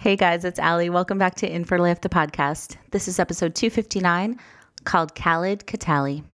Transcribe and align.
Hey 0.00 0.16
guys, 0.16 0.46
it's 0.46 0.58
Ali. 0.58 0.88
Welcome 0.88 1.18
back 1.18 1.34
to 1.34 1.46
In 1.46 1.62
for 1.66 1.76
the 1.76 2.08
podcast. 2.08 2.78
This 2.90 3.06
is 3.06 3.18
episode 3.18 3.54
259 3.54 4.40
called 4.84 5.14
Khaled 5.14 5.66
Kteily. 5.66 6.24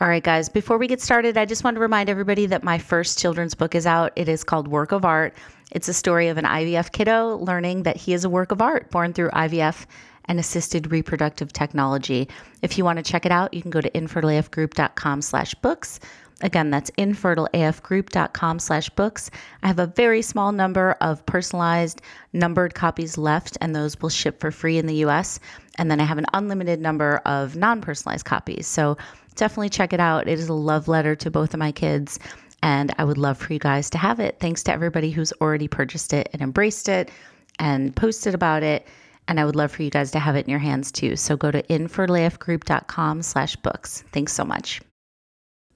All 0.00 0.08
right, 0.08 0.24
guys, 0.24 0.48
before 0.48 0.76
we 0.76 0.88
get 0.88 1.00
started, 1.00 1.38
I 1.38 1.44
just 1.44 1.62
want 1.62 1.76
to 1.76 1.80
remind 1.80 2.10
everybody 2.10 2.46
that 2.46 2.64
my 2.64 2.78
first 2.78 3.16
children's 3.16 3.54
book 3.54 3.76
is 3.76 3.86
out. 3.86 4.10
It 4.16 4.28
is 4.28 4.42
called 4.42 4.66
Work 4.66 4.90
of 4.90 5.04
Art. 5.04 5.36
It's 5.70 5.86
a 5.86 5.94
story 5.94 6.26
of 6.26 6.36
an 6.36 6.46
IVF 6.46 6.90
kiddo 6.90 7.36
learning 7.36 7.84
that 7.84 7.96
he 7.96 8.12
is 8.12 8.24
a 8.24 8.28
work 8.28 8.50
of 8.50 8.60
art 8.60 8.90
born 8.90 9.12
through 9.12 9.30
IVF 9.30 9.86
and 10.24 10.40
assisted 10.40 10.90
reproductive 10.90 11.52
technology. 11.52 12.28
If 12.60 12.76
you 12.76 12.84
want 12.84 12.96
to 12.96 13.04
check 13.04 13.24
it 13.24 13.30
out, 13.30 13.54
you 13.54 13.62
can 13.62 13.70
go 13.70 13.80
to 13.80 13.90
infertileafgroup.com 13.90 15.22
slash 15.22 15.54
books 15.54 16.00
Again, 16.42 16.70
that's 16.70 16.90
infertileafgroup.com 16.92 18.58
slash 18.58 18.90
books. 18.90 19.30
I 19.62 19.68
have 19.68 19.78
a 19.78 19.86
very 19.86 20.20
small 20.20 20.52
number 20.52 20.92
of 21.00 21.24
personalized 21.24 22.02
numbered 22.34 22.74
copies 22.74 23.16
left, 23.16 23.56
and 23.62 23.74
those 23.74 23.98
will 24.00 24.10
ship 24.10 24.38
for 24.38 24.50
free 24.50 24.76
in 24.76 24.86
the 24.86 24.96
US. 25.06 25.40
And 25.78 25.90
then 25.90 25.98
I 25.98 26.04
have 26.04 26.18
an 26.18 26.26
unlimited 26.34 26.78
number 26.80 27.22
of 27.24 27.56
non 27.56 27.80
personalized 27.80 28.26
copies. 28.26 28.66
So 28.66 28.98
definitely 29.34 29.70
check 29.70 29.94
it 29.94 30.00
out. 30.00 30.28
It 30.28 30.38
is 30.38 30.48
a 30.48 30.54
love 30.54 30.88
letter 30.88 31.16
to 31.16 31.30
both 31.30 31.54
of 31.54 31.60
my 31.60 31.72
kids, 31.72 32.18
and 32.62 32.94
I 32.98 33.04
would 33.04 33.18
love 33.18 33.38
for 33.38 33.54
you 33.54 33.58
guys 33.58 33.88
to 33.90 33.98
have 33.98 34.20
it. 34.20 34.36
Thanks 34.38 34.62
to 34.64 34.72
everybody 34.72 35.10
who's 35.10 35.32
already 35.40 35.68
purchased 35.68 36.12
it 36.12 36.28
and 36.34 36.42
embraced 36.42 36.88
it 36.90 37.10
and 37.58 37.96
posted 37.96 38.34
about 38.34 38.62
it. 38.62 38.86
And 39.28 39.40
I 39.40 39.44
would 39.46 39.56
love 39.56 39.72
for 39.72 39.82
you 39.82 39.90
guys 39.90 40.10
to 40.12 40.18
have 40.18 40.36
it 40.36 40.44
in 40.44 40.50
your 40.50 40.60
hands 40.60 40.92
too. 40.92 41.16
So 41.16 41.36
go 41.36 41.50
to 41.50 41.62
infertileafgroup.com 41.62 43.22
slash 43.22 43.56
books. 43.56 44.04
Thanks 44.12 44.34
so 44.34 44.44
much. 44.44 44.82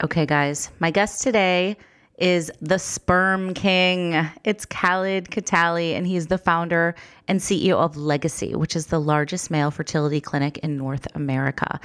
Okay, 0.03 0.25
guys, 0.25 0.71
my 0.79 0.89
guest 0.89 1.21
today 1.21 1.77
is 2.17 2.51
the 2.59 2.79
Sperm 2.79 3.53
King. 3.53 4.15
It's 4.43 4.65
Khaled 4.65 5.29
Kteily, 5.29 5.95
and 5.95 6.07
he's 6.07 6.25
the 6.25 6.39
founder 6.39 6.95
and 7.27 7.39
CEO 7.39 7.73
of 7.73 7.95
Legacy, 7.97 8.55
which 8.55 8.75
is 8.75 8.87
the 8.87 8.99
largest 8.99 9.51
male 9.51 9.69
fertility 9.69 10.19
clinic 10.19 10.57
in 10.59 10.75
North 10.75 11.07
America. 11.13 11.79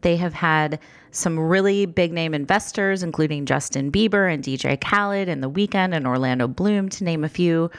They 0.00 0.16
have 0.16 0.34
had 0.34 0.80
some 1.12 1.38
really 1.38 1.86
big 1.86 2.12
name 2.12 2.34
investors, 2.34 3.04
including 3.04 3.46
Justin 3.46 3.92
Bieber 3.92 4.32
and 4.32 4.42
DJ 4.42 4.80
Khaled 4.80 5.28
and 5.28 5.40
The 5.40 5.50
Weeknd 5.50 5.94
and 5.94 6.08
Orlando 6.08 6.48
Bloom, 6.48 6.88
to 6.88 7.04
name 7.04 7.22
a 7.22 7.28
few. 7.28 7.70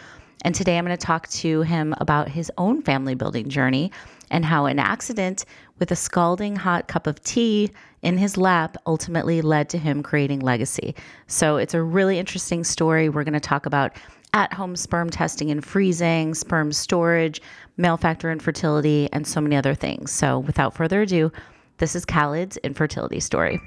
And 0.43 0.55
today 0.55 0.77
I'm 0.77 0.85
going 0.85 0.97
to 0.97 1.05
talk 1.05 1.27
to 1.29 1.61
him 1.61 1.93
about 1.99 2.27
his 2.27 2.51
own 2.57 2.81
family 2.81 3.15
building 3.15 3.49
journey 3.49 3.91
and 4.31 4.43
how 4.45 4.65
an 4.65 4.79
accident 4.79 5.45
with 5.79 5.91
a 5.91 5.95
scalding 5.95 6.55
hot 6.55 6.87
cup 6.87 7.05
of 7.05 7.23
tea 7.23 7.71
in 8.01 8.17
his 8.17 8.37
lap 8.37 8.77
ultimately 8.87 9.41
led 9.41 9.69
to 9.69 9.77
him 9.77 10.01
creating 10.01 10.39
legacy. 10.39 10.95
So 11.27 11.57
it's 11.57 11.73
a 11.73 11.81
really 11.81 12.17
interesting 12.17 12.63
story. 12.63 13.09
We're 13.09 13.23
going 13.23 13.33
to 13.33 13.39
talk 13.39 13.65
about 13.65 13.93
at 14.33 14.53
home 14.53 14.75
sperm 14.75 15.09
testing 15.09 15.51
and 15.51 15.63
freezing, 15.63 16.33
sperm 16.33 16.71
storage, 16.71 17.41
male 17.77 17.97
factor 17.97 18.31
infertility, 18.31 19.09
and 19.11 19.27
so 19.27 19.41
many 19.41 19.55
other 19.55 19.75
things. 19.75 20.11
So 20.11 20.39
without 20.39 20.73
further 20.73 21.01
ado, 21.01 21.31
this 21.77 21.95
is 21.95 22.05
Khaled's 22.05 22.57
infertility 22.57 23.19
story. 23.19 23.59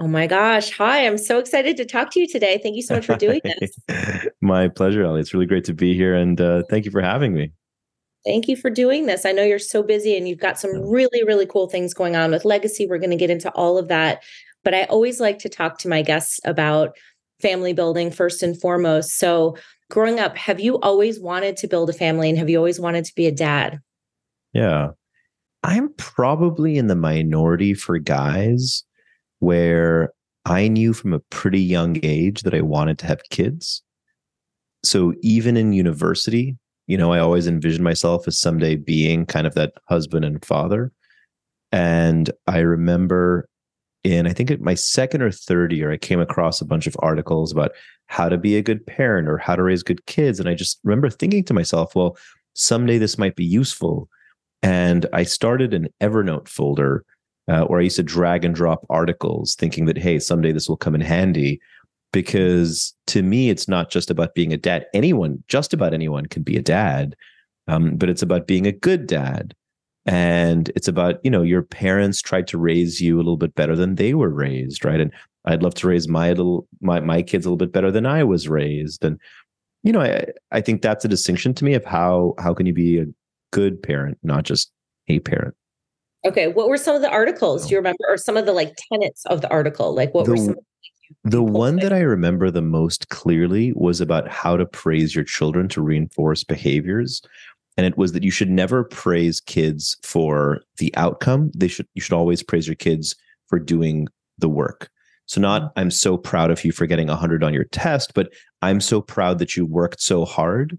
My 0.00 0.26
gosh. 0.26 0.70
Hi, 0.78 1.06
I'm 1.06 1.18
so 1.18 1.38
excited 1.38 1.76
to 1.76 1.84
talk 1.84 2.10
to 2.12 2.20
you 2.20 2.26
today. 2.26 2.58
Thank 2.62 2.76
you 2.76 2.82
so 2.82 2.94
much 2.94 3.06
for 3.06 3.16
doing 3.16 3.40
this. 3.60 4.26
my 4.40 4.68
pleasure, 4.68 5.04
Ali. 5.04 5.20
It's 5.20 5.34
really 5.34 5.46
great 5.46 5.64
to 5.64 5.74
be 5.74 5.94
here 5.94 6.14
and 6.14 6.40
uh, 6.40 6.62
thank 6.70 6.86
you 6.86 6.90
for 6.90 7.02
having 7.02 7.34
me. 7.34 7.52
Thank 8.24 8.48
you 8.48 8.56
for 8.56 8.70
doing 8.70 9.06
this. 9.06 9.26
I 9.26 9.32
know 9.32 9.42
you're 9.42 9.58
so 9.58 9.82
busy 9.82 10.16
and 10.16 10.28
you've 10.28 10.38
got 10.38 10.58
some 10.58 10.70
really, 10.88 11.22
really 11.24 11.46
cool 11.46 11.68
things 11.68 11.94
going 11.94 12.16
on 12.16 12.30
with 12.30 12.44
Legacy. 12.44 12.86
We're 12.86 12.98
going 12.98 13.10
to 13.10 13.16
get 13.16 13.30
into 13.30 13.50
all 13.52 13.78
of 13.78 13.88
that. 13.88 14.22
But 14.64 14.74
I 14.74 14.84
always 14.84 15.20
like 15.20 15.38
to 15.40 15.48
talk 15.48 15.78
to 15.78 15.88
my 15.88 16.02
guests 16.02 16.38
about 16.44 16.96
family 17.40 17.72
building 17.72 18.10
first 18.10 18.42
and 18.42 18.60
foremost. 18.60 19.18
So, 19.18 19.56
growing 19.90 20.20
up, 20.20 20.36
have 20.36 20.60
you 20.60 20.78
always 20.80 21.18
wanted 21.18 21.56
to 21.58 21.66
build 21.66 21.88
a 21.88 21.94
family 21.94 22.28
and 22.28 22.38
have 22.38 22.50
you 22.50 22.58
always 22.58 22.78
wanted 22.78 23.06
to 23.06 23.14
be 23.14 23.26
a 23.26 23.32
dad? 23.32 23.80
Yeah. 24.52 24.90
I'm 25.62 25.92
probably 25.96 26.76
in 26.76 26.88
the 26.88 26.96
minority 26.96 27.72
for 27.74 27.98
guys 27.98 28.84
where 29.40 30.12
I 30.46 30.68
knew 30.68 30.92
from 30.92 31.12
a 31.12 31.20
pretty 31.30 31.60
young 31.60 31.98
age 32.02 32.42
that 32.42 32.54
I 32.54 32.62
wanted 32.62 32.98
to 33.00 33.06
have 33.06 33.22
kids. 33.30 33.82
So 34.84 35.12
even 35.22 35.56
in 35.56 35.72
university, 35.72 36.56
you 36.86 36.96
know, 36.96 37.12
I 37.12 37.18
always 37.18 37.46
envisioned 37.46 37.84
myself 37.84 38.26
as 38.26 38.38
someday 38.38 38.76
being 38.76 39.26
kind 39.26 39.46
of 39.46 39.54
that 39.54 39.74
husband 39.88 40.24
and 40.24 40.44
father. 40.44 40.92
And 41.72 42.30
I 42.46 42.60
remember 42.60 43.48
in, 44.02 44.26
I 44.26 44.32
think 44.32 44.60
my 44.60 44.74
second 44.74 45.22
or 45.22 45.30
third 45.30 45.72
year, 45.72 45.92
I 45.92 45.98
came 45.98 46.20
across 46.20 46.60
a 46.60 46.66
bunch 46.66 46.86
of 46.86 46.96
articles 47.00 47.52
about 47.52 47.72
how 48.06 48.28
to 48.28 48.38
be 48.38 48.56
a 48.56 48.62
good 48.62 48.86
parent 48.86 49.28
or 49.28 49.36
how 49.36 49.54
to 49.54 49.62
raise 49.62 49.82
good 49.82 50.04
kids. 50.06 50.40
And 50.40 50.48
I 50.48 50.54
just 50.54 50.80
remember 50.84 51.10
thinking 51.10 51.44
to 51.44 51.54
myself, 51.54 51.94
well, 51.94 52.16
someday 52.54 52.98
this 52.98 53.18
might 53.18 53.36
be 53.36 53.44
useful. 53.44 54.08
And 54.62 55.06
I 55.12 55.22
started 55.22 55.74
an 55.74 55.88
Evernote 56.00 56.48
folder 56.48 57.04
uh, 57.50 57.64
or 57.64 57.80
I 57.80 57.84
used 57.84 57.96
to 57.96 58.02
drag 58.02 58.44
and 58.44 58.54
drop 58.54 58.86
articles 58.88 59.54
thinking 59.56 59.86
that, 59.86 59.98
hey, 59.98 60.18
someday 60.18 60.52
this 60.52 60.68
will 60.68 60.76
come 60.76 60.94
in 60.94 61.00
handy. 61.00 61.60
Because 62.12 62.94
to 63.06 63.22
me, 63.22 63.50
it's 63.50 63.68
not 63.68 63.90
just 63.90 64.10
about 64.10 64.34
being 64.34 64.52
a 64.52 64.56
dad. 64.56 64.86
Anyone, 64.94 65.42
just 65.46 65.72
about 65.72 65.94
anyone, 65.94 66.26
can 66.26 66.42
be 66.42 66.56
a 66.56 66.62
dad, 66.62 67.14
um, 67.68 67.96
but 67.96 68.08
it's 68.08 68.22
about 68.22 68.48
being 68.48 68.66
a 68.66 68.72
good 68.72 69.06
dad. 69.06 69.54
And 70.06 70.70
it's 70.74 70.88
about, 70.88 71.20
you 71.22 71.30
know, 71.30 71.42
your 71.42 71.62
parents 71.62 72.20
tried 72.20 72.48
to 72.48 72.58
raise 72.58 73.00
you 73.00 73.16
a 73.16 73.18
little 73.18 73.36
bit 73.36 73.54
better 73.54 73.76
than 73.76 73.94
they 73.94 74.14
were 74.14 74.30
raised, 74.30 74.84
right? 74.84 75.00
And 75.00 75.12
I'd 75.44 75.62
love 75.62 75.74
to 75.74 75.88
raise 75.88 76.08
my 76.08 76.30
little 76.30 76.66
my 76.80 77.00
my 77.00 77.22
kids 77.22 77.46
a 77.46 77.48
little 77.48 77.56
bit 77.56 77.72
better 77.72 77.92
than 77.92 78.06
I 78.06 78.24
was 78.24 78.48
raised. 78.48 79.04
And 79.04 79.20
you 79.82 79.92
know, 79.92 80.00
I 80.00 80.26
I 80.50 80.60
think 80.60 80.82
that's 80.82 81.04
a 81.04 81.08
distinction 81.08 81.54
to 81.54 81.64
me 81.64 81.74
of 81.74 81.84
how 81.84 82.34
how 82.38 82.54
can 82.54 82.66
you 82.66 82.72
be 82.72 82.98
a 82.98 83.06
good 83.52 83.82
parent, 83.82 84.18
not 84.22 84.44
just 84.44 84.72
a 85.08 85.20
parent. 85.20 85.54
Okay. 86.26 86.48
What 86.48 86.68
were 86.68 86.76
some 86.76 86.94
of 86.96 87.02
the 87.02 87.10
articles? 87.10 87.66
Do 87.66 87.70
you 87.70 87.78
remember, 87.78 88.04
or 88.08 88.16
some 88.16 88.36
of 88.36 88.46
the 88.46 88.52
like 88.52 88.76
tenets 88.92 89.24
of 89.26 89.40
the 89.40 89.50
article? 89.50 89.94
Like 89.94 90.12
what 90.14 90.26
the, 90.26 90.32
were 90.32 90.36
some? 90.36 90.56
The 91.24 91.42
one 91.42 91.76
that 91.76 91.92
I 91.92 92.00
remember 92.00 92.50
the 92.50 92.62
most 92.62 93.08
clearly 93.08 93.72
was 93.74 94.00
about 94.00 94.28
how 94.28 94.56
to 94.56 94.66
praise 94.66 95.14
your 95.14 95.24
children 95.24 95.68
to 95.68 95.82
reinforce 95.82 96.44
behaviors. 96.44 97.22
and 97.76 97.86
it 97.86 97.96
was 97.96 98.12
that 98.12 98.22
you 98.22 98.30
should 98.30 98.50
never 98.50 98.84
praise 98.84 99.40
kids 99.40 99.96
for 100.02 100.60
the 100.76 100.94
outcome. 100.96 101.50
They 101.56 101.68
should 101.68 101.88
you 101.94 102.02
should 102.02 102.12
always 102.12 102.42
praise 102.42 102.66
your 102.66 102.76
kids 102.76 103.16
for 103.48 103.58
doing 103.58 104.06
the 104.38 104.48
work. 104.48 104.90
So 105.26 105.40
not 105.40 105.62
Mm-hmm. 105.62 105.78
I'm 105.78 105.90
so 105.90 106.16
proud 106.16 106.50
of 106.50 106.64
you 106.64 106.72
for 106.72 106.86
getting 106.86 107.08
100 107.08 107.42
on 107.42 107.54
your 107.54 107.64
test, 107.64 108.14
but 108.14 108.32
I'm 108.62 108.80
so 108.80 109.00
proud 109.00 109.38
that 109.38 109.56
you 109.56 109.64
worked 109.64 110.00
so 110.02 110.24
hard 110.24 110.78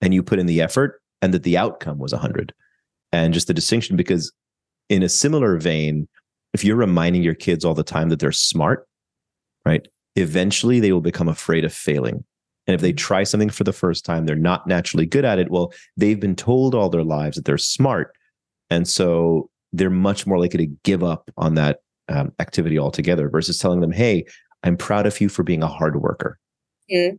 and 0.00 0.12
you 0.12 0.22
put 0.22 0.38
in 0.38 0.46
the 0.46 0.60
effort 0.60 1.00
and 1.22 1.32
that 1.32 1.44
the 1.44 1.56
outcome 1.56 1.98
was 1.98 2.12
100. 2.12 2.52
And 3.12 3.32
just 3.32 3.46
the 3.46 3.54
distinction 3.54 3.96
because 3.96 4.32
in 4.92 5.02
a 5.02 5.08
similar 5.08 5.56
vein, 5.56 6.06
if 6.52 6.64
you're 6.64 6.76
reminding 6.76 7.22
your 7.22 7.34
kids 7.34 7.64
all 7.64 7.74
the 7.74 7.82
time 7.82 8.10
that 8.10 8.20
they're 8.20 8.30
smart, 8.30 8.86
right? 9.64 9.88
Eventually 10.16 10.80
they 10.80 10.92
will 10.92 11.00
become 11.00 11.28
afraid 11.28 11.64
of 11.64 11.72
failing. 11.72 12.24
And 12.66 12.74
if 12.74 12.82
they 12.82 12.92
try 12.92 13.24
something 13.24 13.48
for 13.48 13.64
the 13.64 13.72
first 13.72 14.04
time, 14.04 14.26
they're 14.26 14.36
not 14.36 14.66
naturally 14.66 15.06
good 15.06 15.24
at 15.24 15.38
it. 15.38 15.50
Well, 15.50 15.72
they've 15.96 16.20
been 16.20 16.36
told 16.36 16.74
all 16.74 16.90
their 16.90 17.04
lives 17.04 17.36
that 17.36 17.46
they're 17.46 17.58
smart. 17.58 18.14
And 18.68 18.86
so 18.86 19.48
they're 19.72 19.90
much 19.90 20.26
more 20.26 20.38
likely 20.38 20.66
to 20.66 20.74
give 20.84 21.02
up 21.02 21.30
on 21.38 21.54
that 21.54 21.78
um, 22.08 22.32
activity 22.38 22.78
altogether 22.78 23.30
versus 23.30 23.58
telling 23.58 23.80
them, 23.80 23.92
hey, 23.92 24.26
I'm 24.62 24.76
proud 24.76 25.06
of 25.06 25.20
you 25.20 25.28
for 25.30 25.42
being 25.42 25.62
a 25.62 25.68
hard 25.68 25.96
worker. 26.02 26.38
Mm. 26.92 27.18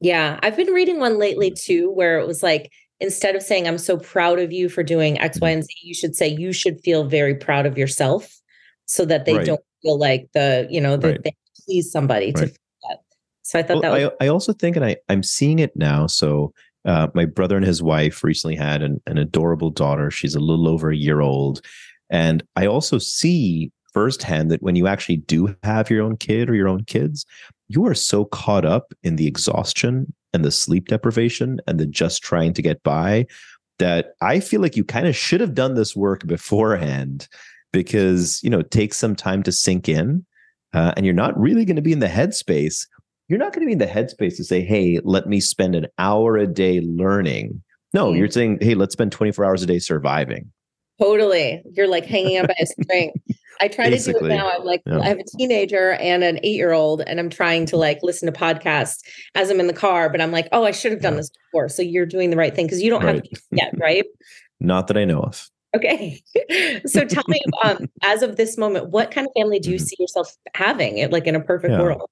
Yeah, 0.00 0.38
I've 0.42 0.56
been 0.56 0.72
reading 0.72 1.00
one 1.00 1.18
lately 1.18 1.50
too, 1.50 1.90
where 1.90 2.18
it 2.18 2.26
was 2.26 2.42
like 2.42 2.70
instead 3.02 3.36
of 3.36 3.42
saying 3.42 3.66
I'm 3.68 3.78
so 3.78 3.98
proud 3.98 4.38
of 4.38 4.52
you 4.52 4.68
for 4.70 4.82
doing 4.82 5.20
X, 5.20 5.36
Mm-hmm. 5.36 5.46
And 5.46 5.64
Z, 5.64 5.74
you 5.82 5.94
should 5.94 6.16
say 6.16 6.28
you 6.28 6.52
should 6.52 6.80
feel 6.80 7.04
very 7.04 7.34
proud 7.34 7.66
of 7.66 7.76
yourself, 7.76 8.40
so 8.86 9.04
that 9.04 9.26
they 9.26 9.36
Right. 9.36 9.46
don't 9.46 9.60
feel 9.82 9.98
like 9.98 10.28
the 10.32 10.66
you 10.70 10.80
know 10.80 10.96
that 10.96 11.08
Right. 11.08 11.22
they 11.24 11.36
please 11.66 11.90
somebody 11.90 12.32
to 12.32 12.40
Right. 12.40 12.48
feel 12.48 12.88
that. 12.88 12.98
So 13.42 13.58
I 13.58 13.62
thought 13.62 13.82
Well, 13.82 13.82
that 13.82 14.10
was 14.10 14.16
I, 14.20 14.26
I 14.26 14.28
also 14.28 14.52
think, 14.52 14.76
and 14.76 14.84
I, 14.84 14.96
I'm 15.08 15.22
seeing 15.22 15.58
it 15.58 15.76
now. 15.76 16.06
So 16.06 16.54
uh, 16.84 17.08
my 17.14 17.26
brother 17.26 17.56
and 17.56 17.66
his 17.66 17.82
wife 17.82 18.24
recently 18.24 18.56
had 18.56 18.82
an, 18.82 19.00
an 19.06 19.18
adorable 19.18 19.70
daughter. 19.70 20.10
She's 20.10 20.34
a 20.34 20.40
little 20.40 20.68
over 20.68 20.90
a 20.90 20.96
year 20.96 21.20
old. 21.20 21.60
And 22.10 22.42
I 22.56 22.66
also 22.66 22.98
see 22.98 23.70
firsthand 23.92 24.50
that 24.50 24.62
when 24.62 24.74
you 24.74 24.86
actually 24.86 25.18
do 25.18 25.54
have 25.62 25.90
your 25.90 26.02
own 26.02 26.16
kid 26.16 26.48
or 26.50 26.54
your 26.54 26.68
own 26.68 26.84
kids, 26.84 27.24
you 27.68 27.86
are 27.86 27.94
so 27.94 28.24
caught 28.24 28.64
up 28.64 28.92
in 29.02 29.16
the 29.16 29.26
exhaustion 29.26 30.12
and 30.32 30.44
the 30.44 30.50
sleep 30.50 30.88
deprivation 30.88 31.60
and 31.66 31.78
the 31.78 31.86
just 31.86 32.22
trying 32.22 32.52
to 32.54 32.62
get 32.62 32.82
by 32.82 33.26
that 33.78 34.14
I 34.20 34.40
feel 34.40 34.60
like 34.60 34.76
you 34.76 34.84
kind 34.84 35.06
of 35.06 35.16
should 35.16 35.40
have 35.40 35.54
done 35.54 35.74
this 35.74 35.94
work 35.96 36.26
beforehand 36.26 37.28
because, 37.72 38.40
you 38.42 38.50
know, 38.50 38.60
it 38.60 38.70
takes 38.70 38.96
some 38.96 39.16
time 39.16 39.42
to 39.44 39.52
sink 39.52 39.88
in 39.88 40.24
uh, 40.74 40.92
and 40.96 41.04
you're 41.06 41.14
not 41.14 41.38
really 41.38 41.64
going 41.64 41.76
to 41.76 41.82
be 41.82 41.92
in 41.92 42.00
the 42.00 42.06
headspace 42.08 42.86
you're 43.28 43.38
not 43.38 43.54
going 43.54 43.62
to 43.62 43.66
be 43.66 43.72
in 43.72 43.78
the 43.78 43.86
headspace 43.86 44.36
to 44.36 44.44
say, 44.44 44.60
hey, 44.62 44.98
let 45.04 45.26
me 45.26 45.40
spend 45.40 45.74
an 45.74 45.86
hour 45.96 46.36
a 46.36 46.46
day 46.46 46.82
learning. 46.82 47.62
No, 47.94 48.10
Mm. 48.12 48.18
you're 48.18 48.28
saying, 48.30 48.58
hey, 48.60 48.74
let's 48.74 48.92
spend 48.92 49.10
24 49.10 49.44
hours 49.44 49.62
a 49.62 49.66
day 49.66 49.78
surviving. 49.78 50.52
totally. 51.00 51.62
You're 51.72 51.88
like 51.88 52.04
hanging 52.04 52.38
on 52.40 52.46
by 52.46 52.54
a 52.60 52.66
string. 52.66 53.12
I 53.62 53.68
try 53.68 53.88
to 53.90 53.96
do 53.96 54.10
it 54.16 54.22
now. 54.28 54.50
I'm 54.50 54.64
like, 54.64 54.82
yeah. 54.86 54.98
I 54.98 55.06
have 55.06 55.18
a 55.20 55.24
teenager 55.38 55.92
and 55.92 56.24
an 56.24 56.40
eight 56.42 56.56
year 56.56 56.72
old, 56.72 57.00
and 57.06 57.20
I'm 57.20 57.30
trying 57.30 57.64
to 57.66 57.76
like 57.76 58.00
listen 58.02 58.30
to 58.30 58.36
podcasts 58.38 58.98
as 59.36 59.50
I'm 59.50 59.60
in 59.60 59.68
the 59.68 59.72
car. 59.72 60.10
But 60.10 60.20
I'm 60.20 60.32
like, 60.32 60.48
oh, 60.50 60.64
I 60.64 60.72
should 60.72 60.90
have 60.90 61.00
done 61.00 61.12
Yeah. 61.12 61.18
this 61.18 61.30
before. 61.30 61.68
So 61.68 61.80
you're 61.82 62.06
doing 62.06 62.30
the 62.30 62.36
right 62.36 62.54
thing 62.54 62.66
because 62.66 62.82
you 62.82 62.90
don't 62.90 63.02
have 63.02 63.14
Right. 63.14 63.22
kids 63.22 63.46
yet, 63.52 63.72
right? 63.78 64.04
Not 64.60 64.88
that 64.88 64.96
I 64.96 65.04
know 65.04 65.20
of. 65.20 65.48
Okay. 65.76 66.20
so 66.86 67.04
tell 67.04 67.22
me, 67.28 67.40
um, 67.64 67.88
as 68.02 68.22
of 68.22 68.36
this 68.36 68.58
moment, 68.58 68.90
what 68.90 69.10
kind 69.12 69.26
of 69.28 69.32
family 69.40 69.60
do 69.60 69.70
you 69.70 69.76
Mhm. 69.76 69.86
see 69.86 69.96
yourself 70.00 70.34
having? 70.54 70.98
It 70.98 71.12
like 71.12 71.26
in 71.28 71.36
a 71.36 71.40
perfect 71.40 71.72
Yeah. 71.72 71.82
world. 71.82 72.10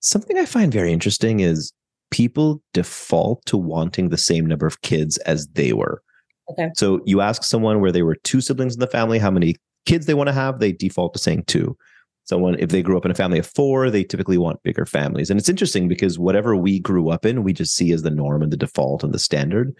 Something 0.00 0.38
I 0.38 0.44
find 0.46 0.72
very 0.72 0.92
interesting 0.92 1.38
is 1.40 1.72
people 2.10 2.60
default 2.74 3.44
to 3.46 3.56
wanting 3.56 4.08
the 4.08 4.18
same 4.18 4.44
number 4.44 4.66
of 4.66 4.82
kids 4.82 5.18
as 5.18 5.46
they 5.54 5.72
were. 5.72 6.02
Okay. 6.50 6.70
So 6.74 7.00
you 7.04 7.20
ask 7.20 7.44
someone 7.44 7.80
where 7.80 7.92
they 7.92 8.02
were 8.02 8.16
two 8.24 8.40
siblings 8.40 8.74
in 8.74 8.80
the 8.80 8.88
family, 8.88 9.20
how 9.20 9.30
many 9.30 9.54
kids 9.86 10.06
they 10.06 10.14
want 10.14 10.28
to 10.28 10.32
have, 10.32 10.58
they 10.58 10.72
default 10.72 11.12
to 11.14 11.18
saying 11.18 11.44
two. 11.44 11.76
Someone, 12.24 12.56
if 12.58 12.70
they 12.70 12.82
grew 12.82 12.96
up 12.96 13.04
in 13.04 13.10
a 13.10 13.14
family 13.14 13.38
of 13.40 13.46
four, 13.46 13.90
they 13.90 14.04
typically 14.04 14.38
want 14.38 14.62
bigger 14.62 14.86
families. 14.86 15.30
And 15.30 15.40
it's 15.40 15.48
interesting 15.48 15.88
because 15.88 16.18
whatever 16.18 16.54
we 16.54 16.78
grew 16.78 17.10
up 17.10 17.26
in, 17.26 17.42
we 17.42 17.52
just 17.52 17.74
see 17.74 17.92
as 17.92 18.02
the 18.02 18.10
norm 18.10 18.42
and 18.42 18.52
the 18.52 18.56
default 18.56 19.02
and 19.02 19.12
the 19.12 19.18
standard. 19.18 19.74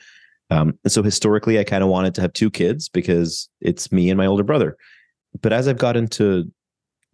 Um, 0.51 0.77
and 0.83 0.93
so 0.93 1.03
historically, 1.03 1.61
I 1.61 1.65
kind 1.65 1.85
of 1.85 1.91
wanted 1.91 2.15
to 2.17 2.21
have 2.23 2.33
two 2.33 2.51
kids 2.51 2.89
because 2.89 3.49
it's 3.61 3.93
me 3.93 4.11
and 4.11 4.19
my 4.19 4.27
older 4.27 4.43
brother. 4.43 4.77
But 5.41 5.53
as 5.53 5.69
I've 5.69 5.79
gotten 5.79 6.09
to 6.09 6.51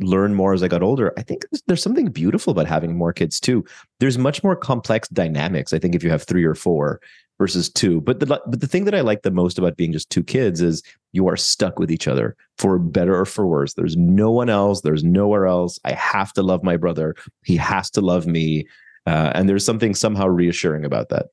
learn 0.01 0.35
more 0.35 0.55
as 0.55 0.63
I 0.63 0.69
got 0.69 0.83
older, 0.83 1.13
I 1.19 1.23
think 1.23 1.43
there's, 1.51 1.63
there's 1.67 1.83
something 1.83 2.09
beautiful 2.09 2.51
about 2.51 2.67
having 2.67 2.97
more 2.97 3.13
kids 3.13 3.39
too. 3.39 3.65
There's 4.01 4.17
much 4.17 4.43
more 4.43 4.57
complex 4.57 5.09
dynamics. 5.09 5.75
I 5.75 5.79
think 5.79 5.95
if 5.95 6.03
you 6.03 6.11
have 6.11 6.23
three 6.23 6.45
or 6.45 6.55
four 6.55 7.01
versus 7.39 7.71
two, 7.71 8.01
but 8.01 8.21
the 8.21 8.27
but 8.27 8.61
the 8.61 8.67
thing 8.67 8.85
that 8.85 8.95
I 8.95 9.01
like 9.01 9.23
the 9.23 9.31
most 9.31 9.59
about 9.59 9.77
being 9.77 9.93
just 9.93 10.11
two 10.11 10.23
kids 10.23 10.61
is 10.61 10.83
you 11.13 11.29
are 11.29 11.37
stuck 11.37 11.79
with 11.79 11.91
each 11.91 12.09
other 12.09 12.37
for 12.59 12.79
better 12.79 13.19
or 13.19 13.25
for 13.25 13.47
worse. 13.47 13.75
There's 13.75 13.97
no 13.97 14.31
one 14.31 14.51
else. 14.51 14.81
There's 14.81 15.05
nowhere 15.05 15.47
else. 15.47 15.79
I 15.85 15.93
have 15.93 16.33
to 16.35 16.43
love 16.43 16.63
my 16.63 16.77
brother. 16.77 17.15
He 17.45 17.57
has 17.57 17.91
to 17.91 18.01
love 18.01 18.27
me. 18.27 18.67
Uh, 19.07 19.33
and 19.35 19.49
there's 19.49 19.65
something 19.65 19.95
somehow 19.95 20.27
reassuring 20.27 20.85
about 20.85 21.11
that. 21.11 21.27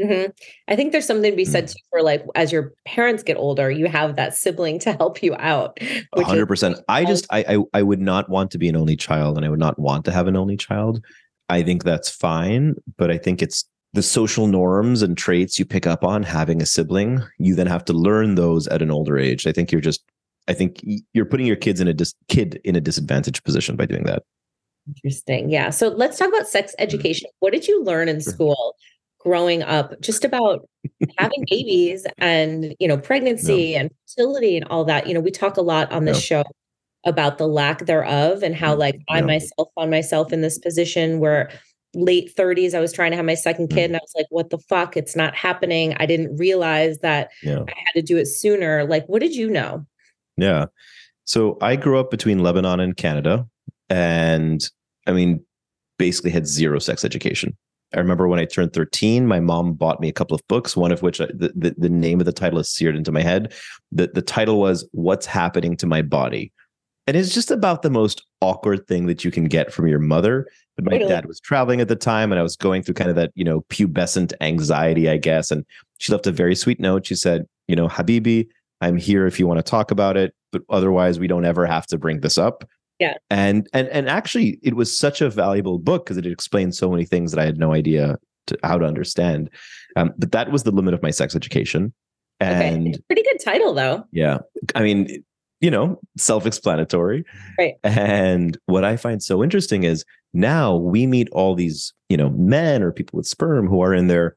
hmm 0.00 0.26
I 0.68 0.76
think 0.76 0.92
there's 0.92 1.06
something 1.06 1.30
to 1.30 1.36
be 1.36 1.44
said 1.44 1.68
too 1.68 1.74
for 1.90 2.02
like 2.02 2.24
as 2.34 2.52
your 2.52 2.72
parents 2.86 3.22
get 3.22 3.36
older, 3.36 3.70
you 3.70 3.86
have 3.86 4.16
that 4.16 4.34
sibling 4.34 4.78
to 4.80 4.92
help 4.92 5.22
you 5.22 5.34
out. 5.38 5.78
hundred 6.16 6.46
percent. 6.46 6.78
I 6.88 7.04
just 7.04 7.26
I, 7.30 7.44
I 7.48 7.78
I 7.80 7.82
would 7.82 8.00
not 8.00 8.28
want 8.28 8.50
to 8.52 8.58
be 8.58 8.68
an 8.68 8.76
only 8.76 8.96
child, 8.96 9.36
and 9.36 9.44
I 9.44 9.48
would 9.48 9.58
not 9.58 9.78
want 9.78 10.04
to 10.04 10.12
have 10.12 10.28
an 10.28 10.36
only 10.36 10.56
child. 10.56 11.04
I 11.48 11.62
think 11.64 11.82
that's 11.82 12.08
fine, 12.08 12.76
but 12.96 13.10
I 13.10 13.18
think 13.18 13.42
it's 13.42 13.64
the 13.92 14.02
social 14.02 14.46
norms 14.46 15.02
and 15.02 15.16
traits 15.16 15.58
you 15.58 15.64
pick 15.64 15.86
up 15.86 16.04
on 16.04 16.22
having 16.22 16.62
a 16.62 16.66
sibling. 16.66 17.22
You 17.38 17.54
then 17.54 17.66
have 17.66 17.84
to 17.86 17.92
learn 17.92 18.36
those 18.36 18.68
at 18.68 18.82
an 18.82 18.90
older 18.90 19.18
age. 19.18 19.46
I 19.46 19.52
think 19.52 19.72
you're 19.72 19.80
just 19.80 20.02
I 20.48 20.54
think 20.54 20.80
you're 21.12 21.26
putting 21.26 21.46
your 21.46 21.56
kids 21.56 21.80
in 21.80 21.88
a 21.88 21.94
dis- 21.94 22.14
kid 22.28 22.60
in 22.64 22.74
a 22.76 22.80
disadvantaged 22.80 23.44
position 23.44 23.76
by 23.76 23.86
doing 23.86 24.04
that. 24.04 24.22
Interesting. 24.88 25.50
Yeah. 25.50 25.70
So 25.70 25.88
let's 25.88 26.18
talk 26.18 26.28
about 26.28 26.48
sex 26.48 26.74
education. 26.78 27.30
What 27.40 27.52
did 27.52 27.68
you 27.68 27.84
learn 27.84 28.08
in 28.08 28.16
Mm-hmm. 28.16 28.30
School 28.30 28.74
growing 29.20 29.62
up 29.62 30.00
just 30.00 30.24
about 30.24 30.66
having 31.18 31.44
babies 31.50 32.06
and, 32.18 32.74
you 32.80 32.88
know, 32.88 32.96
pregnancy 32.96 33.76
and 33.76 33.90
fertility 34.08 34.56
and 34.56 34.66
all 34.68 34.84
that? 34.86 35.06
You 35.06 35.14
know, 35.14 35.20
we 35.20 35.30
talk 35.30 35.56
a 35.56 35.62
lot 35.62 35.92
on 35.92 36.04
this 36.04 36.20
show 36.20 36.42
about 37.06 37.38
the 37.38 37.46
lack 37.46 37.86
thereof 37.86 38.42
and 38.42 38.54
how 38.54 38.74
Mm, 38.74 38.78
like 38.78 39.00
I 39.08 39.20
myself 39.20 39.68
found 39.74 39.90
myself 39.90 40.32
in 40.32 40.40
this 40.40 40.58
position 40.58 41.20
where 41.20 41.50
late 41.94 42.34
30s 42.36 42.74
I 42.74 42.80
was 42.80 42.92
trying 42.92 43.10
to 43.10 43.16
have 43.16 43.26
my 43.26 43.34
second 43.34 43.68
kid 43.68 43.76
mm-hmm. 43.76 43.94
and 43.94 43.96
I 43.96 44.00
was 44.00 44.12
like 44.16 44.26
what 44.30 44.50
the 44.50 44.58
fuck 44.58 44.96
it's 44.96 45.16
not 45.16 45.34
happening. 45.34 45.94
I 45.98 46.06
didn't 46.06 46.36
realize 46.36 46.98
that 46.98 47.30
Yeah. 47.42 47.64
I 47.66 47.74
had 47.76 47.92
to 47.96 48.02
do 48.02 48.16
it 48.16 48.26
sooner. 48.26 48.84
Like 48.84 49.06
what 49.06 49.20
did 49.20 49.34
you 49.34 49.50
know? 49.50 49.84
Yeah. 50.36 50.66
So 51.24 51.58
I 51.60 51.76
grew 51.76 51.98
up 51.98 52.10
between 52.10 52.40
Lebanon 52.40 52.80
and 52.80 52.96
Canada, 52.96 53.46
and 53.88 54.68
I 55.06 55.12
mean, 55.12 55.44
basically 55.98 56.30
had 56.30 56.46
zero 56.46 56.78
sex 56.78 57.04
education. 57.04 57.56
I 57.94 57.98
remember 57.98 58.26
when 58.26 58.40
I 58.40 58.44
turned 58.44 58.72
13, 58.72 59.26
my 59.26 59.38
mom 59.38 59.74
bought 59.74 60.00
me 60.00 60.08
a 60.08 60.12
couple 60.12 60.34
of 60.34 60.46
books, 60.48 60.76
one 60.76 60.92
of 60.92 61.02
which 61.02 61.20
I, 61.20 61.26
the, 61.26 61.52
the, 61.54 61.74
the 61.76 61.88
name 61.88 62.20
of 62.20 62.26
the 62.26 62.32
title 62.32 62.58
is 62.58 62.70
seared 62.70 62.96
into 62.96 63.12
my 63.12 63.22
head. 63.22 63.52
The, 63.92 64.10
the 64.12 64.22
title 64.22 64.60
was 64.60 64.88
What's 64.92 65.26
Happening 65.26 65.76
to 65.76 65.86
My 65.86 66.02
Body? 66.02 66.52
And 67.10 67.16
it's 67.16 67.34
just 67.34 67.50
about 67.50 67.82
the 67.82 67.90
most 67.90 68.22
awkward 68.40 68.86
thing 68.86 69.06
that 69.06 69.24
you 69.24 69.32
can 69.32 69.48
get 69.48 69.72
from 69.72 69.88
your 69.88 69.98
mother. 69.98 70.46
But 70.76 70.84
my 70.84 70.98
dad 70.98 71.26
was 71.26 71.40
traveling 71.40 71.80
at 71.80 71.88
the 71.88 71.96
time 71.96 72.30
and 72.30 72.38
I 72.38 72.44
was 72.44 72.54
going 72.54 72.84
through 72.84 72.94
kind 72.94 73.10
of 73.10 73.16
that, 73.16 73.32
you 73.34 73.42
know, 73.42 73.62
pubescent 73.62 74.32
anxiety, 74.40 75.08
I 75.08 75.16
guess. 75.16 75.50
And 75.50 75.66
she 75.98 76.12
left 76.12 76.28
a 76.28 76.30
very 76.30 76.54
sweet 76.54 76.78
note. 76.78 77.08
She 77.08 77.16
said, 77.16 77.46
you 77.66 77.74
know, 77.74 77.88
Habibi, 77.88 78.46
I'm 78.80 78.96
here 78.96 79.26
if 79.26 79.40
you 79.40 79.48
want 79.48 79.58
to 79.58 79.68
talk 79.68 79.90
about 79.90 80.16
it, 80.16 80.36
but 80.52 80.62
otherwise 80.70 81.18
we 81.18 81.26
don't 81.26 81.44
ever 81.44 81.66
have 81.66 81.84
to 81.88 81.98
bring 81.98 82.20
this 82.20 82.38
up. 82.38 82.62
Yeah. 83.00 83.14
And 83.28 83.68
and 83.72 83.88
and 83.88 84.08
actually 84.08 84.60
it 84.62 84.76
was 84.76 84.96
such 84.96 85.20
a 85.20 85.28
valuable 85.28 85.80
book 85.80 86.04
because 86.04 86.16
it 86.16 86.26
explained 86.26 86.76
so 86.76 86.92
many 86.92 87.06
things 87.06 87.32
that 87.32 87.40
I 87.40 87.44
had 87.44 87.58
no 87.58 87.74
idea 87.74 88.20
to, 88.46 88.58
how 88.62 88.78
to 88.78 88.86
understand. 88.86 89.50
Um, 89.96 90.12
but 90.16 90.30
that 90.30 90.52
was 90.52 90.62
the 90.62 90.70
limit 90.70 90.94
of 90.94 91.02
my 91.02 91.10
sex 91.10 91.34
education. 91.34 91.92
And 92.38 92.86
okay. 92.86 92.98
Pretty 93.08 93.24
good 93.24 93.40
title 93.44 93.74
though. 93.74 94.04
yeah. 94.12 94.38
I 94.76 94.84
mean, 94.84 95.24
you 95.60 95.70
know, 95.70 96.00
self-explanatory. 96.16 97.24
Right. 97.58 97.74
And 97.84 98.58
what 98.66 98.84
I 98.84 98.96
find 98.96 99.22
so 99.22 99.42
interesting 99.42 99.84
is 99.84 100.04
now 100.32 100.76
we 100.76 101.06
meet 101.06 101.28
all 101.32 101.54
these, 101.54 101.92
you 102.08 102.16
know, 102.16 102.30
men 102.30 102.82
or 102.82 102.92
people 102.92 103.16
with 103.16 103.26
sperm 103.26 103.66
who 103.66 103.82
are 103.82 103.94
in 103.94 104.06
their 104.06 104.36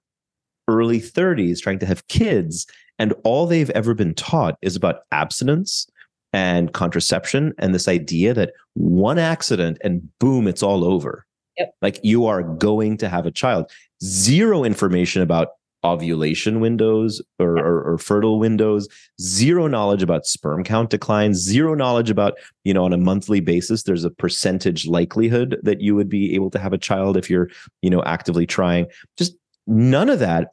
early 0.67 0.99
30s 0.99 1.59
trying 1.59 1.79
to 1.79 1.85
have 1.85 2.07
kids 2.07 2.65
and 2.99 3.13
all 3.23 3.45
they've 3.45 3.69
ever 3.71 3.93
been 3.93 4.13
taught 4.13 4.57
is 4.61 4.75
about 4.75 5.01
abstinence 5.11 5.87
and 6.31 6.73
contraception 6.73 7.53
and 7.57 7.73
this 7.73 7.87
idea 7.87 8.33
that 8.33 8.53
one 8.73 9.19
accident 9.19 9.77
and 9.83 10.07
boom 10.19 10.47
it's 10.47 10.63
all 10.63 10.83
over. 10.83 11.25
Yep. 11.57 11.75
Like 11.81 11.99
you 12.03 12.25
are 12.25 12.41
going 12.43 12.97
to 12.97 13.09
have 13.09 13.25
a 13.25 13.31
child. 13.31 13.69
Zero 14.03 14.63
information 14.63 15.21
about 15.21 15.49
ovulation 15.83 16.59
windows 16.59 17.21
or, 17.39 17.57
or, 17.57 17.83
or 17.83 17.97
fertile 17.97 18.39
windows 18.39 18.87
zero 19.19 19.67
knowledge 19.67 20.01
about 20.01 20.25
sperm 20.25 20.63
count 20.63 20.89
declines 20.89 21.37
zero 21.37 21.73
knowledge 21.73 22.09
about 22.09 22.37
you 22.63 22.73
know 22.73 22.85
on 22.85 22.93
a 22.93 22.97
monthly 22.97 23.39
basis 23.39 23.83
there's 23.83 24.05
a 24.05 24.09
percentage 24.09 24.87
likelihood 24.87 25.59
that 25.63 25.81
you 25.81 25.95
would 25.95 26.09
be 26.09 26.33
able 26.35 26.49
to 26.49 26.59
have 26.59 26.73
a 26.73 26.77
child 26.77 27.17
if 27.17 27.29
you're 27.29 27.49
you 27.81 27.89
know 27.89 28.01
actively 28.03 28.45
trying 28.45 28.85
just 29.17 29.35
none 29.67 30.09
of 30.09 30.19
that 30.19 30.49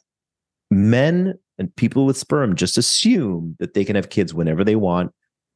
men 0.71 1.35
And 1.59 1.75
people 1.77 2.07
with 2.07 2.17
sperm 2.17 2.57
just 2.57 2.79
assume 2.79 3.57
that 3.59 3.75
they 3.75 3.85
can 3.85 3.97
have 3.97 4.09
kids 4.09 4.33
whenever 4.33 4.65
they 4.65 4.77
want. 4.77 5.13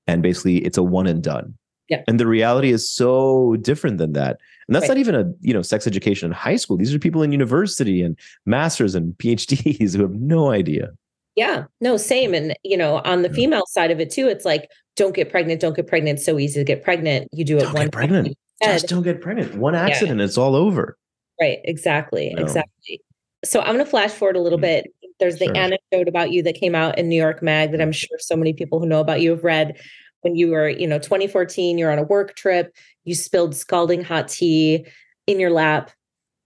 And 0.06 0.22
basically, 0.22 0.58
it's 0.58 0.76
a 0.76 0.82
one 0.82 1.06
and 1.06 1.22
done. 1.22 1.56
Yeah. 1.88 2.02
And 2.08 2.18
the 2.18 2.26
reality 2.26 2.70
is 2.72 2.90
so 2.90 3.56
different 3.60 3.98
than 3.98 4.12
that. 4.14 4.38
And 4.68 4.74
that's 4.74 4.84
Right. 4.84 4.96
not 4.96 4.98
even 4.98 5.14
a, 5.14 5.30
you 5.40 5.52
know, 5.52 5.60
sex 5.62 5.86
education 5.86 6.26
in 6.26 6.32
high 6.32 6.56
school. 6.56 6.76
These 6.78 6.94
are 6.94 6.98
people 6.98 7.22
in 7.22 7.30
university 7.32 8.00
and 8.02 8.18
masters 8.46 8.94
and 8.94 9.12
PhDs 9.18 9.94
who 9.94 10.02
have 10.02 10.14
no 10.14 10.50
idea. 10.50 10.88
Yeah, 11.36 11.64
no, 11.80 11.96
same. 11.96 12.32
And, 12.32 12.54
you 12.62 12.76
know, 12.76 13.00
on 13.04 13.22
the 13.22 13.28
Yeah. 13.28 13.34
female 13.34 13.64
side 13.66 13.90
of 13.90 14.00
it 14.00 14.10
too, 14.10 14.28
it's 14.28 14.44
like, 14.44 14.68
don't 14.96 15.14
get 15.14 15.30
pregnant, 15.30 15.60
don't 15.60 15.74
get 15.76 15.86
pregnant. 15.86 16.18
It's 16.18 16.26
so 16.26 16.38
easy 16.38 16.60
to 16.60 16.64
get 16.64 16.82
pregnant. 16.82 17.28
You 17.32 17.44
do 17.44 17.58
it 17.58 17.62
Don't 17.62 17.74
one 17.74 17.82
get 17.86 17.92
pregnant. 17.92 18.36
Just 18.62 18.88
don't 18.88 19.02
get 19.02 19.20
pregnant. 19.20 19.54
One 19.56 19.74
accident, 19.74 20.20
it's 20.20 20.38
all 20.38 20.54
over. 20.54 20.96
Right, 21.40 21.58
exactly, 21.64 22.32
No. 22.34 22.42
exactly. 22.42 23.00
So 23.44 23.60
I'm 23.60 23.74
going 23.74 23.84
to 23.84 23.90
flash 23.90 24.12
forward 24.12 24.36
a 24.36 24.40
little 24.40 24.58
Mm. 24.58 24.62
bit. 24.62 24.86
There's 25.20 25.38
the 25.38 25.46
Sure. 25.46 25.56
anecdote 25.56 26.08
about 26.08 26.30
you 26.30 26.42
that 26.44 26.54
came 26.54 26.74
out 26.74 26.98
in 26.98 27.08
New 27.08 27.16
York 27.20 27.42
Mag 27.42 27.72
that 27.72 27.80
I'm 27.82 27.92
sure 27.92 28.16
so 28.20 28.36
many 28.36 28.52
people 28.52 28.78
who 28.80 28.86
know 28.86 29.00
about 29.00 29.20
you 29.20 29.30
have 29.30 29.44
read. 29.44 29.76
When 30.24 30.36
you 30.36 30.50
were, 30.52 30.70
you 30.70 30.86
know, 30.86 30.98
2014, 30.98 31.76
you're 31.76 31.92
on 31.92 31.98
a 31.98 32.02
work 32.02 32.34
trip, 32.34 32.74
you 33.04 33.14
spilled 33.14 33.54
scalding 33.54 34.02
hot 34.02 34.28
tea 34.28 34.86
in 35.26 35.38
your 35.38 35.50
lap. 35.50 35.90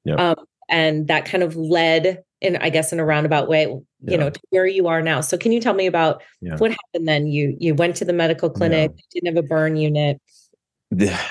Yep. 0.04 0.18
Um, 0.18 0.36
and 0.68 1.06
that 1.06 1.26
kind 1.26 1.44
of 1.44 1.54
led 1.54 2.24
in, 2.40 2.56
I 2.56 2.70
guess, 2.70 2.92
in 2.92 2.98
a 2.98 3.04
roundabout 3.04 3.48
way, 3.48 3.62
you 3.66 3.84
Yeah. 4.00 4.16
know, 4.16 4.30
to 4.30 4.40
where 4.50 4.66
you 4.66 4.88
are 4.88 5.00
now. 5.00 5.20
So 5.20 5.38
can 5.38 5.52
you 5.52 5.60
tell 5.60 5.74
me 5.74 5.86
about 5.86 6.22
Yeah. 6.40 6.56
what 6.56 6.72
happened 6.72 7.06
then? 7.06 7.28
You 7.28 7.56
you 7.60 7.72
went 7.76 7.94
to 7.96 8.04
the 8.04 8.12
medical 8.12 8.50
clinic, 8.50 8.90
didn't 9.14 9.34
have 9.36 9.44
a 9.44 9.46
burn 9.46 9.76
unit. 9.76 10.20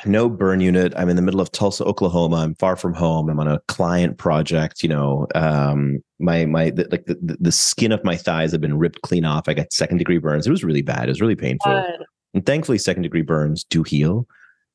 No 0.06 0.30
burn 0.30 0.62
unit. 0.62 0.94
I'm 0.96 1.10
in 1.10 1.16
the 1.16 1.22
middle 1.22 1.42
of 1.42 1.52
Tulsa, 1.52 1.84
Oklahoma. 1.84 2.38
I'm 2.38 2.54
far 2.56 2.76
from 2.78 2.94
home. 2.94 3.28
I'm 3.30 3.40
on 3.40 3.48
a 3.48 3.60
client 3.68 4.18
project. 4.20 4.84
You 4.84 4.90
know, 4.90 5.28
um, 5.36 6.00
my 6.20 6.46
my 6.46 6.70
the, 6.70 6.88
like 6.92 7.08
the, 7.08 7.18
the 7.40 7.52
skin 7.52 7.92
of 7.92 8.04
my 8.06 8.16
thighs 8.16 8.52
have 8.54 8.62
been 8.62 8.78
ripped 8.78 9.02
clean 9.02 9.26
off. 9.26 9.50
I 9.50 9.54
got 9.54 9.74
second 9.74 9.98
degree 9.98 10.20
burns. 10.20 10.48
It 10.48 10.52
was 10.52 10.64
really 10.64 10.84
bad. 10.84 11.06
It 11.06 11.10
was 11.10 11.22
really 11.22 11.36
painful. 11.36 11.72
God. 11.74 12.06
And 12.34 12.46
thankfully, 12.46 12.78
second 12.78 13.04
degree 13.04 13.22
burns 13.22 13.64
do 13.64 13.84
heal. 13.84 14.28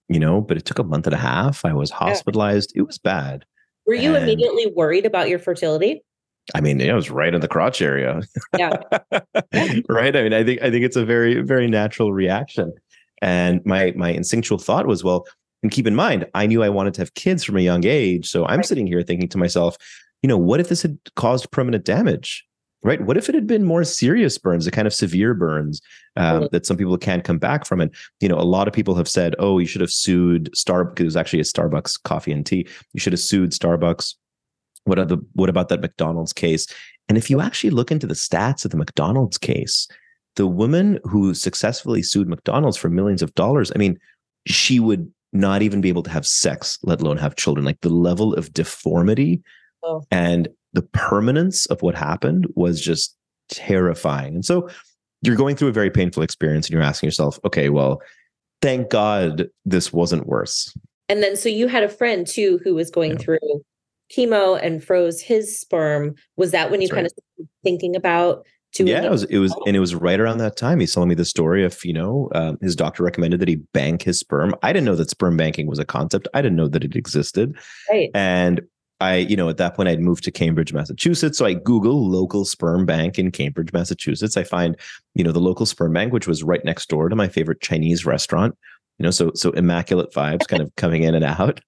You 0.09 0.19
know, 0.19 0.41
but 0.41 0.57
it 0.59 0.65
took 0.67 0.79
a 0.79 0.85
month 0.85 1.07
and 1.07 1.15
a 1.15 1.19
half. 1.19 1.65
I 1.65 1.73
was 1.73 1.91
hospitalized. 1.91 2.73
It 2.75 2.83
was 2.83 2.99
bad. 2.99 3.45
Were 3.87 3.95
you 3.95 4.15
And- 4.15 4.25
immediately 4.25 4.67
worried 4.77 5.07
about 5.07 5.29
your 5.29 5.39
fertility? 5.39 6.03
I 6.55 6.61
mean, 6.61 6.81
it 6.81 6.93
was 6.93 7.09
right 7.11 7.33
in 7.33 7.41
the 7.41 7.49
crotch 7.49 7.81
area. 7.81 8.21
Yeah. 8.59 8.77
right. 9.89 10.15
I 10.17 10.23
mean, 10.23 10.33
I 10.35 10.43
think 10.45 10.61
I 10.61 10.71
think 10.71 10.85
it's 10.85 10.97
a 10.97 11.05
very 11.05 11.41
very 11.41 11.69
natural 11.69 12.13
reaction. 12.13 12.73
And 13.23 13.65
my 13.65 13.93
my 13.97 14.11
instinctual 14.11 14.59
thought 14.59 14.87
was, 14.87 15.05
well, 15.05 15.25
and 15.63 15.71
keep 15.71 15.87
in 15.87 15.95
mind, 15.95 16.27
I 16.35 16.47
knew 16.47 16.63
I 16.63 16.69
wanted 16.69 16.95
to 16.95 17.01
have 17.01 17.15
kids 17.15 17.45
from 17.45 17.57
a 17.57 17.61
young 17.61 17.87
age. 17.87 18.29
So 18.29 18.45
I'm 18.47 18.57
Right. 18.59 18.67
sitting 18.67 18.87
here 18.89 19.03
thinking 19.03 19.29
to 19.29 19.39
myself, 19.39 19.77
you 20.23 20.29
know, 20.29 20.37
what 20.37 20.59
if 20.61 20.69
this 20.69 20.83
had 20.83 20.99
caused 21.15 21.51
permanent 21.53 21.85
damage? 21.85 22.45
Right? 22.85 23.01
What 23.01 23.17
if 23.17 23.29
it 23.29 23.35
had 23.37 23.47
been 23.47 23.65
more 23.65 23.85
serious 23.85 24.39
burns, 24.39 24.65
the 24.65 24.73
kind 24.73 24.89
of 24.89 24.95
severe 24.95 25.35
burns 25.35 25.81
um, 26.17 26.49
that 26.51 26.67
some 26.67 26.77
people 26.77 26.99
can't 26.99 27.23
come 27.23 27.39
back 27.39 27.65
from? 27.65 27.81
And 27.81 27.95
you 28.21 28.29
know, 28.29 28.39
a 28.39 28.43
lot 28.43 28.67
of 28.67 28.75
people 28.75 28.97
have 28.97 29.09
said, 29.09 29.37
"Oh, 29.39 29.59
you 29.59 29.67
should 29.67 29.81
have 29.81 29.93
sued 29.93 30.51
Starbucks." 30.57 30.99
It 31.01 31.05
was 31.05 31.17
actually 31.17 31.41
a 31.41 31.45
Starbucks 31.45 32.03
coffee 32.03 32.33
and 32.33 32.45
tea. 32.45 32.67
You 32.93 32.99
should 33.01 33.13
have 33.13 33.21
sued 33.21 33.53
Starbucks. 33.53 34.15
What 34.85 34.99
are 34.99 35.05
the 35.05 35.19
what 35.35 35.49
about 35.49 35.69
that 35.69 35.81
McDonald's 35.81 36.33
case? 36.33 36.67
And 37.09 37.17
if 37.17 37.31
you 37.31 37.41
actually 37.41 37.71
look 37.71 37.93
into 37.93 38.07
the 38.07 38.15
stats 38.15 38.65
of 38.65 38.73
the 38.73 38.77
McDonald's 38.77 39.39
case, 39.39 39.87
the 40.37 40.47
woman 40.49 40.99
who 41.05 41.35
successfully 41.35 42.03
sued 42.03 42.29
McDonald's 42.29 42.77
for 42.77 42.89
millions 42.89 43.23
of 43.23 43.33
dollars, 43.35 43.71
I 43.75 43.79
mean, 43.79 43.97
she 44.47 44.81
would 44.81 45.09
not 45.33 45.63
even 45.63 45.81
be 45.81 45.89
able 45.89 46.03
to 46.03 46.11
have 46.11 46.27
sex, 46.27 46.79
let 46.83 47.01
alone 47.01 47.17
have 47.19 47.37
children. 47.37 47.65
Like 47.65 47.81
the 47.81 47.89
level 47.91 48.35
of 48.35 48.53
deformity 48.53 49.43
Oh. 49.85 50.03
and 50.11 50.49
the 50.73 50.83
permanence 50.83 51.67
of 51.67 51.83
what 51.83 51.95
happened 51.95 52.47
was 52.55 52.81
just 52.81 53.17
terrifying. 53.49 54.35
And 54.35 54.45
so 54.45 54.69
you're 55.23 55.37
going 55.37 55.57
through 55.57 55.69
a 55.69 55.73
very 55.73 55.91
painful 55.91 56.23
experience 56.23 56.67
and 56.67 56.73
you're 56.75 56.83
asking 56.83 57.07
yourself, 57.07 57.39
okay, 57.45 57.69
well, 57.69 58.01
thank 58.61 58.91
God 58.91 59.49
this 59.65 59.93
wasn't 59.93 60.27
worse. 60.27 60.75
And 61.09 61.23
then 61.23 61.37
so 61.37 61.49
you 61.49 61.69
had 61.69 61.83
a 61.83 61.89
friend 61.89 62.27
too 62.27 62.61
who 62.65 62.75
was 62.75 62.91
going 62.91 63.13
Yeah. 63.13 63.19
through 63.19 63.65
chemo 64.17 64.59
and 64.63 64.83
froze 64.83 65.21
his 65.21 65.59
sperm. 65.59 66.15
Was 66.37 66.51
that 66.53 66.71
when 66.71 66.81
you 66.81 66.89
That's 66.89 66.95
kind 66.95 67.07
of 67.07 67.47
thinking 67.63 67.97
about 67.97 68.45
yeah, 68.79 69.05
it 69.05 69.11
was, 69.11 69.25
it 69.25 69.37
was, 69.39 69.55
and 69.67 69.77
it 69.77 69.81
was 69.81 69.95
right 69.95 70.19
around 70.19 70.39
that 70.39 70.57
time. 70.57 70.81
He's 70.81 70.95
telling 70.95 71.11
me 71.11 71.15
the 71.15 71.27
story 71.27 71.63
of, 71.63 71.85
you 71.85 71.93
know, 71.93 72.31
um, 72.35 72.57
his 72.63 72.75
doctor 72.75 73.03
recommended 73.03 73.39
that 73.41 73.49
he 73.49 73.57
bank 73.57 74.03
his 74.03 74.19
sperm. 74.19 74.55
I 74.63 74.73
didn't 74.73 74.87
know 74.87 74.95
that 74.95 75.11
sperm 75.11 75.37
banking 75.37 75.67
was 75.67 75.79
a 75.79 75.85
concept. 75.85 76.27
I 76.33 76.41
didn't 76.41 76.57
know 76.57 76.69
that 76.69 76.83
it 76.83 76.97
existed. 76.97 77.55
right? 77.91 78.09
And 78.15 78.63
I, 79.03 79.17
you 79.17 79.37
know, 79.37 79.49
at 79.49 79.57
that 79.57 79.75
point 79.75 79.89
I'd 79.89 80.01
moved 80.01 80.25
to 80.25 80.31
Cambridge, 80.31 80.73
Massachusetts. 80.73 81.37
So 81.39 81.45
I 81.45 81.55
Google 81.55 82.09
local 82.09 82.45
sperm 82.45 82.87
bank 82.87 83.19
in 83.19 83.31
Cambridge, 83.31 83.73
Massachusetts. 83.73 84.37
I 84.37 84.45
find, 84.45 84.77
you 85.15 85.25
know, 85.25 85.33
the 85.33 85.41
local 85.41 85.67
sperm 85.67 85.93
bank, 85.93 86.13
which 86.13 86.29
was 86.29 86.43
right 86.43 86.65
next 86.65 86.89
door 86.89 87.09
to 87.09 87.17
my 87.17 87.29
favorite 87.29 87.61
Chinese 87.61 88.07
restaurant. 88.07 88.57
You 88.99 89.05
know, 89.05 89.11
so 89.11 89.33
so 89.35 89.51
immaculate 89.53 90.13
vibes 90.13 90.47
kind 90.47 90.63
of 90.63 90.71
coming 90.77 91.03
in 91.03 91.15
and 91.15 91.25
out. 91.25 91.61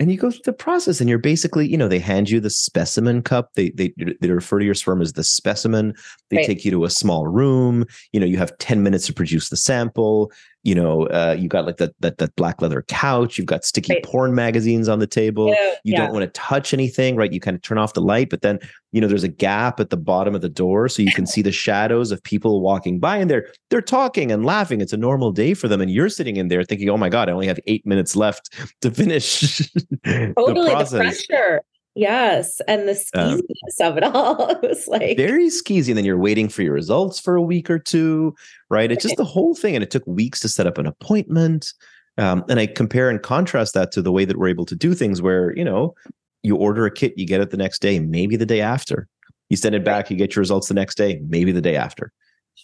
And 0.00 0.10
you 0.10 0.18
go 0.18 0.30
through 0.32 0.40
the 0.44 0.52
process 0.52 1.00
and 1.00 1.08
you're 1.08 1.18
basically, 1.18 1.68
you 1.68 1.76
know, 1.76 1.86
they 1.86 2.00
hand 2.00 2.28
you 2.30 2.40
the 2.40 2.50
specimen 2.50 3.22
cup. 3.22 3.50
They 3.54 3.70
they 3.70 3.94
they 4.20 4.30
refer 4.30 4.58
to 4.58 4.64
your 4.64 4.74
sperm 4.74 5.00
as 5.02 5.12
the 5.12 5.22
specimen. 5.22 5.94
They 6.30 6.38
Right. 6.38 6.46
take 6.46 6.64
you 6.64 6.72
to 6.72 6.84
a 6.84 6.90
small 6.90 7.28
room. 7.28 7.84
You 8.12 8.18
know, 8.20 8.26
you 8.26 8.38
have 8.38 8.56
10 8.58 8.82
minutes 8.82 9.06
to 9.06 9.12
produce 9.12 9.50
the 9.50 9.56
sample. 9.56 10.32
You 10.64 10.74
know, 10.76 11.06
uh, 11.08 11.34
you 11.38 11.48
got 11.48 11.66
like 11.66 11.78
that 11.78 11.92
that 12.00 12.18
that 12.18 12.34
black 12.36 12.62
leather 12.62 12.82
couch. 12.88 13.36
You've 13.36 13.46
got 13.48 13.64
sticky 13.64 13.94
Right. 13.94 14.04
porn 14.04 14.34
magazines 14.34 14.88
on 14.88 15.00
the 15.00 15.06
table 15.06 15.48
Yeah, 15.48 15.54
you 15.84 15.92
yeah. 15.92 15.98
don't 15.98 16.12
want 16.12 16.22
to 16.22 16.28
touch 16.40 16.72
anything 16.72 17.16
right 17.16 17.32
you 17.32 17.40
kind 17.40 17.54
of 17.56 17.62
turn 17.62 17.78
off 17.78 17.94
the 17.94 18.00
light 18.00 18.30
but 18.30 18.42
then 18.42 18.58
you 18.92 19.00
know 19.00 19.08
there's 19.08 19.24
a 19.24 19.28
gap 19.28 19.80
at 19.80 19.90
the 19.90 19.96
bottom 19.96 20.34
of 20.34 20.40
the 20.40 20.48
door 20.48 20.88
so 20.88 21.02
you 21.02 21.12
can 21.12 21.26
see 21.26 21.42
the 21.42 21.50
shadows 21.52 22.10
of 22.12 22.22
people 22.22 22.60
walking 22.60 23.00
by 23.00 23.16
and 23.16 23.28
they're 23.30 23.48
they're 23.70 23.80
talking 23.82 24.30
and 24.30 24.46
laughing 24.46 24.80
it's 24.80 24.92
a 24.92 24.96
normal 24.96 25.32
day 25.32 25.52
for 25.54 25.66
them 25.68 25.80
and 25.80 25.90
you're 25.90 26.08
sitting 26.08 26.36
in 26.36 26.48
there 26.48 26.62
thinking 26.64 26.88
oh 26.88 26.96
my 26.96 27.08
god 27.08 27.28
i 27.28 27.32
only 27.32 27.46
have 27.46 27.58
eight 27.66 27.84
minutes 27.86 28.14
left 28.14 28.54
to 28.80 28.90
finish 28.90 29.40
the 30.04 30.32
totally 30.36 30.66
the, 30.68 30.72
process 30.72 31.26
pressure. 31.26 31.60
Yes. 31.94 32.60
And 32.66 32.88
the 32.88 33.00
Um, 33.14 33.42
of 33.80 33.96
it 33.96 34.04
all. 34.14 34.48
It 34.48 34.62
was 34.62 34.88
like 34.88 35.16
very 35.16 35.48
skeezy 35.48 35.88
and 35.88 35.98
then 35.98 36.04
you're 36.04 36.18
waiting 36.18 36.48
for 36.48 36.62
your 36.62 36.72
results 36.72 37.20
for 37.20 37.36
a 37.36 37.42
week 37.42 37.70
or 37.70 37.78
two 37.78 38.34
right 38.70 38.90
it's 38.90 39.02
just 39.02 39.16
the 39.16 39.24
whole 39.24 39.54
thing 39.54 39.74
and 39.74 39.82
it 39.82 39.90
took 39.90 40.06
weeks 40.06 40.40
to 40.40 40.48
set 40.48 40.66
up 40.66 40.78
an 40.78 40.86
appointment 40.86 41.72
um, 42.18 42.44
and 42.48 42.58
i 42.58 42.66
compare 42.66 43.10
and 43.10 43.22
contrast 43.22 43.74
that 43.74 43.92
to 43.92 44.02
the 44.02 44.12
way 44.12 44.24
that 44.24 44.38
we're 44.38 44.48
able 44.48 44.64
to 44.64 44.74
do 44.74 44.94
things 44.94 45.20
where 45.20 45.56
you 45.56 45.64
know 45.64 45.94
you 46.42 46.56
order 46.56 46.86
a 46.86 46.90
kit 46.90 47.12
you 47.16 47.26
get 47.26 47.40
it 47.40 47.50
the 47.50 47.56
next 47.56 47.80
day 47.80 47.98
maybe 47.98 48.36
the 48.36 48.46
day 48.46 48.60
after 48.60 49.08
you 49.48 49.56
send 49.56 49.74
it 49.74 49.84
back 49.84 50.10
you 50.10 50.16
get 50.16 50.34
your 50.34 50.40
results 50.40 50.68
the 50.68 50.74
next 50.74 50.96
day 50.96 51.20
maybe 51.28 51.52
the 51.52 51.60
day 51.60 51.76
after 51.76 52.12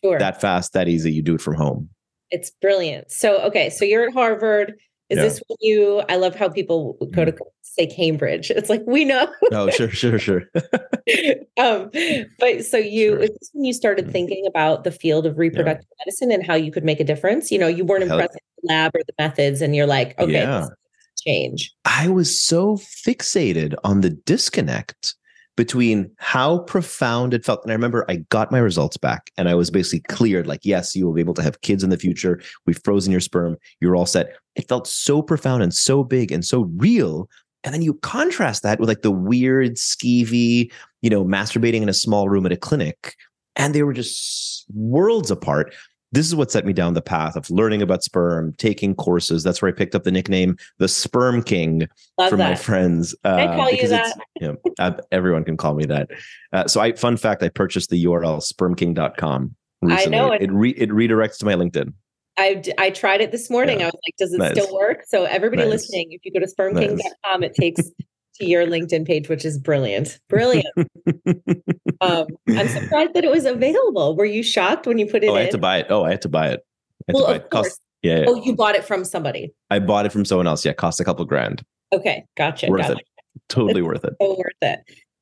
sure. 0.02 0.18
that 0.18 0.40
fast 0.40 0.72
that 0.72 0.88
easy 0.88 1.12
you 1.12 1.22
do 1.22 1.34
it 1.34 1.40
from 1.40 1.54
home 1.54 1.88
It's 2.30 2.50
brilliant. 2.50 3.10
So, 3.10 3.38
okay, 3.40 3.70
so 3.70 3.84
you're 3.84 4.06
at 4.06 4.12
Harvard. 4.12 4.74
Is 5.10 5.16
Yeah. 5.16 5.22
this 5.24 5.42
when 5.48 5.56
you? 5.60 6.02
I 6.08 6.16
love 6.16 6.34
how 6.34 6.48
people 6.48 6.98
go 7.12 7.24
to 7.24 7.34
say 7.62 7.86
Cambridge. 7.86 8.50
It's 8.56 8.68
like 8.68 8.82
we 8.86 9.04
know. 9.04 9.26
oh 9.52 9.70
sure 9.70 9.88
sure 9.90 10.18
sure 10.18 10.42
um, 11.58 11.90
but 12.38 12.64
so 12.64 12.76
you, 12.76 13.10
Sure. 13.12 13.18
is 13.20 13.30
this 13.30 13.50
when 13.52 13.64
you 13.64 13.72
started 13.72 14.06
Mhm. 14.06 14.12
thinking 14.12 14.46
about 14.46 14.84
the 14.84 14.90
field 14.90 15.26
of 15.26 15.38
reproductive 15.38 15.88
medicine 16.04 16.30
and 16.32 16.44
how 16.46 16.54
you 16.54 16.70
could 16.70 16.84
make 16.84 17.00
a 17.00 17.04
difference? 17.04 17.50
You 17.50 17.58
know, 17.58 17.68
you 17.68 17.84
weren't 17.84 18.04
Hell- 18.06 18.18
impressed 18.18 18.34
with 18.34 18.62
the 18.62 18.68
lab 18.74 18.94
or 18.94 19.00
the 19.06 19.14
methods, 19.18 19.62
and 19.62 19.74
you're 19.74 19.86
like, 19.86 20.18
okay, 20.18 20.32
Yeah. 20.32 20.60
this 20.60 20.68
needs 20.68 20.70
to 21.16 21.24
change. 21.24 21.72
I 21.84 22.08
was 22.08 22.38
so 22.40 22.76
fixated 22.76 23.74
on 23.84 24.00
the 24.02 24.10
disconnect 24.10 25.14
between 25.58 26.08
how 26.18 26.60
profound 26.60 27.34
it 27.34 27.44
felt. 27.44 27.64
And 27.64 27.72
I 27.72 27.74
remember 27.74 28.04
I 28.08 28.18
got 28.28 28.52
my 28.52 28.60
results 28.60 28.96
back 28.96 29.32
and 29.36 29.48
I 29.48 29.56
was 29.56 29.72
basically 29.72 30.02
cleared 30.08 30.46
like, 30.46 30.60
yes, 30.62 30.94
you 30.94 31.04
will 31.04 31.12
be 31.12 31.20
able 31.20 31.34
to 31.34 31.42
have 31.42 31.62
kids 31.62 31.82
in 31.82 31.90
the 31.90 31.96
future. 31.96 32.40
We've 32.64 32.80
frozen 32.84 33.10
your 33.10 33.20
sperm. 33.20 33.56
You're 33.80 33.96
all 33.96 34.06
set. 34.06 34.36
It 34.54 34.68
felt 34.68 34.86
so 34.86 35.20
profound 35.20 35.64
and 35.64 35.74
so 35.74 36.04
big 36.04 36.30
and 36.30 36.44
so 36.44 36.70
real. 36.76 37.28
And 37.64 37.74
then 37.74 37.82
you 37.82 37.94
contrast 37.94 38.62
that 38.62 38.78
with 38.78 38.88
like 38.88 39.02
the 39.02 39.10
weird, 39.10 39.74
skeevy, 39.74 40.70
you 41.02 41.10
know, 41.10 41.24
masturbating 41.24 41.82
in 41.82 41.88
a 41.88 41.94
small 41.94 42.28
room 42.28 42.46
at 42.46 42.52
a 42.52 42.56
clinic. 42.56 43.16
And 43.56 43.74
they 43.74 43.82
were 43.82 43.92
just 43.92 44.64
worlds 44.72 45.32
apart. 45.32 45.74
This 46.12 46.26
is 46.26 46.34
what 46.34 46.50
set 46.50 46.64
me 46.64 46.72
down 46.72 46.94
the 46.94 47.02
path 47.02 47.36
of 47.36 47.50
learning 47.50 47.82
about 47.82 48.02
sperm, 48.02 48.54
taking 48.56 48.94
courses. 48.94 49.42
That's 49.42 49.60
where 49.60 49.70
I 49.70 49.74
picked 49.74 49.94
up 49.94 50.04
the 50.04 50.10
nickname, 50.10 50.56
the 50.78 50.88
Sperm 50.88 51.42
King, 51.42 51.86
Love 52.16 52.30
from 52.30 52.38
my 52.38 52.50
that. 52.50 52.58
friends. 52.58 53.14
I 53.24 53.44
uh, 53.44 53.56
call 53.56 53.70
you 53.70 53.88
that? 53.88 54.16
You 54.40 54.58
know, 54.78 54.96
everyone 55.12 55.44
can 55.44 55.56
call 55.58 55.74
me 55.74 55.84
that. 55.86 56.08
Uh, 56.52 56.66
so, 56.66 56.80
I 56.80 56.92
fun 56.92 57.16
fact: 57.18 57.42
I 57.42 57.50
purchased 57.50 57.90
the 57.90 58.02
URL 58.06 58.40
spermking.com 58.42 59.54
recently. 59.82 60.10
know 60.10 60.32
it. 60.32 60.42
It 60.42 60.50
re- 60.52 60.70
it 60.70 60.88
redirects 60.90 61.38
to 61.40 61.44
my 61.44 61.54
LinkedIn. 61.54 61.92
I, 62.38 62.62
I 62.78 62.90
tried 62.90 63.20
it 63.20 63.32
this 63.32 63.50
morning. 63.50 63.80
Yeah. 63.80 63.86
I 63.86 63.88
was 63.88 63.94
like, 64.06 64.16
does 64.16 64.32
it 64.32 64.38
Nice. 64.38 64.52
still 64.52 64.72
work? 64.72 65.02
So 65.08 65.24
everybody 65.24 65.62
Nice. 65.62 65.70
listening, 65.72 66.12
if 66.12 66.20
you 66.24 66.32
go 66.32 66.38
to 66.38 66.46
spermking.com, 66.46 67.42
it 67.42 67.52
takes 67.54 67.82
to 68.38 68.46
your 68.46 68.66
LinkedIn 68.66 69.06
page, 69.06 69.28
which 69.28 69.44
is 69.44 69.58
brilliant. 69.58 70.18
Brilliant. 70.28 70.66
um, 72.00 72.26
I'm 72.48 72.68
surprised 72.68 73.14
that 73.14 73.24
it 73.24 73.30
was 73.30 73.44
available. 73.44 74.16
Were 74.16 74.24
you 74.24 74.42
shocked 74.42 74.86
when 74.86 74.98
you 74.98 75.06
put 75.06 75.24
it 75.24 75.26
in? 75.26 75.32
oh, 75.32 75.36
I 75.36 75.42
had 75.42 75.50
to 75.52 75.58
buy 75.58 75.78
it. 75.78 75.86
Oh, 75.90 76.04
I 76.04 76.10
had 76.10 76.22
to 76.22 76.28
buy 76.28 76.48
it. 76.48 76.60
I 77.08 77.12
well, 77.12 77.24
to 77.24 77.28
buy 77.28 77.36
of 77.36 77.42
it. 77.42 77.50
Cost- 77.50 77.62
course. 77.62 77.80
yeah, 78.02 78.18
yeah. 78.20 78.24
Oh, 78.28 78.42
you 78.42 78.54
bought 78.54 78.74
it 78.74 78.84
from 78.84 79.04
somebody. 79.04 79.52
I 79.70 79.78
bought 79.78 80.06
it 80.06 80.12
from 80.12 80.24
someone 80.24 80.46
else. 80.46 80.64
Yeah, 80.64 80.72
cost 80.72 81.00
a 81.00 81.04
couple 81.04 81.24
grand. 81.24 81.64
Okay, 81.92 82.24
gotcha. 82.36 82.68
worth 82.68 82.82
gotcha. 82.82 82.98
it. 82.98 83.06
Totally 83.48 83.82
worth 83.82 84.04
it. 84.04 84.14
So 84.20 84.36
worth 84.36 84.52
it. 84.62 84.80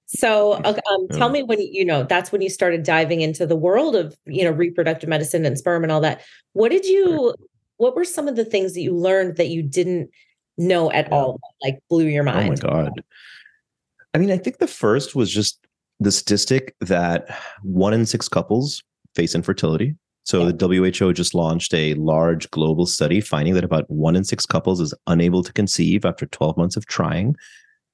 So, 0.08 0.62
um, 0.64 1.08
tell 1.12 1.30
me 1.30 1.42
when 1.42 1.60
you 1.60 1.84
know 1.84 2.04
that's 2.04 2.30
when 2.30 2.40
you 2.40 2.48
started 2.48 2.84
diving 2.84 3.22
into 3.22 3.44
the 3.44 3.56
world 3.56 3.96
of 3.96 4.16
you 4.24 4.44
know 4.44 4.52
reproductive 4.52 5.08
medicine 5.08 5.44
and 5.44 5.58
sperm 5.58 5.82
and 5.82 5.90
all 5.90 6.00
that. 6.00 6.22
What 6.52 6.70
did 6.70 6.86
you? 6.86 7.34
What 7.78 7.94
were 7.94 8.04
some 8.04 8.26
of 8.28 8.36
the 8.36 8.44
things 8.44 8.72
that 8.74 8.80
you 8.80 8.94
learned 8.94 9.36
that 9.36 9.48
you 9.48 9.62
didn't 9.62 10.10
know 10.58 10.90
at 10.92 11.08
yeah. 11.08 11.14
all? 11.14 11.40
Like 11.62 11.78
blew 11.88 12.06
your 12.06 12.24
mind. 12.24 12.60
Oh 12.64 12.68
my 12.68 12.72
god! 12.72 13.02
I 14.14 14.18
mean, 14.18 14.30
I 14.30 14.38
think 14.38 14.58
the 14.58 14.66
first 14.66 15.14
was 15.14 15.30
just 15.30 15.66
the 16.00 16.12
statistic 16.12 16.74
that 16.80 17.38
one 17.62 17.94
in 17.94 18.06
six 18.06 18.28
couples 18.28 18.82
face 19.14 19.34
infertility. 19.34 19.96
So 20.24 20.44
yeah. 20.44 20.52
the 20.52 20.66
WHO 20.66 21.12
just 21.12 21.34
launched 21.34 21.72
a 21.72 21.94
large 21.94 22.50
global 22.50 22.84
study 22.84 23.20
finding 23.20 23.54
that 23.54 23.64
about 23.64 23.88
one 23.88 24.16
in 24.16 24.24
six 24.24 24.44
couples 24.44 24.80
is 24.80 24.92
unable 25.06 25.42
to 25.44 25.52
conceive 25.52 26.04
after 26.04 26.26
12 26.26 26.56
months 26.56 26.76
of 26.76 26.86
trying 26.86 27.36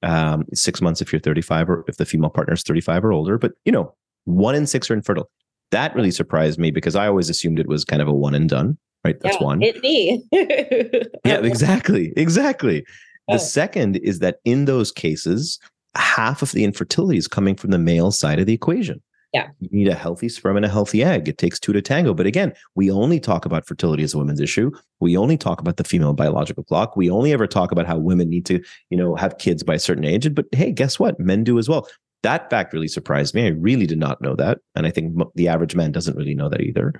um, 0.01 0.43
six 0.53 0.81
months 0.81 1.01
if 1.01 1.13
you're 1.13 1.19
35 1.19 1.69
or 1.69 1.85
if 1.87 1.97
the 1.97 2.05
female 2.05 2.29
partner 2.29 2.53
is 2.53 2.63
35 2.63 3.05
or 3.05 3.13
older. 3.13 3.37
But 3.37 3.53
you 3.65 3.71
know, 3.71 3.93
one 4.25 4.55
in 4.55 4.67
six 4.67 4.89
are 4.89 4.93
infertile. 4.93 5.29
That 5.71 5.95
really 5.95 6.11
surprised 6.11 6.59
me 6.59 6.71
because 6.71 6.95
I 6.95 7.07
always 7.07 7.29
assumed 7.29 7.59
it 7.59 7.67
was 7.67 7.85
kind 7.85 8.01
of 8.01 8.07
a 8.07 8.13
one 8.13 8.35
and 8.35 8.49
done. 8.49 8.77
Right, 9.03 9.19
that's 9.19 9.37
yeah, 9.39 9.43
one. 9.43 9.61
It 9.61 9.81
me. 9.81 10.23
yeah, 10.31 11.39
exactly, 11.39 12.13
exactly. 12.15 12.85
The 13.27 13.37
second 13.37 13.97
is 13.97 14.19
that 14.19 14.37
in 14.45 14.65
those 14.65 14.91
cases, 14.91 15.59
half 15.95 16.41
of 16.41 16.51
the 16.51 16.63
infertility 16.63 17.17
is 17.17 17.27
coming 17.27 17.55
from 17.55 17.71
the 17.71 17.77
male 17.77 18.11
side 18.11 18.39
of 18.39 18.45
the 18.45 18.53
equation. 18.53 19.01
Yeah. 19.33 19.47
You 19.59 19.69
need 19.71 19.87
a 19.87 19.95
healthy 19.95 20.29
sperm 20.29 20.57
and 20.57 20.65
a 20.65 20.69
healthy 20.69 21.03
egg. 21.03 21.27
It 21.27 21.39
takes 21.39 21.59
two 21.59 21.73
to 21.73 21.81
tango. 21.81 22.13
But 22.13 22.27
again, 22.27 22.53
we 22.75 22.91
only 22.91 23.19
talk 23.19 23.45
about 23.45 23.65
fertility 23.65 24.03
as 24.03 24.13
a 24.13 24.19
women's 24.19 24.39
issue. 24.39 24.71
We 24.99 25.17
only 25.17 25.37
talk 25.37 25.59
about 25.59 25.77
the 25.77 25.83
female 25.83 26.13
biological 26.13 26.63
clock. 26.63 26.95
We 26.95 27.09
only 27.09 27.33
ever 27.33 27.47
talk 27.47 27.71
about 27.71 27.87
how 27.87 27.97
women 27.97 28.29
need 28.29 28.45
to, 28.45 28.61
you 28.91 28.97
know, 28.97 29.15
have 29.15 29.39
kids 29.39 29.63
by 29.63 29.75
a 29.75 29.79
certain 29.79 30.05
age. 30.05 30.33
But 30.35 30.45
hey, 30.51 30.71
guess 30.71 30.99
what? 30.99 31.19
Men 31.19 31.43
do 31.43 31.57
as 31.57 31.67
well. 31.67 31.87
That 32.21 32.49
fact 32.51 32.73
really 32.73 32.87
surprised 32.87 33.33
me. 33.33 33.47
I 33.47 33.49
really 33.49 33.87
did 33.87 33.97
not 33.97 34.21
know 34.21 34.35
that. 34.35 34.59
And 34.75 34.85
I 34.85 34.91
think 34.91 35.19
the 35.33 35.47
average 35.47 35.75
man 35.75 35.91
doesn't 35.91 36.15
really 36.15 36.35
know 36.35 36.47
that 36.49 36.61
either. 36.61 36.93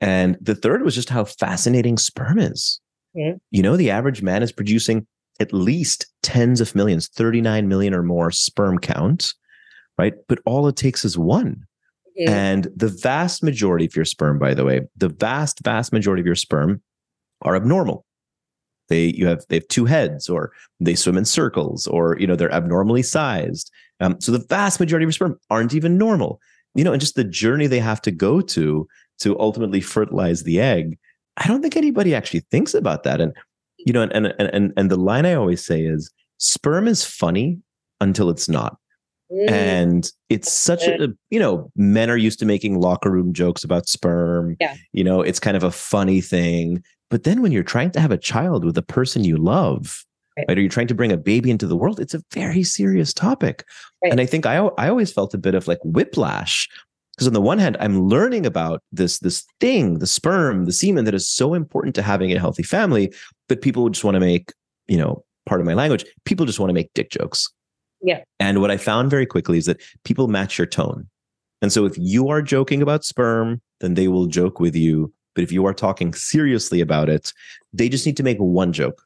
And 0.00 0.36
the 0.40 0.54
third 0.54 0.82
was 0.82 0.94
just 0.94 1.08
how 1.08 1.24
fascinating 1.24 1.98
sperm 1.98 2.38
is. 2.38 2.80
You 3.50 3.62
know, 3.62 3.76
the 3.76 3.90
average 3.90 4.22
man 4.22 4.42
is 4.42 4.52
producing 4.52 5.06
at 5.40 5.52
least 5.52 6.06
tens 6.22 6.60
of 6.60 6.74
millions, 6.74 7.08
39 7.08 7.68
million 7.68 7.94
or 7.94 8.02
more 8.02 8.30
sperm 8.30 8.78
count 8.78 9.34
right? 9.98 10.14
But 10.28 10.40
all 10.44 10.66
it 10.68 10.76
takes 10.76 11.04
is 11.04 11.16
one. 11.18 11.66
Mm-hmm. 12.18 12.32
And 12.32 12.68
the 12.76 12.88
vast 12.88 13.42
majority 13.42 13.86
of 13.86 13.96
your 13.96 14.04
sperm, 14.04 14.38
by 14.38 14.54
the 14.54 14.64
way, 14.64 14.82
the 14.96 15.08
vast, 15.08 15.60
vast 15.64 15.92
majority 15.92 16.20
of 16.20 16.26
your 16.26 16.34
sperm 16.34 16.82
are 17.42 17.56
abnormal. 17.56 18.04
They 18.88 19.06
you 19.06 19.26
have 19.26 19.44
they 19.48 19.56
have 19.56 19.68
two 19.68 19.86
heads, 19.86 20.28
or 20.28 20.52
they 20.78 20.94
swim 20.94 21.16
in 21.16 21.24
circles, 21.24 21.86
or 21.86 22.18
you 22.20 22.26
know 22.26 22.36
they're 22.36 22.52
abnormally 22.52 23.02
sized. 23.02 23.70
Um, 24.00 24.20
so 24.20 24.30
the 24.30 24.44
vast 24.46 24.78
majority 24.78 25.04
of 25.04 25.08
your 25.08 25.12
sperm 25.12 25.38
aren't 25.48 25.74
even 25.74 25.96
normal. 25.96 26.38
You 26.74 26.84
know, 26.84 26.92
and 26.92 27.00
just 27.00 27.14
the 27.14 27.24
journey 27.24 27.66
they 27.66 27.78
have 27.78 28.02
to 28.02 28.10
go 28.10 28.42
to 28.42 28.86
to 29.20 29.38
ultimately 29.38 29.80
fertilize 29.80 30.42
the 30.42 30.60
egg. 30.60 30.98
I 31.36 31.48
don't 31.48 31.62
think 31.62 31.76
anybody 31.76 32.14
actually 32.14 32.40
thinks 32.50 32.74
about 32.74 33.02
that. 33.04 33.20
And 33.20 33.32
you 33.78 33.92
know, 33.92 34.02
and 34.02 34.12
and 34.12 34.26
and 34.38 34.72
and 34.76 34.90
the 34.90 34.96
line 34.96 35.26
I 35.26 35.34
always 35.34 35.64
say 35.64 35.82
is 35.82 36.10
sperm 36.38 36.88
is 36.88 37.04
funny 37.04 37.58
until 38.00 38.30
it's 38.30 38.48
not. 38.48 38.78
Mm. 39.32 39.50
And 39.50 40.12
it's 40.28 40.52
such 40.52 40.86
a, 40.86 41.08
you 41.30 41.38
know, 41.38 41.70
men 41.76 42.10
are 42.10 42.16
used 42.16 42.38
to 42.40 42.46
making 42.46 42.80
locker 42.80 43.10
room 43.10 43.32
jokes 43.32 43.64
about 43.64 43.88
sperm. 43.88 44.56
Yeah. 44.60 44.76
You 44.92 45.02
know, 45.02 45.22
it's 45.22 45.40
kind 45.40 45.56
of 45.56 45.62
a 45.62 45.70
funny 45.70 46.20
thing. 46.20 46.82
But 47.10 47.24
then 47.24 47.42
when 47.42 47.52
you're 47.52 47.62
trying 47.62 47.90
to 47.92 48.00
have 48.00 48.10
a 48.10 48.18
child 48.18 48.64
with 48.64 48.76
a 48.76 48.82
person 48.82 49.24
you 49.24 49.36
love, 49.36 50.04
right. 50.36 50.44
right 50.48 50.58
or 50.58 50.60
you're 50.60 50.70
trying 50.70 50.88
to 50.88 50.94
bring 50.94 51.12
a 51.12 51.16
baby 51.16 51.50
into 51.50 51.66
the 51.66 51.76
world, 51.76 52.00
it's 52.00 52.14
a 52.14 52.22
very 52.32 52.62
serious 52.62 53.12
topic. 53.12 53.64
Right. 54.02 54.12
And 54.12 54.20
I 54.20 54.26
think 54.26 54.46
I, 54.46 54.56
I 54.78 54.88
always 54.88 55.12
felt 55.12 55.34
a 55.34 55.38
bit 55.38 55.54
of 55.54 55.66
like 55.66 55.78
whiplash 55.84 56.68
because 57.14 57.26
on 57.26 57.32
the 57.32 57.40
one 57.40 57.58
hand 57.58 57.76
i'm 57.80 58.08
learning 58.08 58.44
about 58.44 58.82
this 58.92 59.18
this 59.20 59.44
thing 59.60 59.98
the 59.98 60.06
sperm 60.06 60.64
the 60.64 60.72
semen 60.72 61.04
that 61.04 61.14
is 61.14 61.28
so 61.28 61.54
important 61.54 61.94
to 61.94 62.02
having 62.02 62.32
a 62.32 62.38
healthy 62.38 62.62
family 62.62 63.12
but 63.48 63.62
people 63.62 63.88
just 63.88 64.04
want 64.04 64.14
to 64.14 64.20
make 64.20 64.52
you 64.88 64.96
know 64.96 65.24
part 65.46 65.60
of 65.60 65.66
my 65.66 65.74
language 65.74 66.04
people 66.24 66.46
just 66.46 66.60
want 66.60 66.70
to 66.70 66.74
make 66.74 66.90
dick 66.94 67.10
jokes 67.10 67.52
yeah. 68.04 68.22
And 68.38 68.60
what 68.60 68.70
I 68.70 68.76
found 68.76 69.10
very 69.10 69.26
quickly 69.26 69.58
is 69.58 69.64
that 69.64 69.80
people 70.04 70.28
match 70.28 70.58
your 70.58 70.66
tone. 70.66 71.08
And 71.62 71.72
so 71.72 71.86
if 71.86 71.96
you 71.96 72.28
are 72.28 72.42
joking 72.42 72.82
about 72.82 73.04
sperm, 73.04 73.62
then 73.80 73.94
they 73.94 74.08
will 74.08 74.26
joke 74.26 74.60
with 74.60 74.76
you. 74.76 75.12
But 75.34 75.42
if 75.42 75.50
you 75.50 75.66
are 75.66 75.74
talking 75.74 76.12
seriously 76.12 76.80
about 76.80 77.08
it, 77.08 77.32
they 77.72 77.88
just 77.88 78.04
need 78.04 78.18
to 78.18 78.22
make 78.22 78.36
one 78.36 78.72
joke. 78.72 79.02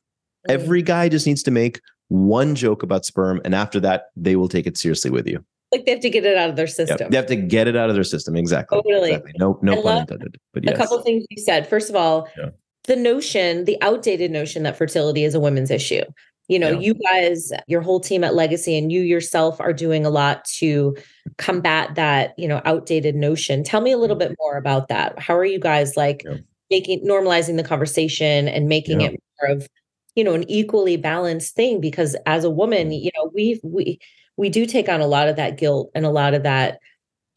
Mm. 0.49 0.55
Every 0.55 0.83
guy 0.83 1.09
just 1.09 1.27
needs 1.27 1.45
to 1.45 1.53
make 1.53 1.81
one 2.09 2.57
joke 2.57 2.83
about 2.83 3.05
sperm. 3.05 3.41
And 3.45 3.55
after 3.55 3.79
that, 3.81 4.07
they 4.17 4.35
will 4.35 4.49
take 4.49 4.67
it 4.67 4.77
seriously 4.77 5.11
with 5.11 5.29
you. 5.29 5.45
Like 5.71 5.85
they 5.85 5.93
have 5.93 6.01
to 6.01 6.11
get 6.11 6.25
it 6.25 6.37
out 6.37 6.49
of 6.49 6.57
their 6.57 6.67
system. 6.67 6.97
Yep. 6.99 7.11
They 7.11 7.17
have 7.17 7.27
to 7.27 7.37
get 7.37 7.69
it 7.69 7.77
out 7.77 7.91
of 7.91 7.95
their 7.95 8.05
system. 8.05 8.37
Exactly. 8.37 8.79
Oh, 8.79 8.83
totally. 8.83 9.11
Exactly. 9.11 9.33
No, 9.39 9.59
no 9.63 9.83
pun 9.83 9.99
intended. 9.99 10.39
But 10.55 10.65
yes. 10.65 10.75
A 10.75 10.79
couple 10.79 11.01
things 11.03 11.25
you 11.29 11.43
said. 11.43 11.69
First 11.69 11.91
of 11.91 11.97
all, 11.97 12.29
yeah. 12.39 12.51
the 12.85 12.97
notion, 12.97 13.65
the 13.67 13.77
outdated 13.83 14.31
notion 14.31 14.63
that 14.63 14.79
fertility 14.79 15.25
is 15.25 15.35
a 15.35 15.41
women's 15.41 15.71
issue 15.71 16.03
you 16.49 16.59
know 16.59 16.71
yeah. 16.71 16.79
you 16.79 16.95
guys 16.95 17.53
your 17.67 17.81
whole 17.81 18.01
team 18.01 18.25
at 18.25 18.35
legacy 18.35 18.77
and 18.77 18.91
you 18.91 19.03
yourself 19.03 19.61
are 19.61 19.73
doing 19.73 20.05
a 20.05 20.11
lot 20.11 20.45
to 20.45 20.97
combat 21.37 21.95
that 21.95 22.35
you 22.39 22.49
know 22.49 22.61
outdated 22.65 23.15
notion 23.15 23.63
tell 23.63 23.81
me 23.81 23.93
a 23.93 23.99
little 23.99 24.17
mm-hmm. 24.17 24.31
bit 24.31 24.39
more 24.41 24.57
about 24.57 24.89
that 24.89 25.19
how 25.19 25.37
are 25.37 25.45
you 25.45 25.61
guys 25.61 25.97
like 25.97 26.23
yeah. 26.25 26.39
making 26.71 27.07
normalizing 27.07 27.57
the 27.57 27.63
conversation 27.63 28.49
and 28.49 28.69
making 28.69 29.01
it 29.01 29.21
more 29.41 29.53
of 29.53 29.69
you 30.15 30.25
know 30.25 30.35
an 30.35 30.49
equally 30.51 30.97
balanced 30.97 31.55
thing 31.55 31.81
because 31.81 32.17
as 32.27 32.45
a 32.45 32.51
woman 32.51 32.89
mm-hmm. 32.89 33.05
you 33.05 33.11
know 33.15 33.31
we 33.35 33.61
we 33.63 33.99
we 34.39 34.49
do 34.49 34.65
take 34.65 34.89
on 34.89 35.01
a 35.01 35.07
lot 35.07 35.29
of 35.29 35.37
that 35.37 35.59
guilt 35.59 35.91
and 35.95 36.07
a 36.07 36.11
lot 36.11 36.33
of 36.33 36.45
that 36.45 36.79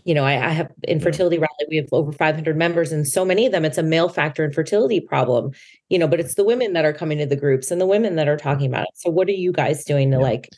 you 0.04 0.16
know, 0.16 0.24
I, 0.24 0.48
I 0.48 0.50
have 0.50 0.72
infertility 0.88 1.38
rally. 1.38 1.52
We 1.70 1.76
have 1.78 1.90
over 1.92 2.12
500 2.12 2.58
members, 2.58 2.92
and 2.92 3.08
so 3.08 3.24
many 3.24 3.46
of 3.46 3.52
them, 3.52 3.66
it's 3.66 3.78
a 3.78 3.84
male 3.84 4.10
factor 4.10 4.44
infertility 4.44 5.00
problem. 5.00 5.52
You 5.90 6.00
know, 6.00 6.08
but 6.08 6.20
it's 6.20 6.36
the 6.36 6.44
women 6.44 6.74
that 6.74 6.86
are 6.86 6.94
coming 6.94 7.20
to 7.20 7.26
the 7.26 7.36
groups 7.36 7.70
and 7.70 7.80
the 7.80 7.86
women 7.86 8.16
that 8.16 8.28
are 8.28 8.38
talking 8.38 8.66
about 8.66 8.84
it. 8.84 8.96
So, 8.96 9.10
what 9.10 9.28
are 9.28 9.34
you 9.34 9.52
guys 9.52 9.84
doing 9.84 10.10
to 10.12 10.18
yeah. 10.18 10.24
like 10.24 10.50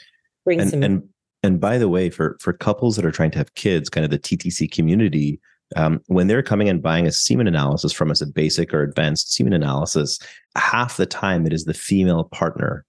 bring 0.45 0.61
and, 0.61 0.69
some? 0.69 0.83
And 0.83 1.09
and 1.43 1.59
by 1.59 1.77
the 1.77 1.89
way, 1.89 2.09
for 2.09 2.37
for 2.39 2.53
couples 2.53 2.95
that 2.95 3.05
are 3.05 3.11
trying 3.11 3.31
to 3.31 3.37
have 3.37 3.53
kids, 3.55 3.89
kind 3.89 4.05
of 4.05 4.11
the 4.11 4.19
TTC 4.19 4.71
community, 4.71 5.41
um, 5.75 5.99
when 6.07 6.27
they're 6.27 6.43
coming 6.43 6.69
and 6.69 6.81
buying 6.81 7.05
a 7.05 7.11
semen 7.11 7.47
analysis 7.47 7.91
from 7.91 8.11
us, 8.11 8.21
a 8.21 8.27
basic 8.27 8.73
or 8.73 8.81
advanced 8.81 9.33
semen 9.33 9.53
analysis, 9.53 10.19
half 10.55 10.95
the 10.95 11.05
time 11.05 11.45
it 11.45 11.53
is 11.53 11.65
the 11.65 11.73
female 11.73 12.23
partner 12.25 12.85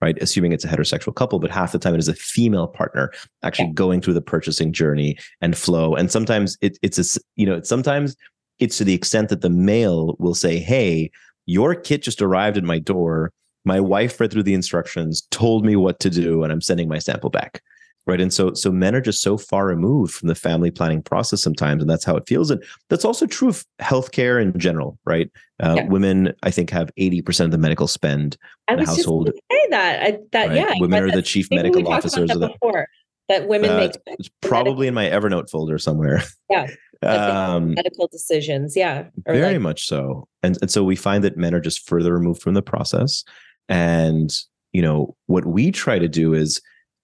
right? 0.00 0.16
Assuming 0.20 0.52
it's 0.52 0.64
a 0.64 0.68
heterosexual 0.68 1.14
couple, 1.14 1.38
but 1.38 1.50
half 1.50 1.72
the 1.72 1.78
time 1.78 1.94
it 1.94 1.98
is 1.98 2.08
a 2.08 2.14
female 2.14 2.66
partner 2.66 3.10
actually 3.42 3.68
yeah. 3.68 3.74
going 3.74 4.00
through 4.00 4.14
the 4.14 4.20
purchasing 4.20 4.72
journey 4.72 5.16
and 5.40 5.56
flow. 5.56 5.94
And 5.94 6.10
sometimes 6.10 6.56
it, 6.60 6.78
it's 6.82 7.16
a, 7.16 7.20
you 7.36 7.46
know, 7.46 7.62
sometimes 7.62 8.16
it's 8.58 8.78
to 8.78 8.84
the 8.84 8.94
extent 8.94 9.28
that 9.30 9.40
the 9.40 9.50
male 9.50 10.16
will 10.18 10.34
say, 10.34 10.58
Hey, 10.58 11.10
your 11.46 11.74
kit 11.74 12.02
just 12.02 12.20
arrived 12.20 12.56
at 12.56 12.64
my 12.64 12.78
door. 12.78 13.32
My 13.64 13.80
wife 13.80 14.20
read 14.20 14.30
through 14.30 14.44
the 14.44 14.54
instructions, 14.54 15.26
told 15.30 15.64
me 15.64 15.76
what 15.76 15.98
to 16.00 16.10
do, 16.10 16.42
and 16.42 16.52
I'm 16.52 16.60
sending 16.60 16.88
my 16.88 16.98
sample 16.98 17.30
back 17.30 17.62
right 18.06 18.20
and 18.20 18.32
so 18.32 18.54
so 18.54 18.70
men 18.70 18.94
are 18.94 19.00
just 19.00 19.22
so 19.22 19.36
far 19.36 19.66
removed 19.66 20.14
from 20.14 20.28
the 20.28 20.34
family 20.34 20.70
planning 20.70 21.02
process 21.02 21.42
sometimes 21.42 21.82
and 21.82 21.90
that's 21.90 22.04
how 22.04 22.16
it 22.16 22.26
feels 22.26 22.50
and 22.50 22.62
that's 22.88 23.04
also 23.04 23.26
true 23.26 23.48
of 23.48 23.64
healthcare 23.80 24.40
in 24.40 24.58
general 24.58 24.98
right 25.04 25.30
uh, 25.62 25.74
yeah. 25.76 25.86
women 25.88 26.32
i 26.42 26.50
think 26.50 26.70
have 26.70 26.90
80% 26.96 27.46
of 27.46 27.50
the 27.50 27.58
medical 27.58 27.86
spend 27.86 28.36
I 28.68 28.74
in 28.74 28.80
the 28.80 28.86
household 28.86 29.30
say 29.50 29.66
that 29.70 30.02
I, 30.02 30.18
that 30.32 30.48
right? 30.48 30.56
yeah 30.56 30.72
women 30.78 31.02
are 31.02 31.10
the 31.10 31.22
chief 31.22 31.48
medical 31.50 31.88
officers 31.88 32.30
of 32.30 32.40
the 32.40 32.48
before, 32.48 32.88
that 33.28 33.48
women 33.48 33.70
uh, 33.70 33.78
make 33.78 33.92
it's 34.06 34.30
probably 34.40 34.90
medical. 34.90 35.06
in 35.06 35.22
my 35.22 35.28
evernote 35.28 35.50
folder 35.50 35.78
somewhere 35.78 36.22
yeah 36.50 36.68
um, 37.02 37.74
medical 37.74 38.08
decisions 38.08 38.74
yeah 38.74 39.04
very 39.26 39.54
like, 39.54 39.60
much 39.60 39.86
so 39.86 40.26
and, 40.42 40.56
and 40.62 40.70
so 40.70 40.82
we 40.82 40.96
find 40.96 41.22
that 41.24 41.36
men 41.36 41.54
are 41.54 41.60
just 41.60 41.86
further 41.86 42.14
removed 42.14 42.40
from 42.40 42.54
the 42.54 42.62
process 42.62 43.22
and 43.68 44.32
you 44.72 44.80
know 44.80 45.14
what 45.26 45.44
we 45.44 45.70
try 45.70 45.98
to 45.98 46.08
do 46.08 46.32
is 46.32 46.60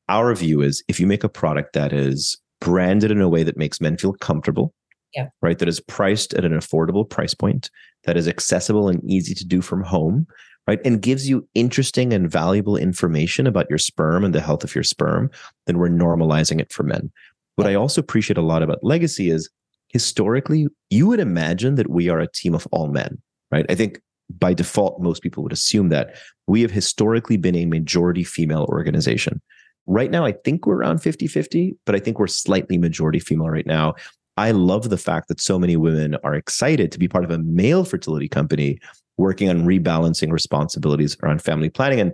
our 0.08 0.34
view 0.34 0.62
is 0.62 0.82
if 0.88 1.00
you 1.00 1.06
make 1.06 1.24
a 1.24 1.28
product 1.28 1.72
that 1.74 1.92
is 1.92 2.38
branded 2.60 3.10
in 3.10 3.20
a 3.20 3.28
way 3.28 3.42
that 3.42 3.56
makes 3.56 3.80
men 3.80 3.96
feel 3.96 4.12
comfortable, 4.14 4.74
yeah. 5.14 5.28
right, 5.40 5.58
that 5.58 5.68
is 5.68 5.80
priced 5.80 6.34
at 6.34 6.44
an 6.44 6.52
affordable 6.52 7.08
price 7.08 7.34
point, 7.34 7.70
that 8.04 8.16
is 8.16 8.28
accessible 8.28 8.88
and 8.88 9.02
easy 9.08 9.34
to 9.34 9.44
do 9.44 9.60
from 9.60 9.82
home, 9.82 10.26
right, 10.66 10.80
and 10.84 11.02
gives 11.02 11.28
you 11.28 11.48
interesting 11.54 12.12
and 12.12 12.30
valuable 12.30 12.76
information 12.76 13.46
about 13.46 13.68
your 13.68 13.78
sperm 13.78 14.24
and 14.24 14.34
the 14.34 14.40
health 14.40 14.64
of 14.64 14.74
your 14.74 14.84
sperm, 14.84 15.30
then 15.66 15.78
we're 15.78 15.88
normalizing 15.88 16.60
it 16.60 16.72
for 16.72 16.82
men. 16.82 17.10
What 17.56 17.66
I 17.66 17.74
also 17.74 18.00
appreciate 18.00 18.38
a 18.38 18.42
lot 18.42 18.62
about 18.62 18.82
Legacy 18.82 19.30
is 19.30 19.50
historically, 19.88 20.68
you 20.90 21.06
would 21.06 21.20
imagine 21.20 21.74
that 21.74 21.90
we 21.90 22.08
are 22.08 22.18
a 22.18 22.30
team 22.30 22.54
of 22.54 22.66
all 22.72 22.88
men, 22.88 23.20
right? 23.50 23.66
I 23.68 23.74
think 23.74 24.00
by 24.38 24.54
default, 24.54 25.00
most 25.02 25.22
people 25.22 25.42
would 25.42 25.52
assume 25.52 25.90
that 25.90 26.16
we 26.46 26.62
have 26.62 26.70
historically 26.70 27.36
been 27.36 27.56
a 27.56 27.66
majority 27.66 28.24
female 28.24 28.66
organization. 28.70 29.40
Right 29.86 30.10
now, 30.10 30.24
I 30.24 30.32
think 30.32 30.66
we're 30.66 30.76
around 30.76 30.98
50 30.98 31.26
50, 31.26 31.76
but 31.84 31.94
I 31.94 31.98
think 31.98 32.18
we're 32.18 32.26
slightly 32.26 32.78
majority 32.78 33.18
female 33.18 33.48
right 33.48 33.66
now. 33.66 33.94
I 34.36 34.52
love 34.52 34.88
the 34.88 34.98
fact 34.98 35.28
that 35.28 35.40
so 35.40 35.58
many 35.58 35.76
women 35.76 36.16
are 36.24 36.34
excited 36.34 36.90
to 36.92 36.98
be 36.98 37.08
part 37.08 37.24
of 37.24 37.30
a 37.30 37.38
male 37.38 37.84
fertility 37.84 38.28
company 38.28 38.78
working 39.18 39.50
on 39.50 39.66
rebalancing 39.66 40.32
responsibilities 40.32 41.16
around 41.22 41.42
family 41.42 41.68
planning. 41.68 42.00
And 42.00 42.12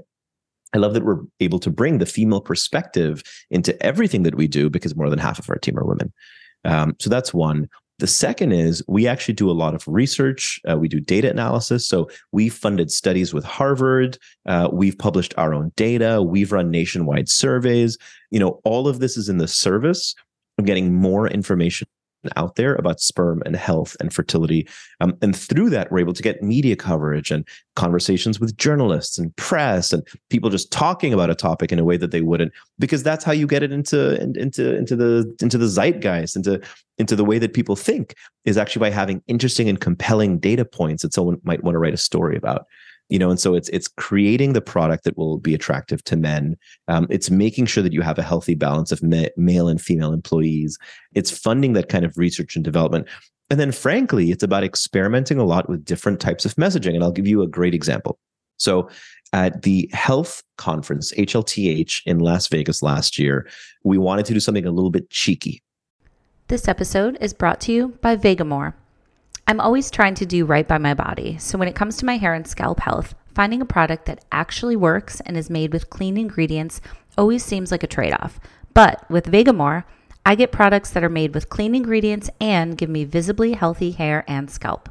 I 0.74 0.78
love 0.78 0.94
that 0.94 1.04
we're 1.04 1.20
able 1.40 1.58
to 1.60 1.70
bring 1.70 1.98
the 1.98 2.06
female 2.06 2.40
perspective 2.40 3.22
into 3.50 3.80
everything 3.82 4.24
that 4.24 4.34
we 4.34 4.48
do 4.48 4.68
because 4.68 4.96
more 4.96 5.08
than 5.08 5.18
half 5.18 5.38
of 5.38 5.48
our 5.48 5.56
team 5.56 5.78
are 5.78 5.84
women. 5.84 6.12
Um, 6.64 6.96
so 6.98 7.08
that's 7.08 7.32
one. 7.32 7.68
The 7.98 8.06
second 8.06 8.52
is 8.52 8.82
we 8.86 9.08
actually 9.08 9.34
do 9.34 9.50
a 9.50 9.52
lot 9.52 9.74
of 9.74 9.86
research. 9.88 10.60
Uh, 10.68 10.76
we 10.76 10.88
do 10.88 11.00
data 11.00 11.30
analysis. 11.30 11.86
So 11.86 12.08
we've 12.30 12.54
funded 12.54 12.92
studies 12.92 13.34
with 13.34 13.44
Harvard. 13.44 14.18
Uh, 14.46 14.68
we've 14.72 14.96
published 14.96 15.34
our 15.36 15.52
own 15.52 15.72
data. 15.74 16.22
We've 16.22 16.52
run 16.52 16.70
nationwide 16.70 17.28
surveys. 17.28 17.98
You 18.30 18.38
know, 18.38 18.60
all 18.64 18.86
of 18.86 19.00
this 19.00 19.16
is 19.16 19.28
in 19.28 19.38
the 19.38 19.48
service 19.48 20.14
of 20.58 20.64
getting 20.64 20.94
more 20.94 21.26
out 22.36 22.56
there 22.56 22.74
about 22.74 23.00
sperm 23.00 23.42
and 23.46 23.56
health 23.56 23.96
and 24.00 24.12
fertility. 24.12 24.68
Um, 25.00 25.16
and 25.22 25.34
through 25.34 25.70
that, 25.70 25.90
we're 25.90 26.00
able 26.00 26.12
to 26.12 26.22
get 26.22 26.42
media 26.42 26.76
coverage 26.76 27.30
and 27.30 27.46
conversations 27.76 28.40
with 28.40 28.56
journalists 28.56 29.18
and 29.18 29.34
press 29.36 29.92
and 29.92 30.06
people 30.30 30.50
just 30.50 30.72
talking 30.72 31.12
about 31.14 31.30
a 31.30 31.34
topic 31.34 31.72
in 31.72 31.78
a 31.78 31.84
way 31.84 31.96
that 31.96 32.10
they 32.10 32.20
wouldn't, 32.20 32.52
because 32.78 33.02
that's 33.02 33.24
how 33.24 33.32
you 33.32 33.46
get 33.46 33.62
it 33.62 33.72
into 33.72 34.20
into 34.20 34.76
into 34.76 34.96
the 34.96 35.36
into 35.40 35.58
the 35.58 35.68
zeitgeist, 35.68 36.36
into 36.36 36.60
into 36.98 37.14
the 37.14 37.24
way 37.24 37.38
that 37.38 37.54
people 37.54 37.76
think 37.76 38.14
is 38.44 38.56
actually 38.56 38.80
by 38.80 38.90
having 38.90 39.22
interesting 39.28 39.68
and 39.68 39.80
compelling 39.80 40.38
data 40.38 40.64
points 40.64 41.02
that 41.02 41.14
someone 41.14 41.40
might 41.44 41.62
want 41.62 41.74
to 41.74 41.78
write 41.78 41.94
a 41.94 41.98
story 41.98 42.36
about 42.36 42.66
you 43.08 43.18
know 43.18 43.30
and 43.30 43.40
so 43.40 43.54
it's 43.54 43.68
it's 43.70 43.88
creating 43.88 44.52
the 44.52 44.60
product 44.60 45.04
that 45.04 45.16
will 45.16 45.38
be 45.38 45.54
attractive 45.54 46.02
to 46.04 46.16
men. 46.16 46.56
Um, 46.88 47.06
it's 47.10 47.30
making 47.30 47.66
sure 47.66 47.82
that 47.82 47.92
you 47.92 48.02
have 48.02 48.18
a 48.18 48.22
healthy 48.22 48.54
balance 48.54 48.92
of 48.92 49.02
ma- 49.02 49.34
male 49.36 49.68
and 49.68 49.80
female 49.80 50.12
employees. 50.12 50.78
It's 51.14 51.30
funding 51.30 51.72
that 51.74 51.88
kind 51.88 52.04
of 52.04 52.16
research 52.16 52.56
and 52.56 52.64
development. 52.64 53.08
And 53.50 53.58
then 53.58 53.72
frankly 53.72 54.30
it's 54.30 54.42
about 54.42 54.64
experimenting 54.64 55.38
a 55.38 55.44
lot 55.44 55.68
with 55.68 55.84
different 55.84 56.20
types 56.20 56.44
of 56.44 56.54
messaging 56.56 56.94
and 56.94 57.02
i'll 57.02 57.12
give 57.12 57.26
you 57.26 57.42
a 57.42 57.48
great 57.48 57.74
example. 57.74 58.18
So 58.58 58.88
at 59.32 59.62
the 59.62 59.88
health 59.92 60.42
conference 60.56 61.12
hlth 61.12 62.02
in 62.06 62.18
las 62.18 62.48
vegas 62.48 62.82
last 62.82 63.18
year 63.18 63.46
we 63.84 63.98
wanted 63.98 64.26
to 64.26 64.34
do 64.34 64.40
something 64.40 64.66
a 64.66 64.70
little 64.70 64.90
bit 64.90 65.10
cheeky. 65.10 65.62
This 66.48 66.66
episode 66.66 67.18
is 67.20 67.34
brought 67.34 67.60
to 67.62 67.72
you 67.72 67.88
by 68.00 68.16
vegamour 68.16 68.74
I'm 69.48 69.60
always 69.60 69.90
trying 69.90 70.14
to 70.16 70.26
do 70.26 70.44
right 70.44 70.68
by 70.68 70.76
my 70.76 70.92
body. 70.92 71.38
So 71.38 71.56
when 71.56 71.68
it 71.68 71.74
comes 71.74 71.96
to 71.96 72.04
my 72.04 72.18
hair 72.18 72.34
and 72.34 72.46
scalp 72.46 72.80
health, 72.80 73.14
finding 73.34 73.62
a 73.62 73.64
product 73.64 74.04
that 74.04 74.22
actually 74.30 74.76
works 74.76 75.20
and 75.20 75.38
is 75.38 75.48
made 75.48 75.72
with 75.72 75.88
clean 75.88 76.18
ingredients 76.18 76.82
always 77.16 77.42
seems 77.42 77.70
like 77.70 77.82
a 77.82 77.86
trade 77.86 78.12
off. 78.12 78.38
But 78.74 79.10
with 79.10 79.32
Vegamour, 79.32 79.84
I 80.26 80.34
get 80.34 80.52
products 80.52 80.90
that 80.90 81.02
are 81.02 81.08
made 81.08 81.32
with 81.32 81.48
clean 81.48 81.74
ingredients 81.74 82.28
and 82.38 82.76
give 82.76 82.90
me 82.90 83.04
visibly 83.04 83.54
healthy 83.54 83.92
hair 83.92 84.22
and 84.28 84.50
scalp. 84.50 84.90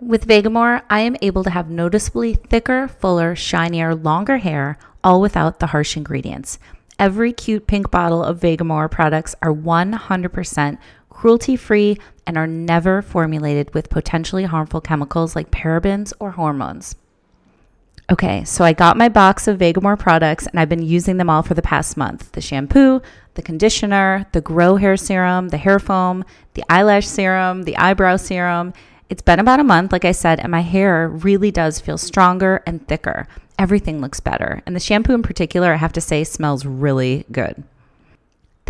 With 0.00 0.26
Vegamour, 0.26 0.80
I 0.88 1.00
am 1.00 1.16
able 1.20 1.44
to 1.44 1.50
have 1.50 1.68
noticeably 1.68 2.36
thicker, 2.36 2.88
fuller, 2.88 3.36
shinier, 3.36 3.94
longer 3.94 4.38
hair, 4.38 4.78
all 5.04 5.20
without 5.20 5.58
the 5.58 5.66
harsh 5.66 5.98
ingredients. 5.98 6.58
Every 6.98 7.34
cute 7.34 7.66
pink 7.66 7.90
bottle 7.90 8.24
of 8.24 8.40
Vegamour 8.40 8.90
products 8.90 9.36
are 9.42 9.52
100% 9.52 10.78
cruelty 11.10 11.56
free, 11.56 11.98
and 12.30 12.38
are 12.38 12.46
never 12.46 13.02
formulated 13.02 13.74
with 13.74 13.90
potentially 13.90 14.44
harmful 14.44 14.80
chemicals 14.80 15.34
like 15.34 15.50
parabens 15.50 16.12
or 16.20 16.30
hormones. 16.30 16.94
Okay, 18.08 18.44
so 18.44 18.62
I 18.62 18.72
got 18.72 18.96
my 18.96 19.08
box 19.08 19.48
of 19.48 19.58
Vegamour 19.58 19.98
products 19.98 20.46
and 20.46 20.60
I've 20.60 20.68
been 20.68 20.80
using 20.80 21.16
them 21.16 21.28
all 21.28 21.42
for 21.42 21.54
the 21.54 21.60
past 21.60 21.96
month 21.96 22.30
the 22.30 22.40
shampoo, 22.40 23.02
the 23.34 23.42
conditioner, 23.42 24.26
the 24.30 24.40
grow 24.40 24.76
hair 24.76 24.96
serum, 24.96 25.48
the 25.48 25.56
hair 25.56 25.80
foam, 25.80 26.24
the 26.54 26.62
eyelash 26.70 27.08
serum, 27.08 27.64
the 27.64 27.76
eyebrow 27.76 28.16
serum. 28.16 28.74
It's 29.08 29.22
been 29.22 29.40
about 29.40 29.58
a 29.58 29.64
month, 29.64 29.90
like 29.90 30.04
I 30.04 30.12
said, 30.12 30.38
and 30.38 30.52
my 30.52 30.60
hair 30.60 31.08
really 31.08 31.50
does 31.50 31.80
feel 31.80 31.98
stronger 31.98 32.62
and 32.64 32.86
thicker. 32.86 33.26
Everything 33.58 34.00
looks 34.00 34.20
better. 34.20 34.62
And 34.66 34.76
the 34.76 34.80
shampoo 34.80 35.14
in 35.14 35.22
particular, 35.22 35.72
I 35.72 35.78
have 35.78 35.94
to 35.94 36.00
say, 36.00 36.22
smells 36.22 36.64
really 36.64 37.26
good. 37.32 37.64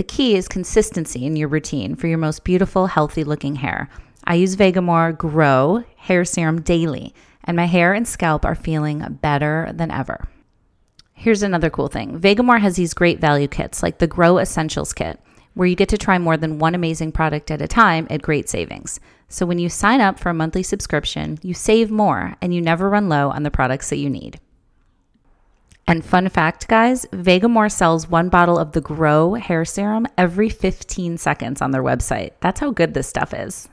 The 0.01 0.05
key 0.05 0.35
is 0.35 0.49
consistency 0.49 1.27
in 1.27 1.37
your 1.37 1.49
routine 1.49 1.95
for 1.95 2.07
your 2.07 2.17
most 2.17 2.43
beautiful, 2.43 2.87
healthy 2.87 3.23
looking 3.23 3.57
hair. 3.57 3.91
I 4.25 4.37
use 4.37 4.57
Vegamour 4.57 5.19
Grow 5.19 5.85
hair 5.95 6.25
serum 6.25 6.63
daily, 6.63 7.15
and 7.45 7.55
my 7.55 7.67
hair 7.67 7.93
and 7.93 8.09
scalp 8.09 8.47
are 8.47 8.55
feeling 8.55 9.19
better 9.21 9.71
than 9.75 9.91
ever. 9.91 10.27
Here's 11.13 11.43
another 11.43 11.69
cool 11.69 11.89
thing 11.89 12.19
Vegamour 12.19 12.61
has 12.63 12.77
these 12.77 12.95
great 12.95 13.21
value 13.21 13.47
kits, 13.47 13.83
like 13.83 13.99
the 13.99 14.07
Grow 14.07 14.39
Essentials 14.39 14.95
Kit, 14.95 15.21
where 15.53 15.69
you 15.69 15.77
get 15.77 15.91
to 15.91 15.99
try 15.99 16.17
more 16.17 16.39
than 16.39 16.59
one 16.59 16.75
amazing 16.75 17.13
product 17.13 17.51
at 17.51 17.61
a 17.61 17.69
time 17.69 18.07
at 18.09 18.23
great 18.23 18.49
savings. 18.49 19.01
So 19.29 19.45
when 19.45 19.59
you 19.59 19.69
sign 19.69 20.01
up 20.01 20.19
for 20.19 20.31
a 20.31 20.35
monthly 20.35 20.63
subscription, 20.63 21.39
you 21.43 21.53
save 21.53 21.91
more 21.91 22.37
and 22.41 22.55
you 22.55 22.63
never 22.63 22.89
run 22.89 23.11
low 23.11 23.29
on 23.29 23.43
the 23.43 23.51
products 23.51 23.91
that 23.91 23.99
you 23.99 24.09
need. 24.09 24.41
And 25.87 26.05
fun 26.05 26.29
fact, 26.29 26.69
guys, 26.69 27.05
Vegamour 27.07 27.71
sells 27.71 28.09
one 28.09 28.29
bottle 28.29 28.59
of 28.59 28.73
the 28.73 28.81
Grow 28.81 29.35
hair 29.35 29.65
serum 29.65 30.07
every 30.17 30.49
15 30.49 31.19
seconds 31.19 31.61
on 31.61 31.73
their 31.73 31.83
website. 31.83 32.33
That's 32.41 32.61
how 32.61 32.71
good 32.71 32.95
this 32.95 33.09
stuff 33.09 33.35
is. 33.35 33.69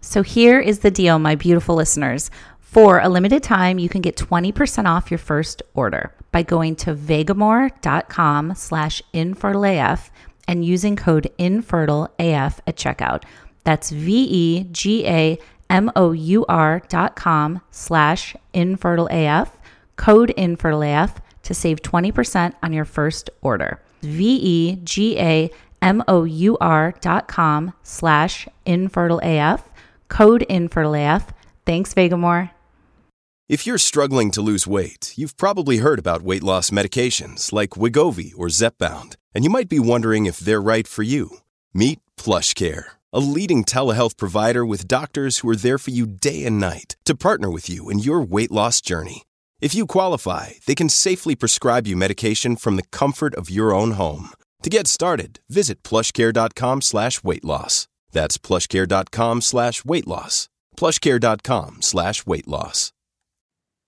So 0.00 0.22
here 0.22 0.58
is 0.58 0.78
the 0.78 0.90
deal, 0.90 1.18
my 1.18 1.34
beautiful 1.34 1.74
listeners. 1.74 2.30
For 2.60 3.00
a 3.00 3.08
limited 3.08 3.42
time, 3.42 3.78
you 3.78 3.88
can 3.90 4.00
get 4.00 4.16
20% 4.16 4.86
off 4.86 5.10
your 5.10 5.18
first 5.18 5.62
order 5.74 6.14
by 6.32 6.42
going 6.42 6.76
to 6.76 6.94
vegamour.com 6.94 8.54
slash 8.54 9.02
infertileaf 9.12 10.08
and 10.48 10.64
using 10.64 10.96
code 10.96 11.30
infertileaf 11.38 12.60
at 12.66 12.76
checkout. 12.76 13.24
That's 13.64 13.90
V-E-G-A-M-O-U-R 13.90 14.72
dot 16.88 17.16
com 17.16 17.60
slash 17.70 18.36
infertileaf, 18.54 19.50
code 19.96 20.32
infertileaf 20.38 21.16
to 21.50 21.54
save 21.54 21.82
20% 21.82 22.54
on 22.62 22.72
your 22.72 22.84
first 22.84 23.28
order. 23.42 23.82
V 24.02 24.38
E 24.40 24.76
G 24.84 25.18
A 25.18 25.50
M 25.82 26.00
O 26.06 26.22
U 26.22 26.56
R 26.60 26.94
dot 27.00 27.26
com 27.26 27.72
slash 27.82 28.46
infertile 28.64 29.20
AF, 29.24 29.68
code 30.08 30.42
infertile 30.42 30.94
AF. 30.94 31.32
Thanks, 31.66 31.92
Vegamour. 31.92 32.50
If 33.48 33.66
you're 33.66 33.78
struggling 33.78 34.30
to 34.30 34.40
lose 34.40 34.68
weight, 34.68 35.12
you've 35.16 35.36
probably 35.36 35.78
heard 35.78 35.98
about 35.98 36.22
weight 36.22 36.44
loss 36.44 36.70
medications 36.70 37.52
like 37.52 37.70
Wegovy 37.70 38.32
or 38.36 38.46
Zepbound, 38.46 39.16
and 39.34 39.42
you 39.42 39.50
might 39.50 39.68
be 39.68 39.80
wondering 39.80 40.26
if 40.26 40.38
they're 40.38 40.62
right 40.62 40.86
for 40.86 41.02
you. 41.02 41.38
Meet 41.74 41.98
PlushCare, 42.16 42.84
a 43.12 43.18
leading 43.18 43.64
telehealth 43.64 44.16
provider 44.16 44.64
with 44.64 44.86
doctors 44.86 45.38
who 45.38 45.48
are 45.48 45.56
there 45.56 45.78
for 45.78 45.90
you 45.90 46.06
day 46.06 46.44
and 46.44 46.60
night 46.60 46.94
to 47.06 47.16
partner 47.16 47.50
with 47.50 47.68
you 47.68 47.90
in 47.90 47.98
your 47.98 48.20
weight 48.20 48.52
loss 48.52 48.80
journey. 48.80 49.24
If 49.60 49.74
you 49.74 49.86
qualify, 49.86 50.52
they 50.66 50.74
can 50.74 50.88
safely 50.88 51.36
prescribe 51.36 51.86
you 51.86 51.94
medication 51.94 52.56
from 52.56 52.76
the 52.76 52.82
comfort 52.90 53.34
of 53.34 53.50
your 53.50 53.74
own 53.74 53.92
home. 53.92 54.30
To 54.62 54.70
get 54.70 54.86
started, 54.86 55.40
visit 55.50 55.82
plushcare.com 55.82 56.80
slash 56.80 57.22
weight 57.22 57.44
loss. 57.44 57.86
That's 58.10 58.38
plushcare.com 58.38 59.42
slash 59.42 59.84
weight 59.84 60.06
loss. 60.06 60.48
Plushcare.com 60.78 61.82
slash 61.82 62.24
weight 62.24 62.48
loss. 62.48 62.92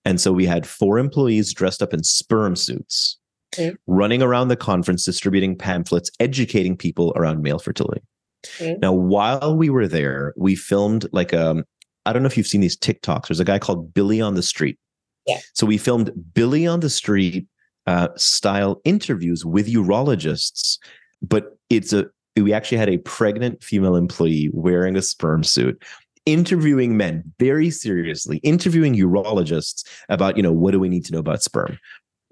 And 0.05 0.21
so 0.21 0.31
we 0.31 0.45
had 0.45 0.67
four 0.67 0.99
employees 0.99 1.53
dressed 1.53 1.81
up 1.81 1.93
in 1.93 2.03
sperm 2.03 2.55
suits, 2.55 3.17
okay. 3.55 3.73
running 3.87 4.21
around 4.21 4.49
the 4.49 4.55
conference, 4.55 5.05
distributing 5.05 5.57
pamphlets, 5.57 6.11
educating 6.19 6.77
people 6.77 7.13
around 7.15 7.41
male 7.41 7.59
fertility. 7.59 8.01
Okay. 8.45 8.77
Now, 8.79 8.91
while 8.91 9.55
we 9.55 9.69
were 9.69 9.87
there, 9.87 10.33
we 10.37 10.55
filmed 10.55 11.07
like 11.13 11.33
um, 11.33 11.63
I 12.05 12.13
don't 12.13 12.21
know 12.21 12.27
if 12.27 12.37
you've 12.37 12.45
seen 12.45 12.61
these 12.61 12.77
TikToks. 12.77 13.29
There's 13.29 13.39
a 13.39 13.45
guy 13.45 13.57
called 13.57 13.93
Billy 13.93 14.19
on 14.21 14.35
the 14.35 14.43
Street 14.43 14.77
So 15.53 15.65
we 15.65 15.77
filmed 15.77 16.11
Billy 16.33 16.67
on 16.67 16.81
the 16.81 16.89
Street 16.89 17.47
uh, 17.87 18.09
style 18.15 18.81
interviews 18.83 19.45
with 19.45 19.67
urologists, 19.67 20.77
but 21.21 21.57
it's 21.69 21.93
a 21.93 22.05
we 22.35 22.51
actually 22.51 22.79
had 22.79 22.89
a 22.89 22.97
pregnant 22.97 23.63
female 23.63 23.95
employee 23.95 24.49
wearing 24.53 24.95
a 24.95 25.01
sperm 25.01 25.43
suit 25.43 25.81
interviewing 26.25 26.95
men 26.95 27.21
very 27.37 27.69
seriously 27.69 28.37
interviewing 28.37 28.95
urologists 28.95 29.85
about 30.09 30.37
you 30.37 30.43
know 30.43 30.53
what 30.53 30.71
do 30.71 30.79
we 30.79 30.87
need 30.87 31.03
to 31.03 31.11
know 31.11 31.19
about 31.19 31.43
sperm 31.43 31.77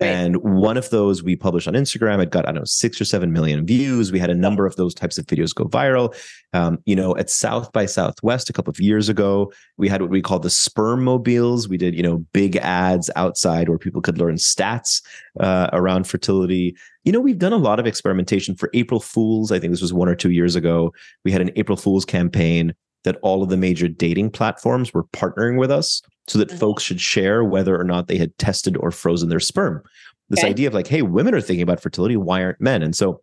and 0.01 0.37
one 0.37 0.77
of 0.77 0.89
those 0.89 1.21
we 1.21 1.35
published 1.35 1.67
on 1.67 1.75
Instagram. 1.75 2.21
It 2.21 2.31
got, 2.31 2.47
I 2.47 2.51
don't 2.51 2.61
know, 2.61 2.65
six 2.65 2.99
or 2.99 3.05
seven 3.05 3.31
million 3.31 3.65
views. 3.65 4.11
We 4.11 4.19
had 4.19 4.29
a 4.29 4.35
number 4.35 4.65
of 4.65 4.75
those 4.75 4.93
types 4.93 5.17
of 5.17 5.25
videos 5.27 5.53
go 5.53 5.65
viral. 5.65 6.15
Um, 6.53 6.79
you 6.85 6.95
know, 6.95 7.15
at 7.17 7.29
South 7.29 7.71
by 7.71 7.85
Southwest 7.85 8.49
a 8.49 8.53
couple 8.53 8.71
of 8.71 8.79
years 8.79 9.09
ago, 9.09 9.53
we 9.77 9.87
had 9.87 10.01
what 10.01 10.09
we 10.09 10.21
called 10.21 10.43
the 10.43 10.49
sperm 10.49 11.03
mobiles. 11.03 11.69
We 11.69 11.77
did, 11.77 11.95
you 11.95 12.03
know, 12.03 12.17
big 12.33 12.57
ads 12.57 13.09
outside 13.15 13.69
where 13.69 13.77
people 13.77 14.01
could 14.01 14.17
learn 14.17 14.35
stats 14.35 15.01
uh, 15.39 15.69
around 15.71 16.07
fertility. 16.07 16.75
You 17.03 17.11
know, 17.11 17.19
we've 17.19 17.39
done 17.39 17.53
a 17.53 17.57
lot 17.57 17.79
of 17.79 17.87
experimentation 17.87 18.55
for 18.55 18.69
April 18.73 18.99
Fools. 18.99 19.51
I 19.51 19.59
think 19.59 19.71
this 19.71 19.81
was 19.81 19.93
one 19.93 20.09
or 20.09 20.15
two 20.15 20.31
years 20.31 20.55
ago. 20.55 20.93
We 21.23 21.31
had 21.31 21.41
an 21.41 21.51
April 21.55 21.77
Fools 21.77 22.05
campaign 22.05 22.73
that 23.03 23.17
all 23.21 23.43
of 23.43 23.49
the 23.49 23.57
major 23.57 23.87
dating 23.87 24.31
platforms 24.31 24.93
were 24.93 25.03
partnering 25.05 25.57
with 25.57 25.71
us 25.71 26.01
so 26.27 26.37
that 26.39 26.49
mm-hmm. 26.49 26.57
folks 26.57 26.83
should 26.83 27.01
share 27.01 27.43
whether 27.43 27.79
or 27.79 27.83
not 27.83 28.07
they 28.07 28.17
had 28.17 28.37
tested 28.37 28.77
or 28.77 28.91
frozen 28.91 29.29
their 29.29 29.39
sperm. 29.39 29.81
This 30.29 30.39
okay. 30.39 30.49
idea 30.49 30.67
of 30.67 30.73
like, 30.73 30.87
hey, 30.87 31.01
women 31.01 31.33
are 31.33 31.41
thinking 31.41 31.63
about 31.63 31.81
fertility. 31.81 32.15
Why 32.15 32.43
aren't 32.43 32.61
men? 32.61 32.81
And 32.81 32.95
so 32.95 33.21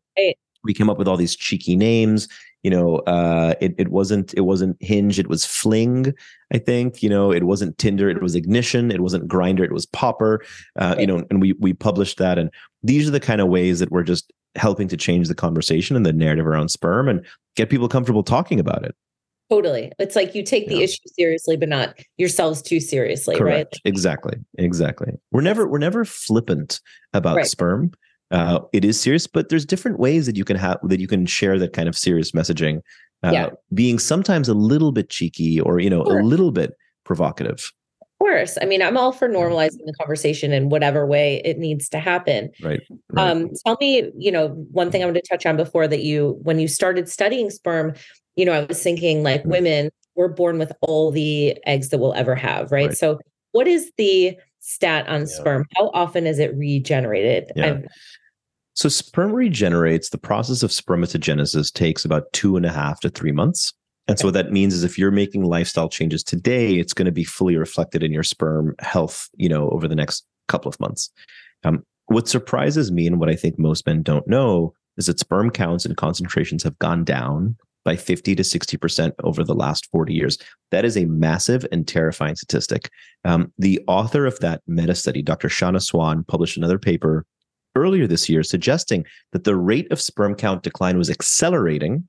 We 0.65 0.75
came 0.75 0.91
up 0.91 0.99
with 0.99 1.09
all 1.09 1.17
these 1.17 1.37
cheeky 1.37 1.77
names. 1.77 2.29
You 2.63 2.71
know, 2.71 2.97
uh, 3.07 3.55
it 3.61 3.75
it 3.79 3.89
wasn't 3.89 4.35
it 4.35 4.41
wasn't 4.41 4.77
Hinge. 4.81 5.19
It 5.19 5.29
was 5.29 5.47
Fling. 5.47 6.13
I 6.53 6.59
think 6.59 7.03
you 7.03 7.09
know 7.09 7.33
it 7.33 7.45
wasn't 7.45 7.79
Tinder. 7.79 8.11
It 8.11 8.21
was 8.21 8.35
Ignition. 8.35 8.91
It 8.91 9.01
wasn't 9.01 9.29
Grindr, 9.29 9.65
It 9.65 9.73
was 9.73 9.87
Popper. 9.87 10.45
Uh, 10.77 10.97
You 10.99 11.07
know, 11.07 11.25
and 11.31 11.41
we 11.41 11.53
we 11.55 11.73
published 11.73 12.19
that. 12.19 12.37
And 12.37 12.51
these 12.83 13.09
are 13.09 13.13
the 13.13 13.21
kind 13.21 13.41
of 13.41 13.49
ways 13.49 13.79
that 13.79 13.93
we're 13.93 14.03
just 14.03 14.33
helping 14.57 14.89
to 14.89 14.97
change 14.97 15.29
the 15.29 15.35
conversation 15.35 15.95
and 15.95 16.05
the 16.05 16.13
narrative 16.13 16.47
around 16.47 16.71
sperm 16.71 17.09
and 17.09 17.25
get 17.55 17.71
people 17.71 17.89
comfortable 17.89 18.25
talking 18.25 18.59
about 18.59 18.85
it. 18.85 18.95
Totally. 19.51 19.91
It's 19.99 20.15
like 20.15 20.35
you 20.35 20.43
take 20.43 20.69
the 20.69 20.83
issue 20.83 21.01
seriously, 21.07 21.57
but 21.57 21.71
not 21.71 21.99
yourselves 22.19 22.61
too 22.61 22.81
seriously, 22.81 23.37
Correct. 23.37 23.77
right? 23.77 23.91
Exactly. 23.91 24.35
Exactly. 24.59 25.13
We're 25.33 25.41
never 25.41 25.67
we're 25.67 25.79
never 25.79 26.05
flippant 26.05 26.81
about 27.15 27.37
right. 27.37 27.47
sperm. 27.47 27.93
Uh, 28.31 28.61
it 28.75 28.85
is 28.85 29.01
serious, 29.01 29.27
but 29.27 29.49
there's 29.49 29.65
different 29.65 29.99
ways 29.99 30.27
that 30.27 30.37
you 30.37 30.45
can 30.45 30.57
have 30.57 30.79
that 30.83 31.01
you 31.01 31.09
can 31.09 31.25
share 31.25 31.59
that 31.59 31.73
kind 31.73 31.89
of 31.89 31.97
serious 31.97 32.33
messaging. 32.33 32.81
Uh, 33.25 33.31
yeah. 33.33 33.49
being 33.75 33.99
sometimes 33.99 34.49
a 34.49 34.55
little 34.55 34.93
bit 34.93 35.11
cheeky 35.11 35.59
or 35.61 35.81
you 35.81 35.91
know 35.91 36.03
a 36.03 36.23
little 36.23 36.53
bit 36.53 36.75
provocative. 37.05 37.73
Of 38.03 38.27
course. 38.27 38.59
I 38.61 38.65
mean, 38.65 38.83
I'm 38.83 38.97
all 38.97 39.13
for 39.13 39.29
normalizing 39.29 39.85
the 39.87 39.95
conversation 39.99 40.53
in 40.53 40.69
whatever 40.69 41.07
way 41.07 41.41
it 41.45 41.59
needs 41.59 41.89
to 41.91 41.99
happen. 41.99 42.51
Right. 42.63 42.81
right. 43.11 43.31
Um, 43.31 43.51
tell 43.65 43.77
me, 43.81 44.11
you 44.17 44.31
know, 44.31 44.49
one 44.73 44.91
thing 44.91 45.03
I 45.03 45.07
wanted 45.07 45.25
to 45.25 45.29
touch 45.29 45.47
on 45.47 45.57
before 45.57 45.87
that 45.89 46.03
you, 46.03 46.39
when 46.43 46.59
you 46.59 46.67
started 46.67 47.09
studying 47.09 47.49
sperm, 47.49 47.95
you 48.39 48.45
know, 48.45 48.53
I 48.53 48.65
was 48.65 48.81
thinking 48.81 49.25
like 49.25 49.41
mm-hmm. 49.41 49.51
women 49.51 49.91
were 50.15 50.29
born 50.29 50.59
with 50.59 50.73
all 50.81 51.11
the 51.11 51.59
eggs 51.67 51.89
that 51.89 51.99
we'll 51.99 52.15
ever 52.15 52.37
have, 52.37 52.71
right? 52.71 52.89
right. 52.89 52.97
So, 52.97 53.19
what 53.53 53.67
is 53.67 53.91
the 53.99 54.37
stat 54.61 55.09
on 55.09 55.21
yeah. 55.21 55.27
sperm? 55.27 55.67
How 55.77 55.91
often 55.93 56.27
is 56.27 56.39
it 56.39 56.57
regenerated? 56.57 57.51
Yeah. 57.57 57.81
So, 58.75 58.89
sperm 58.89 59.33
regenerates. 59.33 60.11
The 60.11 60.19
process 60.19 60.63
of 60.63 60.71
spermatogenesis 60.71 61.73
takes 61.73 62.05
about 62.05 62.33
two 62.33 62.57
and 62.57 62.65
a 62.65 62.71
half 62.71 63.01
to 63.01 63.11
three 63.11 63.33
months. 63.33 63.73
And 64.07 64.19
so, 64.19 64.29
what 64.29 64.35
that 64.35 64.53
means 64.53 64.73
is 64.73 64.85
if 64.85 64.99
you're 64.99 65.11
making 65.11 65.43
lifestyle 65.45 65.89
changes 65.89 66.23
today, 66.23 66.75
it's 66.75 66.93
going 66.93 67.07
to 67.07 67.13
be 67.13 67.25
fully 67.25 67.57
reflected 67.57 68.05
in 68.05 68.13
your 68.13 68.23
sperm 68.23 68.77
health, 68.79 69.29
you 69.35 69.49
know, 69.49 69.69
over 69.71 69.89
the 69.89 69.97
next 69.97 70.25
couple 70.47 70.69
of 70.69 70.79
months. 70.79 71.11
Um, 71.65 71.85
what 72.07 72.29
surprises 72.29 72.93
me 72.93 73.09
and 73.09 73.19
what 73.19 73.29
I 73.29 73.35
think 73.35 73.59
most 73.59 73.85
men 73.85 74.03
don't 74.03 74.29
know 74.29 74.75
is 74.97 75.07
that 75.07 75.19
sperm 75.19 75.51
counts 75.51 75.85
and 75.85 75.97
concentrations 75.97 76.63
have 76.63 76.79
gone 76.79 77.05
down 77.05 77.57
by 77.89 77.97
50 77.97 78.35
to 78.35 78.43
60% 78.43 79.13
over 79.25 79.43
the 79.43 79.55
last 79.55 79.91
40 79.91 80.13
years. 80.13 80.37
That 80.73 80.85
is 80.85 80.95
a 80.99 81.07
massive 81.07 81.65
and 81.73 81.89
terrifying 81.89 82.37
statistic. 82.37 82.91
Um, 83.25 83.51
the 83.57 83.81
author 83.89 84.27
of 84.27 84.39
that 84.41 84.61
meta 84.67 84.95
study, 84.95 85.23
Dr. 85.23 85.49
Shanna 85.49 85.81
Swan, 85.81 86.23
published 86.25 86.59
another 86.59 86.79
paper 86.79 87.25
earlier 87.75 88.07
this 88.07 88.29
year 88.29 88.43
suggesting 88.43 89.07
that 89.33 89.45
the 89.45 89.57
rate 89.57 89.91
of 89.91 90.03
sperm 90.03 90.35
count 90.35 90.65
decline 90.65 90.99
was 90.99 91.09
accelerating 91.09 92.07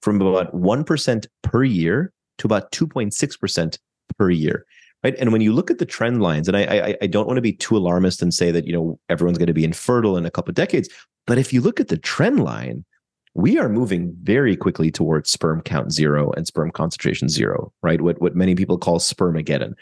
from 0.00 0.22
about 0.22 0.50
1% 0.54 1.26
per 1.42 1.62
year 1.62 2.10
to 2.38 2.46
about 2.46 2.72
2.6% 2.72 3.78
per 4.16 4.30
year. 4.30 4.64
Right. 5.04 5.14
And 5.18 5.30
when 5.30 5.42
you 5.42 5.52
look 5.52 5.70
at 5.70 5.76
the 5.76 5.84
trend 5.84 6.22
lines, 6.22 6.48
and 6.48 6.56
I, 6.56 6.62
I, 6.62 6.96
I 7.02 7.06
don't 7.06 7.26
want 7.26 7.36
to 7.36 7.42
be 7.42 7.52
too 7.52 7.76
alarmist 7.76 8.22
and 8.22 8.32
say 8.32 8.50
that, 8.50 8.66
you 8.66 8.72
know, 8.72 8.98
everyone's 9.10 9.36
going 9.36 9.48
to 9.48 9.52
be 9.52 9.64
infertile 9.64 10.16
in 10.16 10.24
a 10.24 10.30
couple 10.30 10.52
of 10.52 10.54
decades. 10.54 10.88
But 11.26 11.36
if 11.36 11.52
you 11.52 11.60
look 11.60 11.80
at 11.80 11.88
the 11.88 11.98
trend 11.98 12.42
line, 12.42 12.86
we 13.34 13.58
are 13.58 13.68
moving 13.68 14.14
very 14.22 14.56
quickly 14.56 14.90
towards 14.90 15.30
sperm 15.30 15.62
count 15.62 15.92
zero 15.92 16.32
and 16.32 16.46
sperm 16.46 16.70
concentration 16.70 17.28
zero, 17.28 17.72
right? 17.82 18.00
What 18.00 18.20
what 18.20 18.36
many 18.36 18.54
people 18.54 18.78
call 18.78 18.98
spermageddon. 18.98 19.74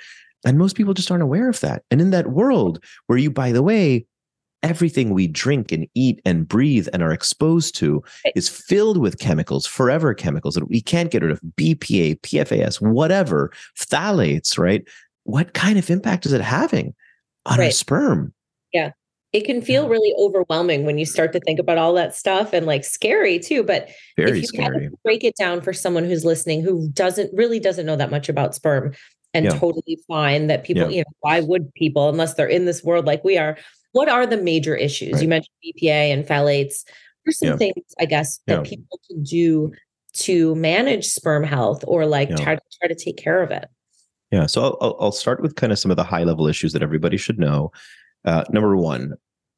And 0.44 0.58
most 0.58 0.76
people 0.76 0.94
just 0.94 1.10
aren't 1.10 1.22
aware 1.22 1.48
of 1.48 1.60
that. 1.60 1.82
And 1.90 2.00
in 2.00 2.10
that 2.10 2.28
world 2.30 2.82
where 3.06 3.18
you, 3.18 3.30
by 3.30 3.52
the 3.52 3.62
way, 3.62 4.06
everything 4.62 5.10
we 5.12 5.26
drink 5.26 5.72
and 5.72 5.86
eat 5.94 6.20
and 6.24 6.46
breathe 6.46 6.88
and 6.92 7.02
are 7.02 7.12
exposed 7.12 7.74
to 7.76 8.02
is 8.34 8.48
filled 8.48 8.98
with 8.98 9.18
chemicals, 9.18 9.66
forever 9.66 10.14
chemicals 10.14 10.54
that 10.54 10.68
we 10.68 10.80
can't 10.80 11.10
get 11.10 11.22
rid 11.22 11.30
of 11.30 11.40
BPA, 11.56 12.20
PFAS, 12.20 12.80
whatever, 12.80 13.52
phthalates, 13.78 14.58
right? 14.58 14.86
What 15.24 15.54
kind 15.54 15.78
of 15.78 15.90
impact 15.90 16.26
is 16.26 16.32
it 16.32 16.40
having 16.40 16.94
on 17.46 17.58
right. 17.58 17.66
our 17.66 17.70
sperm? 17.70 18.32
It 19.32 19.44
can 19.44 19.62
feel 19.62 19.88
really 19.88 20.12
overwhelming 20.18 20.84
when 20.84 20.98
you 20.98 21.06
start 21.06 21.32
to 21.34 21.40
think 21.40 21.60
about 21.60 21.78
all 21.78 21.94
that 21.94 22.16
stuff 22.16 22.52
and 22.52 22.66
like 22.66 22.84
scary 22.84 23.38
too. 23.38 23.62
But 23.62 23.88
Very 24.16 24.30
if 24.30 24.36
you 24.38 24.42
scary. 24.44 24.90
break 25.04 25.22
it 25.22 25.36
down 25.36 25.60
for 25.60 25.72
someone 25.72 26.04
who's 26.04 26.24
listening 26.24 26.62
who 26.62 26.88
doesn't 26.90 27.32
really 27.32 27.60
doesn't 27.60 27.86
know 27.86 27.96
that 27.96 28.10
much 28.10 28.28
about 28.28 28.56
sperm 28.56 28.92
and 29.32 29.44
yeah. 29.44 29.52
totally 29.52 29.98
fine 30.08 30.48
that 30.48 30.64
people, 30.64 30.84
yeah. 30.84 30.88
you 30.88 30.98
know, 30.98 31.12
why 31.20 31.40
would 31.40 31.72
people, 31.74 32.08
unless 32.08 32.34
they're 32.34 32.48
in 32.48 32.64
this 32.64 32.82
world 32.82 33.06
like 33.06 33.22
we 33.22 33.38
are, 33.38 33.56
what 33.92 34.08
are 34.08 34.26
the 34.26 34.36
major 34.36 34.74
issues? 34.74 35.14
Right. 35.14 35.22
You 35.22 35.28
mentioned 35.28 35.54
BPA 35.64 36.12
and 36.12 36.26
phthalates. 36.26 36.84
There's 37.24 37.38
some 37.38 37.50
yeah. 37.50 37.56
things, 37.56 37.84
I 38.00 38.06
guess, 38.06 38.40
that 38.46 38.64
people 38.64 38.98
can 39.08 39.22
do 39.22 39.72
to 40.12 40.54
manage 40.56 41.06
sperm 41.06 41.44
health 41.44 41.84
or 41.86 42.06
like 42.06 42.28
try 42.36 42.56
to 42.56 42.62
try 42.80 42.88
to 42.88 42.94
take 42.94 43.16
care 43.16 43.42
of 43.42 43.50
it. 43.50 43.68
Yeah. 44.32 44.46
So 44.46 44.76
I'll, 44.80 44.96
I'll 45.00 45.12
start 45.12 45.40
with 45.40 45.56
kind 45.56 45.72
of 45.72 45.78
some 45.78 45.90
of 45.90 45.96
the 45.96 46.04
high 46.04 46.24
level 46.24 46.46
issues 46.46 46.72
that 46.72 46.82
everybody 46.82 47.16
should 47.16 47.38
know. 47.38 47.72
Uh, 48.24 48.44
number 48.50 48.76
one, 48.76 49.14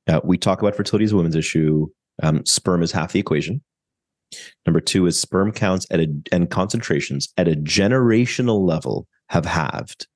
uh, 0.09 0.21
we 0.25 0.39
talk 0.39 0.61
about 0.61 0.75
fertility 0.75 1.05
as 1.05 1.13
a 1.13 1.17
women's 1.17 1.37
issue. 1.37 1.87
Um, 2.23 2.45
sperm 2.45 2.83
is 2.83 2.93
half 2.93 3.13
the 3.13 3.21
equation. 3.21 3.63
Number 4.67 4.81
two 4.81 5.07
is 5.07 5.21
sperm 5.21 5.53
counts 5.53 5.87
at 5.91 6.01
a, 6.01 6.09
and 6.31 6.51
concentrations 6.51 7.33
at 7.37 7.49
a 7.49 7.53
generational 7.53 8.67
level 8.67 9.07
have 9.29 9.45
halved. 9.45 10.07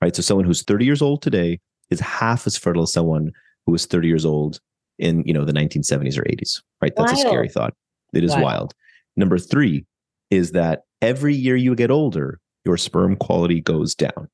Right. 0.00 0.14
So 0.14 0.22
someone 0.22 0.44
who's 0.44 0.62
30 0.62 0.84
years 0.84 1.02
old 1.02 1.22
today 1.22 1.60
is 1.90 2.00
half 2.00 2.46
as 2.46 2.56
fertile 2.56 2.84
as 2.84 2.92
someone 2.92 3.32
who 3.66 3.72
was 3.72 3.86
30 3.86 4.08
years 4.08 4.24
old 4.24 4.60
in 4.98 5.22
you 5.26 5.32
know 5.32 5.44
the 5.44 5.52
1970s 5.52 6.18
or 6.18 6.22
80s. 6.22 6.62
Right. 6.80 6.92
That's 6.96 7.12
wild. 7.12 7.26
a 7.26 7.28
scary 7.28 7.48
thought. 7.48 7.74
It 8.14 8.24
is 8.24 8.30
wild. 8.30 8.42
wild. 8.42 8.74
Number 9.16 9.38
three 9.38 9.84
is 10.30 10.52
that 10.52 10.82
every 11.02 11.34
year 11.34 11.56
you 11.56 11.74
get 11.74 11.90
older, 11.90 12.40
your 12.64 12.76
sperm 12.76 13.16
quality 13.16 13.60
goes 13.60 13.94
down. 13.94 14.28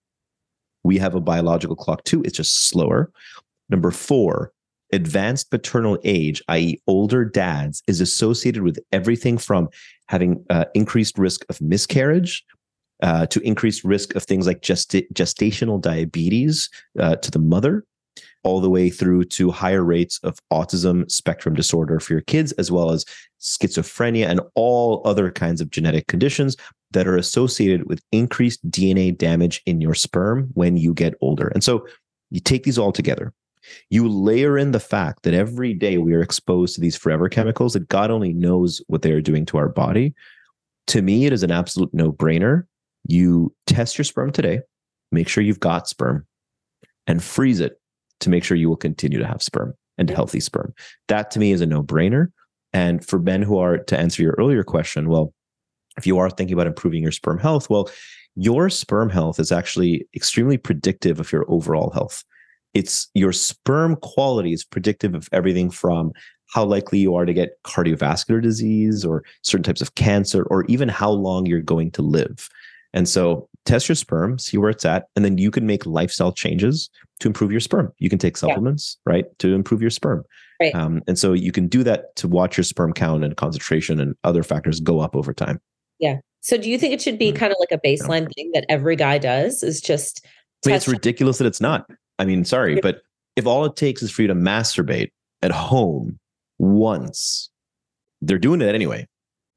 We 0.82 0.98
have 0.98 1.14
a 1.14 1.20
biological 1.20 1.76
clock 1.76 2.04
too. 2.04 2.22
It's 2.22 2.36
just 2.36 2.68
slower. 2.68 3.10
Number 3.68 3.90
four, 3.90 4.52
advanced 4.92 5.50
paternal 5.50 5.98
age, 6.04 6.42
i.e., 6.48 6.80
older 6.86 7.24
dads, 7.24 7.82
is 7.86 8.00
associated 8.00 8.62
with 8.62 8.78
everything 8.92 9.38
from 9.38 9.68
having 10.08 10.44
uh, 10.50 10.66
increased 10.74 11.18
risk 11.18 11.44
of 11.48 11.60
miscarriage 11.60 12.44
uh, 13.02 13.26
to 13.26 13.40
increased 13.40 13.84
risk 13.84 14.14
of 14.14 14.22
things 14.22 14.46
like 14.46 14.62
gest- 14.62 14.92
gestational 15.14 15.80
diabetes 15.80 16.70
uh, 16.98 17.16
to 17.16 17.30
the 17.30 17.38
mother, 17.38 17.84
all 18.44 18.60
the 18.60 18.70
way 18.70 18.88
through 18.88 19.24
to 19.24 19.50
higher 19.50 19.82
rates 19.82 20.20
of 20.22 20.38
autism 20.52 21.10
spectrum 21.10 21.54
disorder 21.54 21.98
for 21.98 22.12
your 22.12 22.22
kids, 22.22 22.52
as 22.52 22.70
well 22.70 22.92
as 22.92 23.04
schizophrenia 23.40 24.26
and 24.26 24.40
all 24.54 25.02
other 25.04 25.30
kinds 25.30 25.60
of 25.60 25.70
genetic 25.70 26.06
conditions 26.06 26.56
that 26.92 27.08
are 27.08 27.16
associated 27.16 27.88
with 27.88 28.00
increased 28.12 28.70
DNA 28.70 29.16
damage 29.16 29.60
in 29.66 29.80
your 29.80 29.94
sperm 29.94 30.48
when 30.54 30.76
you 30.76 30.94
get 30.94 31.14
older. 31.20 31.48
And 31.48 31.64
so 31.64 31.86
you 32.30 32.40
take 32.40 32.62
these 32.62 32.78
all 32.78 32.92
together 32.92 33.32
you 33.90 34.08
layer 34.08 34.58
in 34.58 34.72
the 34.72 34.80
fact 34.80 35.22
that 35.22 35.34
every 35.34 35.74
day 35.74 35.98
we 35.98 36.14
are 36.14 36.22
exposed 36.22 36.74
to 36.74 36.80
these 36.80 36.96
forever 36.96 37.28
chemicals 37.28 37.72
that 37.72 37.88
God 37.88 38.10
only 38.10 38.32
knows 38.32 38.82
what 38.86 39.02
they 39.02 39.12
are 39.12 39.20
doing 39.20 39.46
to 39.46 39.58
our 39.58 39.68
body. 39.68 40.14
To 40.88 41.02
me, 41.02 41.26
it 41.26 41.32
is 41.32 41.42
an 41.42 41.50
absolute 41.50 41.92
no 41.92 42.12
brainer. 42.12 42.64
You 43.06 43.54
test 43.66 43.98
your 43.98 44.04
sperm 44.04 44.32
today, 44.32 44.60
make 45.12 45.28
sure 45.28 45.42
you've 45.42 45.60
got 45.60 45.88
sperm, 45.88 46.26
and 47.06 47.22
freeze 47.22 47.60
it 47.60 47.80
to 48.20 48.30
make 48.30 48.44
sure 48.44 48.56
you 48.56 48.68
will 48.68 48.76
continue 48.76 49.18
to 49.18 49.26
have 49.26 49.42
sperm 49.42 49.74
and 49.98 50.10
healthy 50.10 50.40
sperm. 50.40 50.74
That 51.08 51.30
to 51.32 51.38
me 51.38 51.52
is 51.52 51.60
a 51.60 51.66
no 51.66 51.82
brainer. 51.82 52.28
And 52.72 53.06
for 53.06 53.18
men 53.18 53.42
who 53.42 53.58
are, 53.58 53.78
to 53.78 53.98
answer 53.98 54.22
your 54.22 54.34
earlier 54.38 54.64
question, 54.64 55.08
well, 55.08 55.32
if 55.96 56.06
you 56.06 56.18
are 56.18 56.28
thinking 56.28 56.54
about 56.54 56.66
improving 56.66 57.02
your 57.02 57.12
sperm 57.12 57.38
health, 57.38 57.70
well, 57.70 57.88
your 58.34 58.68
sperm 58.68 59.10
health 59.10 59.38
is 59.38 59.52
actually 59.52 60.08
extremely 60.14 60.58
predictive 60.58 61.20
of 61.20 61.30
your 61.30 61.44
overall 61.48 61.90
health 61.90 62.24
it's 62.74 63.08
your 63.14 63.32
sperm 63.32 63.96
quality 63.96 64.52
is 64.52 64.64
predictive 64.64 65.14
of 65.14 65.28
everything 65.32 65.70
from 65.70 66.12
how 66.52 66.64
likely 66.64 66.98
you 66.98 67.14
are 67.14 67.24
to 67.24 67.32
get 67.32 67.60
cardiovascular 67.64 68.42
disease 68.42 69.04
or 69.04 69.24
certain 69.42 69.62
types 69.62 69.80
of 69.80 69.94
cancer 69.94 70.44
or 70.44 70.64
even 70.66 70.88
how 70.88 71.10
long 71.10 71.46
you're 71.46 71.60
going 71.60 71.90
to 71.92 72.02
live 72.02 72.48
and 72.92 73.08
so 73.08 73.48
test 73.64 73.88
your 73.88 73.96
sperm 73.96 74.38
see 74.38 74.58
where 74.58 74.70
it's 74.70 74.84
at 74.84 75.06
and 75.16 75.24
then 75.24 75.38
you 75.38 75.50
can 75.50 75.66
make 75.66 75.86
lifestyle 75.86 76.32
changes 76.32 76.90
to 77.20 77.28
improve 77.28 77.50
your 77.50 77.60
sperm 77.60 77.92
you 77.98 78.10
can 78.10 78.18
take 78.18 78.36
supplements 78.36 78.98
yeah. 79.06 79.12
right 79.12 79.38
to 79.38 79.54
improve 79.54 79.80
your 79.80 79.90
sperm 79.90 80.24
right. 80.60 80.74
Um, 80.74 81.02
and 81.06 81.18
so 81.18 81.32
you 81.32 81.52
can 81.52 81.68
do 81.68 81.82
that 81.84 82.14
to 82.16 82.28
watch 82.28 82.56
your 82.56 82.64
sperm 82.64 82.92
count 82.92 83.24
and 83.24 83.36
concentration 83.36 84.00
and 84.00 84.14
other 84.24 84.42
factors 84.42 84.80
go 84.80 85.00
up 85.00 85.16
over 85.16 85.32
time 85.32 85.60
yeah 85.98 86.18
so 86.40 86.58
do 86.58 86.68
you 86.68 86.78
think 86.78 86.92
it 86.92 87.00
should 87.00 87.18
be 87.18 87.28
mm-hmm. 87.28 87.38
kind 87.38 87.52
of 87.52 87.58
like 87.58 87.72
a 87.72 87.86
baseline 87.86 88.22
yeah. 88.22 88.28
thing 88.36 88.50
that 88.52 88.66
every 88.68 88.96
guy 88.96 89.18
does 89.18 89.62
is 89.62 89.80
just 89.80 90.24
I 90.64 90.68
mean, 90.68 90.76
it's 90.76 90.88
ridiculous 90.88 91.38
that 91.38 91.46
it's 91.46 91.60
not 91.60 91.86
I 92.18 92.24
mean, 92.24 92.44
sorry, 92.44 92.80
but 92.80 93.02
if 93.36 93.46
all 93.46 93.64
it 93.64 93.76
takes 93.76 94.02
is 94.02 94.10
for 94.10 94.22
you 94.22 94.28
to 94.28 94.34
masturbate 94.34 95.10
at 95.42 95.50
home 95.50 96.18
once, 96.58 97.50
they're 98.20 98.38
doing 98.38 98.60
it 98.60 98.74
anyway. 98.74 99.06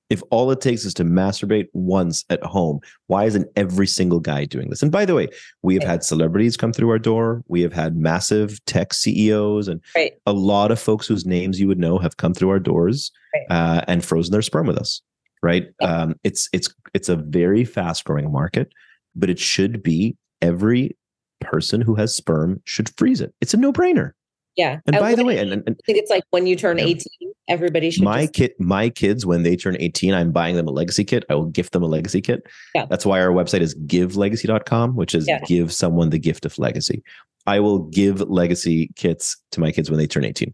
If 0.10 0.24
all 0.32 0.50
it 0.52 0.62
takes 0.62 0.86
is 0.86 0.94
to 0.96 1.04
masturbate 1.04 1.68
once 1.74 2.24
at 2.30 2.42
home, 2.42 2.80
why 3.08 3.26
isn't 3.26 3.50
every 3.58 3.88
single 3.88 4.22
guy 4.22 4.46
doing 4.46 4.70
this? 4.70 4.82
And 4.82 4.90
by 4.90 5.04
the 5.04 5.14
way, 5.14 5.28
we 5.64 5.74
have 5.74 5.84
right. 5.84 5.90
had 5.90 6.04
celebrities 6.04 6.56
come 6.56 6.72
through 6.72 6.90
our 6.92 7.00
door. 7.00 7.44
We 7.50 7.60
have 7.62 7.74
had 7.74 7.98
massive 7.98 8.64
tech 8.66 8.94
CEOs 8.94 9.68
and 9.68 9.82
right. 9.96 10.14
a 10.26 10.32
lot 10.32 10.72
of 10.72 10.80
folks 10.80 11.08
whose 11.08 11.26
names 11.26 11.60
you 11.60 11.68
would 11.68 11.80
know 11.80 11.98
have 11.98 12.16
come 12.16 12.34
through 12.34 12.50
our 12.52 12.60
doors 12.60 13.12
right. 13.34 13.46
uh, 13.50 13.82
and 13.90 14.04
frozen 14.04 14.32
their 14.32 14.42
sperm 14.42 14.68
with 14.68 14.78
us. 14.78 15.02
Right? 15.44 15.68
Um, 15.82 16.16
it's 16.24 16.50
it's 16.54 16.74
it's 16.94 17.10
a 17.10 17.18
very 17.18 17.64
fast 17.64 18.06
growing 18.06 18.32
market, 18.32 18.72
but 19.16 19.30
it 19.30 19.40
should 19.40 19.84
be 19.84 20.16
every 20.42 20.97
person 21.40 21.82
who 21.82 21.96
has 21.96 22.16
sperm 22.16 22.62
should 22.66 22.90
freeze 22.98 23.22
it. 23.22 23.34
It's 23.42 23.54
a 23.54 23.58
no 23.58 23.72
brainer. 23.72 24.12
Yeah. 24.56 24.80
And 24.88 24.98
by 24.98 25.14
the 25.14 25.24
way, 25.24 25.38
and, 25.38 25.54
and, 25.54 25.64
I 25.68 25.82
think 25.86 26.00
it's 26.00 26.10
like 26.10 26.24
when 26.32 26.48
you 26.48 26.56
turn 26.56 26.80
18, 26.80 27.06
everybody 27.48 27.92
should 27.92 28.04
my 28.04 28.24
just... 28.24 28.34
kid 28.34 28.52
my 28.60 28.90
kids 28.90 29.24
when 29.24 29.44
they 29.44 29.56
turn 29.56 29.78
18, 29.80 30.16
I'm 30.16 30.32
buying 30.32 30.56
them 30.56 30.68
a 30.68 30.72
legacy 30.72 31.06
kit. 31.06 31.24
I 31.30 31.36
will 31.36 31.46
gift 31.46 31.74
them 31.74 31.84
a 31.84 31.88
legacy 31.88 32.22
kit. 32.22 32.42
Yeah. 32.74 32.88
That's 32.90 33.06
why 33.06 33.22
our 33.22 33.30
website 33.30 33.62
is 33.62 33.76
givelegacy.com, 33.76 34.96
which 34.96 35.14
is 35.14 35.28
yeah. 35.28 35.42
give 35.46 35.72
someone 35.72 36.10
the 36.10 36.18
gift 36.18 36.44
of 36.44 36.58
legacy. 36.58 37.04
I 37.46 37.60
will 37.60 37.80
give 37.80 38.22
legacy 38.22 38.90
kits 38.96 39.38
to 39.52 39.60
my 39.60 39.72
kids 39.72 39.92
when 39.92 40.00
they 40.00 40.08
turn 40.08 40.26
18. 40.26 40.54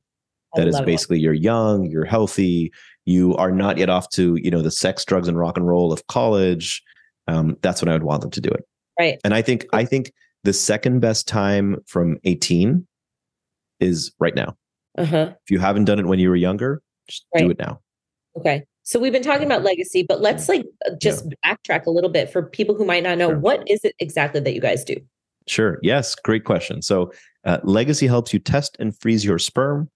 That 0.55 0.67
is 0.67 0.79
basically 0.81 1.17
it. 1.17 1.21
you're 1.21 1.33
young, 1.33 1.89
you're 1.89 2.05
healthy, 2.05 2.71
you 3.05 3.35
are 3.37 3.51
not 3.51 3.77
yet 3.77 3.89
off 3.89 4.09
to, 4.11 4.35
you 4.35 4.51
know, 4.51 4.61
the 4.61 4.69
sex, 4.69 5.03
drugs, 5.03 5.27
and 5.27 5.37
rock 5.37 5.57
and 5.57 5.67
roll 5.67 5.91
of 5.91 6.05
college. 6.07 6.83
Um, 7.27 7.57
that's 7.61 7.81
when 7.81 7.89
I 7.89 7.93
would 7.93 8.03
want 8.03 8.21
them 8.21 8.31
to 8.31 8.41
do 8.41 8.49
it. 8.49 8.67
Right. 8.99 9.19
And 9.23 9.33
I 9.33 9.41
think 9.41 9.65
I 9.73 9.85
think 9.85 10.13
the 10.43 10.53
second 10.53 10.99
best 10.99 11.27
time 11.27 11.77
from 11.85 12.17
18 12.23 12.85
is 13.79 14.11
right 14.19 14.35
now. 14.35 14.55
Uh-huh. 14.97 15.33
If 15.43 15.51
you 15.51 15.59
haven't 15.59 15.85
done 15.85 15.99
it 15.99 16.05
when 16.05 16.19
you 16.19 16.29
were 16.29 16.35
younger, 16.35 16.81
just 17.07 17.25
right. 17.33 17.41
do 17.41 17.51
it 17.51 17.59
now. 17.59 17.79
Okay. 18.37 18.63
So 18.83 18.99
we've 18.99 19.13
been 19.13 19.23
talking 19.23 19.45
about 19.45 19.63
legacy, 19.63 20.03
but 20.03 20.21
let's 20.21 20.49
like 20.49 20.65
uh, 20.85 20.91
just 21.01 21.25
yeah. 21.25 21.55
backtrack 21.55 21.85
a 21.85 21.89
little 21.89 22.09
bit 22.09 22.29
for 22.29 22.43
people 22.43 22.75
who 22.75 22.85
might 22.85 23.03
not 23.03 23.17
know 23.17 23.29
sure. 23.29 23.39
what 23.39 23.63
is 23.67 23.79
it 23.83 23.95
exactly 23.99 24.41
that 24.41 24.53
you 24.53 24.59
guys 24.59 24.83
do? 24.83 24.95
Sure. 25.47 25.79
Yes. 25.81 26.15
Great 26.15 26.43
question. 26.43 26.81
So 26.81 27.11
uh, 27.45 27.59
legacy 27.63 28.07
helps 28.07 28.33
you 28.33 28.39
test 28.39 28.75
and 28.79 28.97
freeze 28.99 29.23
your 29.23 29.39
sperm 29.39 29.89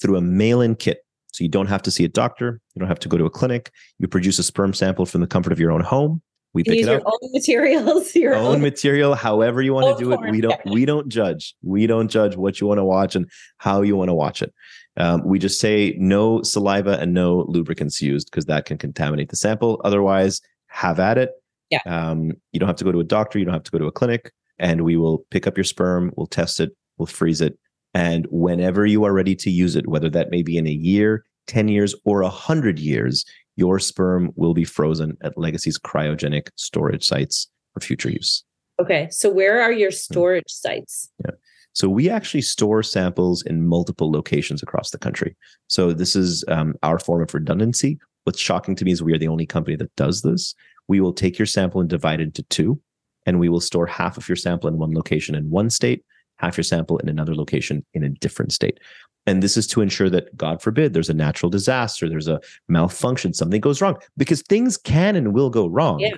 through 0.00 0.16
a 0.16 0.20
mail-in 0.20 0.74
kit. 0.74 1.04
So 1.32 1.44
you 1.44 1.48
don't 1.48 1.68
have 1.68 1.82
to 1.82 1.90
see 1.90 2.04
a 2.04 2.08
doctor. 2.08 2.60
You 2.74 2.80
don't 2.80 2.88
have 2.88 2.98
to 3.00 3.08
go 3.08 3.16
to 3.16 3.24
a 3.24 3.30
clinic. 3.30 3.70
You 3.98 4.08
produce 4.08 4.38
a 4.38 4.42
sperm 4.42 4.74
sample 4.74 5.06
from 5.06 5.20
the 5.20 5.26
comfort 5.26 5.52
of 5.52 5.60
your 5.60 5.72
own 5.72 5.80
home. 5.80 6.20
We 6.54 6.64
pick 6.64 6.78
use 6.78 6.86
it 6.86 6.90
your 6.90 7.02
own 7.06 7.32
materials, 7.32 8.14
your 8.14 8.34
own, 8.34 8.56
own 8.56 8.60
material, 8.60 9.14
however 9.14 9.62
you 9.62 9.72
want 9.72 9.96
to 9.96 10.04
do 10.04 10.12
it. 10.12 10.20
We 10.30 10.40
don't 10.40 10.60
we 10.66 10.84
don't 10.84 11.08
judge. 11.08 11.54
We 11.62 11.86
don't 11.86 12.08
judge 12.08 12.36
what 12.36 12.60
you 12.60 12.66
want 12.66 12.78
to 12.78 12.84
watch 12.84 13.16
and 13.16 13.30
how 13.58 13.82
you 13.82 13.96
want 13.96 14.08
to 14.08 14.14
watch 14.14 14.42
it. 14.42 14.52
Um, 14.98 15.24
we 15.24 15.38
just 15.38 15.58
say 15.58 15.94
no 15.98 16.42
saliva 16.42 16.98
and 16.98 17.14
no 17.14 17.46
lubricants 17.48 18.02
used 18.02 18.30
because 18.30 18.44
that 18.46 18.66
can 18.66 18.76
contaminate 18.76 19.30
the 19.30 19.36
sample. 19.36 19.80
Otherwise, 19.84 20.42
have 20.66 21.00
at 21.00 21.16
it. 21.16 21.30
Yeah. 21.70 21.80
Um, 21.86 22.32
you 22.52 22.60
don't 22.60 22.68
have 22.68 22.76
to 22.76 22.84
go 22.84 22.92
to 22.92 23.00
a 23.00 23.04
doctor. 23.04 23.38
You 23.38 23.46
don't 23.46 23.54
have 23.54 23.62
to 23.64 23.70
go 23.70 23.78
to 23.78 23.86
a 23.86 23.92
clinic, 23.92 24.30
and 24.58 24.82
we 24.82 24.96
will 24.96 25.24
pick 25.30 25.46
up 25.46 25.56
your 25.56 25.64
sperm. 25.64 26.12
We'll 26.16 26.26
test 26.26 26.60
it. 26.60 26.76
We'll 26.98 27.06
freeze 27.06 27.40
it, 27.40 27.58
and 27.94 28.26
whenever 28.30 28.84
you 28.84 29.04
are 29.04 29.12
ready 29.14 29.34
to 29.36 29.50
use 29.50 29.74
it, 29.74 29.88
whether 29.88 30.10
that 30.10 30.30
may 30.30 30.42
be 30.42 30.58
in 30.58 30.66
a 30.66 30.70
year, 30.70 31.24
ten 31.46 31.68
years, 31.68 31.94
or 32.04 32.22
a 32.22 32.28
hundred 32.28 32.78
years, 32.78 33.24
your 33.56 33.78
sperm 33.78 34.32
will 34.36 34.54
be 34.54 34.64
frozen 34.64 35.16
at 35.22 35.36
Legacy's 35.36 35.78
cryogenic 35.78 36.48
storage 36.56 37.04
sites 37.04 37.48
for 37.74 37.80
future 37.80 38.10
use. 38.10 38.44
Okay. 38.80 39.08
So 39.10 39.30
where 39.30 39.60
are 39.62 39.72
your 39.72 39.90
storage 39.90 40.48
sites? 40.48 41.10
Yeah. 41.24 41.32
So 41.74 41.88
we 41.88 42.10
actually 42.10 42.42
store 42.42 42.82
samples 42.82 43.42
in 43.42 43.66
multiple 43.66 44.10
locations 44.10 44.62
across 44.62 44.90
the 44.90 44.98
country. 44.98 45.36
So 45.68 45.92
this 45.92 46.14
is 46.16 46.44
um, 46.48 46.74
our 46.82 46.98
form 46.98 47.22
of 47.22 47.32
redundancy. 47.32 47.98
What's 48.24 48.40
shocking 48.40 48.76
to 48.76 48.84
me 48.84 48.92
is 48.92 49.02
we 49.02 49.14
are 49.14 49.18
the 49.18 49.28
only 49.28 49.46
company 49.46 49.76
that 49.76 49.94
does 49.96 50.22
this. 50.22 50.54
We 50.88 51.00
will 51.00 51.12
take 51.12 51.38
your 51.38 51.46
sample 51.46 51.80
and 51.80 51.88
divide 51.88 52.20
it 52.20 52.24
into 52.24 52.42
two, 52.44 52.80
and 53.24 53.38
we 53.40 53.48
will 53.48 53.60
store 53.60 53.86
half 53.86 54.16
of 54.16 54.28
your 54.28 54.36
sample 54.36 54.68
in 54.68 54.78
one 54.78 54.92
location 54.92 55.34
in 55.34 55.48
one 55.48 55.70
state, 55.70 56.04
half 56.42 56.56
your 56.56 56.64
sample 56.64 56.98
in 56.98 57.08
another 57.08 57.34
location 57.34 57.84
in 57.94 58.02
a 58.02 58.08
different 58.08 58.52
state. 58.52 58.78
And 59.26 59.42
this 59.42 59.56
is 59.56 59.66
to 59.68 59.80
ensure 59.80 60.10
that, 60.10 60.36
God 60.36 60.60
forbid, 60.60 60.92
there's 60.92 61.08
a 61.08 61.14
natural 61.14 61.48
disaster, 61.48 62.08
there's 62.08 62.28
a 62.28 62.40
malfunction, 62.68 63.32
something 63.32 63.60
goes 63.60 63.80
wrong, 63.80 63.96
because 64.16 64.42
things 64.42 64.76
can 64.76 65.14
and 65.14 65.32
will 65.32 65.48
go 65.48 65.68
wrong. 65.68 66.00
Yeah. 66.00 66.14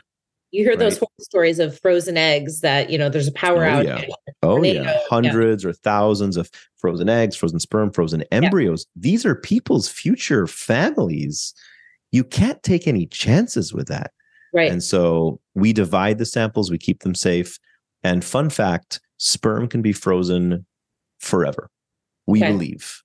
You 0.51 0.63
hear 0.63 0.71
right? 0.71 0.79
those 0.79 1.01
stories 1.21 1.59
of 1.59 1.79
frozen 1.81 2.17
eggs 2.17 2.61
that, 2.61 2.89
you 2.89 2.97
know, 2.97 3.09
there's 3.09 3.27
a 3.27 3.33
power 3.33 3.65
oh, 3.67 3.69
outage. 3.69 4.09
Yeah. 4.09 4.15
Oh, 4.43 4.63
yeah. 4.63 4.99
Hundreds 5.09 5.65
yeah. 5.65 5.71
or 5.71 5.73
thousands 5.73 6.37
of 6.37 6.51
frozen 6.77 7.09
eggs, 7.09 7.35
frozen 7.35 7.59
sperm, 7.59 7.91
frozen 7.91 8.25
embryos. 8.31 8.87
Yeah. 8.95 9.01
These 9.01 9.25
are 9.25 9.35
people's 9.35 9.89
future 9.89 10.47
families. 10.47 11.55
You 12.13 12.25
can't 12.25 12.63
take 12.63 12.87
any 12.87 13.07
chances 13.07 13.73
with 13.73 13.89
that. 13.89 14.13
Right. 14.53 14.71
And 14.71 14.83
so 14.83 15.41
we 15.55 15.73
divide 15.73 16.19
the 16.19 16.27
samples, 16.27 16.71
we 16.71 16.77
keep 16.77 17.03
them 17.03 17.15
safe. 17.15 17.59
And 18.03 18.23
fun 18.23 18.51
fact 18.51 19.01
sperm 19.19 19.69
can 19.69 19.83
be 19.83 19.93
frozen 19.93 20.67
forever 21.21 21.71
we 22.27 22.43
okay. 22.43 22.53
believe. 22.53 23.03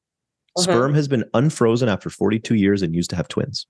Uh-huh. 0.57 0.63
Sperm 0.63 0.93
has 0.93 1.07
been 1.07 1.25
unfrozen 1.33 1.89
after 1.89 2.09
42 2.09 2.55
years 2.55 2.81
and 2.81 2.95
used 2.95 3.09
to 3.11 3.15
have 3.15 3.27
twins. 3.27 3.67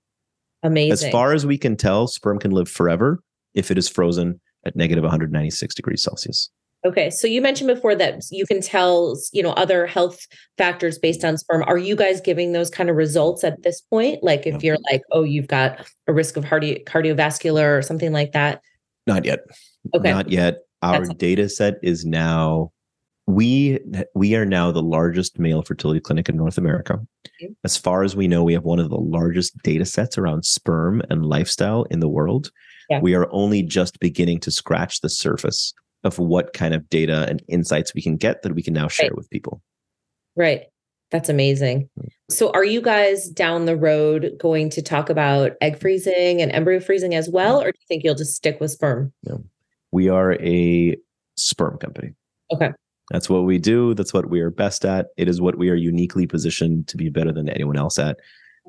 Amazing. 0.62 1.08
As 1.08 1.12
far 1.12 1.32
as 1.32 1.46
we 1.46 1.58
can 1.58 1.76
tell, 1.76 2.06
sperm 2.06 2.38
can 2.38 2.50
live 2.50 2.68
forever 2.68 3.22
if 3.54 3.70
it 3.70 3.78
is 3.78 3.88
frozen 3.88 4.40
at 4.64 4.76
negative 4.76 5.02
196 5.02 5.74
degrees 5.74 6.02
Celsius. 6.02 6.50
Okay, 6.84 7.10
so 7.10 7.26
you 7.26 7.42
mentioned 7.42 7.68
before 7.68 7.94
that 7.94 8.22
you 8.30 8.46
can 8.46 8.62
tell, 8.62 9.14
you 9.32 9.42
know, 9.42 9.50
other 9.52 9.86
health 9.86 10.26
factors 10.56 10.98
based 10.98 11.24
on 11.24 11.36
sperm. 11.36 11.62
Are 11.66 11.76
you 11.76 11.94
guys 11.94 12.22
giving 12.22 12.52
those 12.52 12.70
kind 12.70 12.88
of 12.88 12.96
results 12.96 13.44
at 13.44 13.62
this 13.62 13.82
point? 13.82 14.22
Like 14.22 14.46
if 14.46 14.54
no. 14.54 14.60
you're 14.62 14.78
like, 14.90 15.02
oh, 15.12 15.22
you've 15.22 15.46
got 15.46 15.86
a 16.06 16.14
risk 16.14 16.38
of 16.38 16.46
cardi- 16.46 16.82
cardiovascular 16.86 17.76
or 17.76 17.82
something 17.82 18.12
like 18.12 18.32
that? 18.32 18.62
Not 19.06 19.26
yet. 19.26 19.40
Okay. 19.94 20.10
Not 20.10 20.30
yet. 20.30 20.60
Our 20.82 21.06
That's 21.06 21.14
data 21.14 21.48
set 21.48 21.74
is 21.82 22.04
now 22.04 22.72
we 23.26 23.78
we 24.14 24.34
are 24.34 24.46
now 24.46 24.72
the 24.72 24.82
largest 24.82 25.38
male 25.38 25.62
fertility 25.62 26.00
clinic 26.00 26.28
in 26.28 26.36
North 26.36 26.58
America. 26.58 26.94
Mm-hmm. 26.94 27.52
As 27.64 27.76
far 27.76 28.02
as 28.02 28.16
we 28.16 28.28
know, 28.28 28.42
we 28.42 28.54
have 28.54 28.64
one 28.64 28.80
of 28.80 28.90
the 28.90 28.98
largest 28.98 29.56
data 29.62 29.84
sets 29.84 30.18
around 30.18 30.44
sperm 30.44 31.02
and 31.10 31.26
lifestyle 31.26 31.84
in 31.84 32.00
the 32.00 32.08
world. 32.08 32.50
Yeah. 32.88 33.00
We 33.00 33.14
are 33.14 33.28
only 33.30 33.62
just 33.62 34.00
beginning 34.00 34.40
to 34.40 34.50
scratch 34.50 35.00
the 35.00 35.08
surface 35.08 35.72
of 36.02 36.18
what 36.18 36.52
kind 36.54 36.74
of 36.74 36.88
data 36.88 37.26
and 37.28 37.42
insights 37.46 37.94
we 37.94 38.02
can 38.02 38.16
get 38.16 38.42
that 38.42 38.54
we 38.54 38.62
can 38.62 38.74
now 38.74 38.88
share 38.88 39.10
right. 39.10 39.16
with 39.16 39.30
people. 39.30 39.62
Right. 40.34 40.62
That's 41.10 41.28
amazing. 41.28 41.88
Mm. 41.98 42.08
So, 42.30 42.50
are 42.52 42.64
you 42.64 42.80
guys 42.80 43.28
down 43.28 43.66
the 43.66 43.76
road 43.76 44.32
going 44.38 44.70
to 44.70 44.82
talk 44.82 45.10
about 45.10 45.52
egg 45.60 45.78
freezing 45.78 46.40
and 46.40 46.52
embryo 46.52 46.80
freezing 46.80 47.14
as 47.14 47.28
well, 47.28 47.60
or 47.60 47.72
do 47.72 47.78
you 47.78 47.86
think 47.88 48.04
you'll 48.04 48.14
just 48.14 48.34
stick 48.34 48.60
with 48.60 48.70
sperm? 48.70 49.12
No. 49.24 49.42
We 49.92 50.08
are 50.08 50.34
a 50.34 50.96
sperm 51.36 51.78
company. 51.78 52.14
Okay. 52.52 52.70
That's 53.10 53.28
what 53.28 53.40
we 53.40 53.58
do. 53.58 53.94
That's 53.94 54.14
what 54.14 54.30
we 54.30 54.40
are 54.40 54.50
best 54.50 54.84
at. 54.84 55.08
It 55.16 55.28
is 55.28 55.40
what 55.40 55.58
we 55.58 55.68
are 55.68 55.74
uniquely 55.74 56.26
positioned 56.26 56.86
to 56.88 56.96
be 56.96 57.10
better 57.10 57.32
than 57.32 57.48
anyone 57.48 57.76
else 57.76 57.98
at. 57.98 58.18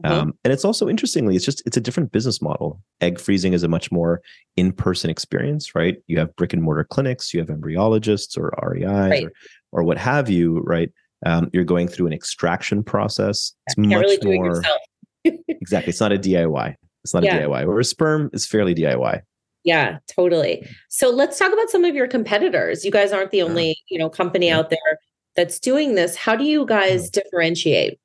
Mm-hmm. 0.03 0.11
Um, 0.11 0.33
and 0.43 0.51
it's 0.51 0.65
also 0.65 0.89
interestingly, 0.89 1.35
it's 1.35 1.45
just 1.45 1.61
it's 1.65 1.77
a 1.77 1.81
different 1.81 2.11
business 2.11 2.41
model. 2.41 2.81
Egg 3.01 3.19
freezing 3.19 3.53
is 3.53 3.61
a 3.61 3.67
much 3.67 3.91
more 3.91 4.21
in-person 4.57 5.09
experience, 5.09 5.75
right? 5.75 5.97
You 6.07 6.17
have 6.17 6.35
brick 6.35 6.53
and 6.53 6.63
mortar 6.63 6.83
clinics, 6.83 7.33
you 7.33 7.39
have 7.39 7.49
embryologists 7.49 8.37
or 8.37 8.53
REIs 8.63 8.85
right. 8.85 9.25
or, 9.25 9.31
or 9.71 9.83
what 9.83 9.97
have 9.97 10.29
you, 10.29 10.59
right? 10.61 10.89
Um, 11.25 11.49
you're 11.53 11.63
going 11.63 11.87
through 11.87 12.07
an 12.07 12.13
extraction 12.13 12.83
process. 12.83 13.53
It's 13.67 13.77
much 13.77 14.01
really 14.01 14.39
more 14.39 14.63
exactly. 15.23 15.91
It's 15.91 15.99
not 15.99 16.11
a 16.11 16.17
DIY. 16.17 16.75
It's 17.03 17.13
not 17.13 17.23
yeah. 17.23 17.35
a 17.35 17.47
DIY. 17.47 17.67
Whereas 17.67 17.89
sperm 17.89 18.29
is 18.33 18.47
fairly 18.47 18.73
DIY. 18.73 19.21
Yeah, 19.63 19.99
totally. 20.07 20.67
So 20.89 21.09
let's 21.09 21.37
talk 21.37 21.53
about 21.53 21.69
some 21.69 21.85
of 21.85 21.95
your 21.95 22.07
competitors. 22.07 22.83
You 22.83 22.91
guys 22.91 23.11
aren't 23.11 23.31
the 23.31 23.41
only, 23.41 23.77
you 23.89 23.99
know, 23.99 24.09
company 24.09 24.49
out 24.49 24.69
there 24.69 24.99
that's 25.35 25.59
doing 25.59 25.95
this. 25.95 26.15
How 26.15 26.35
do 26.35 26.43
you 26.43 26.65
guys 26.65 27.09
differentiate? 27.09 27.99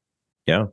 Yeah. 0.47 0.67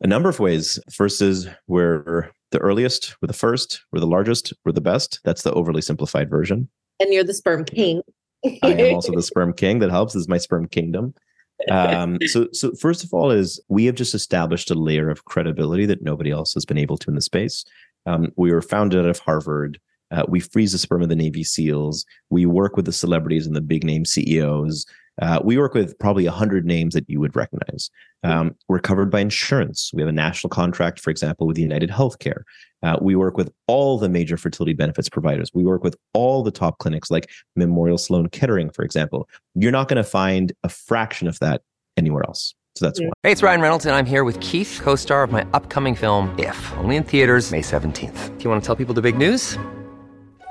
A 0.00 0.06
number 0.06 0.28
of 0.28 0.40
ways. 0.40 0.78
First 0.90 1.20
is 1.20 1.48
we're 1.66 2.30
the 2.50 2.58
earliest, 2.58 3.14
we're 3.20 3.28
the 3.28 3.32
first, 3.32 3.82
we're 3.92 4.00
the 4.00 4.06
largest, 4.06 4.52
we're 4.64 4.72
the 4.72 4.80
best. 4.80 5.20
That's 5.24 5.42
the 5.42 5.52
overly 5.52 5.82
simplified 5.82 6.30
version. 6.30 6.68
And 6.98 7.12
you're 7.12 7.24
the 7.24 7.34
sperm 7.34 7.64
king. 7.64 8.02
I 8.62 8.72
am 8.72 8.94
also 8.94 9.14
the 9.14 9.22
sperm 9.22 9.52
king. 9.52 9.78
That 9.80 9.90
helps. 9.90 10.14
This 10.14 10.22
is 10.22 10.28
my 10.28 10.38
sperm 10.38 10.66
kingdom. 10.66 11.14
Um, 11.70 12.18
so, 12.26 12.48
so 12.52 12.72
first 12.72 13.04
of 13.04 13.12
all, 13.12 13.30
is 13.30 13.60
we 13.68 13.84
have 13.84 13.94
just 13.94 14.14
established 14.14 14.70
a 14.70 14.74
layer 14.74 15.10
of 15.10 15.26
credibility 15.26 15.84
that 15.86 16.02
nobody 16.02 16.30
else 16.30 16.54
has 16.54 16.64
been 16.64 16.78
able 16.78 16.96
to 16.96 17.10
in 17.10 17.14
the 17.14 17.20
space. 17.20 17.64
Um, 18.06 18.32
we 18.36 18.50
were 18.50 18.62
founded 18.62 19.00
out 19.00 19.10
of 19.10 19.18
Harvard. 19.18 19.78
Uh, 20.10 20.24
we 20.28 20.40
freeze 20.40 20.72
the 20.72 20.78
sperm 20.78 21.02
of 21.02 21.08
the 21.08 21.16
Navy 21.16 21.44
SEALs. 21.44 22.04
We 22.30 22.46
work 22.46 22.76
with 22.76 22.84
the 22.84 22.92
celebrities 22.92 23.46
and 23.46 23.54
the 23.54 23.60
big 23.60 23.84
name 23.84 24.04
CEOs. 24.04 24.86
Uh, 25.20 25.40
we 25.44 25.58
work 25.58 25.74
with 25.74 25.98
probably 25.98 26.24
100 26.24 26.64
names 26.64 26.94
that 26.94 27.08
you 27.08 27.20
would 27.20 27.36
recognize. 27.36 27.90
Um, 28.22 28.54
we're 28.68 28.78
covered 28.78 29.10
by 29.10 29.20
insurance. 29.20 29.90
We 29.92 30.02
have 30.02 30.08
a 30.08 30.12
national 30.12 30.48
contract, 30.48 31.00
for 31.00 31.10
example, 31.10 31.46
with 31.46 31.58
United 31.58 31.90
Healthcare. 31.90 32.42
Uh, 32.82 32.96
we 33.00 33.14
work 33.16 33.36
with 33.36 33.52
all 33.66 33.98
the 33.98 34.08
major 34.08 34.36
fertility 34.36 34.72
benefits 34.72 35.08
providers. 35.08 35.50
We 35.52 35.64
work 35.64 35.84
with 35.84 35.96
all 36.14 36.42
the 36.42 36.50
top 36.50 36.78
clinics 36.78 37.10
like 37.10 37.28
Memorial 37.54 37.98
Sloan 37.98 38.28
Kettering, 38.28 38.70
for 38.70 38.82
example. 38.82 39.28
You're 39.54 39.72
not 39.72 39.88
going 39.88 40.02
to 40.02 40.04
find 40.04 40.52
a 40.64 40.68
fraction 40.68 41.28
of 41.28 41.38
that 41.40 41.62
anywhere 41.96 42.24
else. 42.26 42.54
So 42.76 42.86
that's 42.86 43.00
one. 43.00 43.10
Hey, 43.22 43.32
it's 43.32 43.42
Ryan 43.42 43.60
Reynolds, 43.60 43.84
and 43.84 43.94
I'm 43.94 44.06
here 44.06 44.24
with 44.24 44.40
Keith, 44.40 44.80
co 44.82 44.96
star 44.96 45.22
of 45.22 45.32
my 45.32 45.46
upcoming 45.52 45.94
film, 45.94 46.34
If, 46.38 46.72
only 46.78 46.96
in 46.96 47.04
theaters, 47.04 47.50
May 47.50 47.62
17th. 47.62 48.38
Do 48.38 48.44
you 48.44 48.48
want 48.48 48.62
to 48.62 48.66
tell 48.66 48.76
people 48.76 48.94
the 48.94 49.02
big 49.02 49.18
news? 49.18 49.58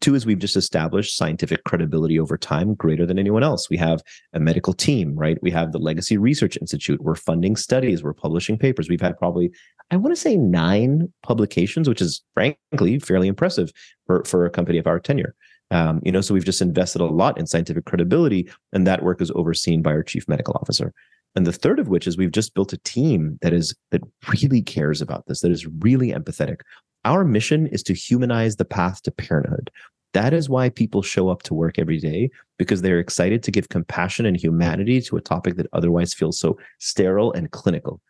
Two 0.00 0.14
is 0.14 0.26
we've 0.26 0.38
just 0.38 0.56
established 0.56 1.16
scientific 1.16 1.64
credibility 1.64 2.18
over 2.18 2.36
time 2.36 2.74
greater 2.74 3.06
than 3.06 3.18
anyone 3.18 3.42
else. 3.42 3.70
We 3.70 3.76
have 3.78 4.02
a 4.32 4.40
medical 4.40 4.72
team, 4.72 5.14
right? 5.14 5.38
We 5.42 5.50
have 5.52 5.72
the 5.72 5.78
Legacy 5.78 6.16
Research 6.16 6.56
Institute. 6.60 7.02
We're 7.02 7.14
funding 7.14 7.56
studies. 7.56 8.02
We're 8.02 8.12
publishing 8.12 8.58
papers. 8.58 8.88
We've 8.88 9.00
had 9.00 9.18
probably, 9.18 9.50
I 9.90 9.96
want 9.96 10.14
to 10.14 10.20
say, 10.20 10.36
nine 10.36 11.12
publications, 11.22 11.88
which 11.88 12.00
is 12.00 12.22
frankly 12.34 12.98
fairly 12.98 13.28
impressive 13.28 13.70
for, 14.06 14.24
for 14.24 14.44
a 14.44 14.50
company 14.50 14.78
of 14.78 14.86
our 14.86 15.00
tenure. 15.00 15.34
Um, 15.70 16.00
you 16.04 16.12
know, 16.12 16.20
so 16.20 16.34
we've 16.34 16.44
just 16.44 16.62
invested 16.62 17.00
a 17.00 17.06
lot 17.06 17.38
in 17.38 17.46
scientific 17.46 17.86
credibility, 17.86 18.48
and 18.72 18.86
that 18.86 19.02
work 19.02 19.20
is 19.20 19.32
overseen 19.34 19.82
by 19.82 19.90
our 19.90 20.02
chief 20.02 20.28
medical 20.28 20.54
officer. 20.60 20.92
And 21.34 21.46
the 21.46 21.52
third 21.52 21.78
of 21.78 21.88
which 21.88 22.06
is 22.06 22.16
we've 22.16 22.32
just 22.32 22.54
built 22.54 22.72
a 22.72 22.78
team 22.78 23.38
that 23.42 23.52
is 23.52 23.74
that 23.90 24.02
really 24.28 24.62
cares 24.62 25.02
about 25.02 25.26
this, 25.26 25.40
that 25.40 25.52
is 25.52 25.66
really 25.66 26.12
empathetic. 26.12 26.60
Our 27.06 27.24
mission 27.24 27.68
is 27.68 27.84
to 27.84 27.94
humanize 27.94 28.56
the 28.56 28.64
path 28.64 29.00
to 29.02 29.12
parenthood. 29.12 29.70
That 30.12 30.34
is 30.34 30.48
why 30.48 30.70
people 30.70 31.02
show 31.02 31.28
up 31.28 31.44
to 31.44 31.54
work 31.54 31.78
every 31.78 32.00
day 32.00 32.30
because 32.58 32.82
they're 32.82 32.98
excited 32.98 33.44
to 33.44 33.52
give 33.52 33.68
compassion 33.68 34.26
and 34.26 34.36
humanity 34.36 35.00
to 35.02 35.16
a 35.16 35.20
topic 35.20 35.54
that 35.56 35.68
otherwise 35.72 36.12
feels 36.12 36.38
so 36.38 36.58
sterile 36.80 37.32
and 37.32 37.50
clinical. 37.52 38.00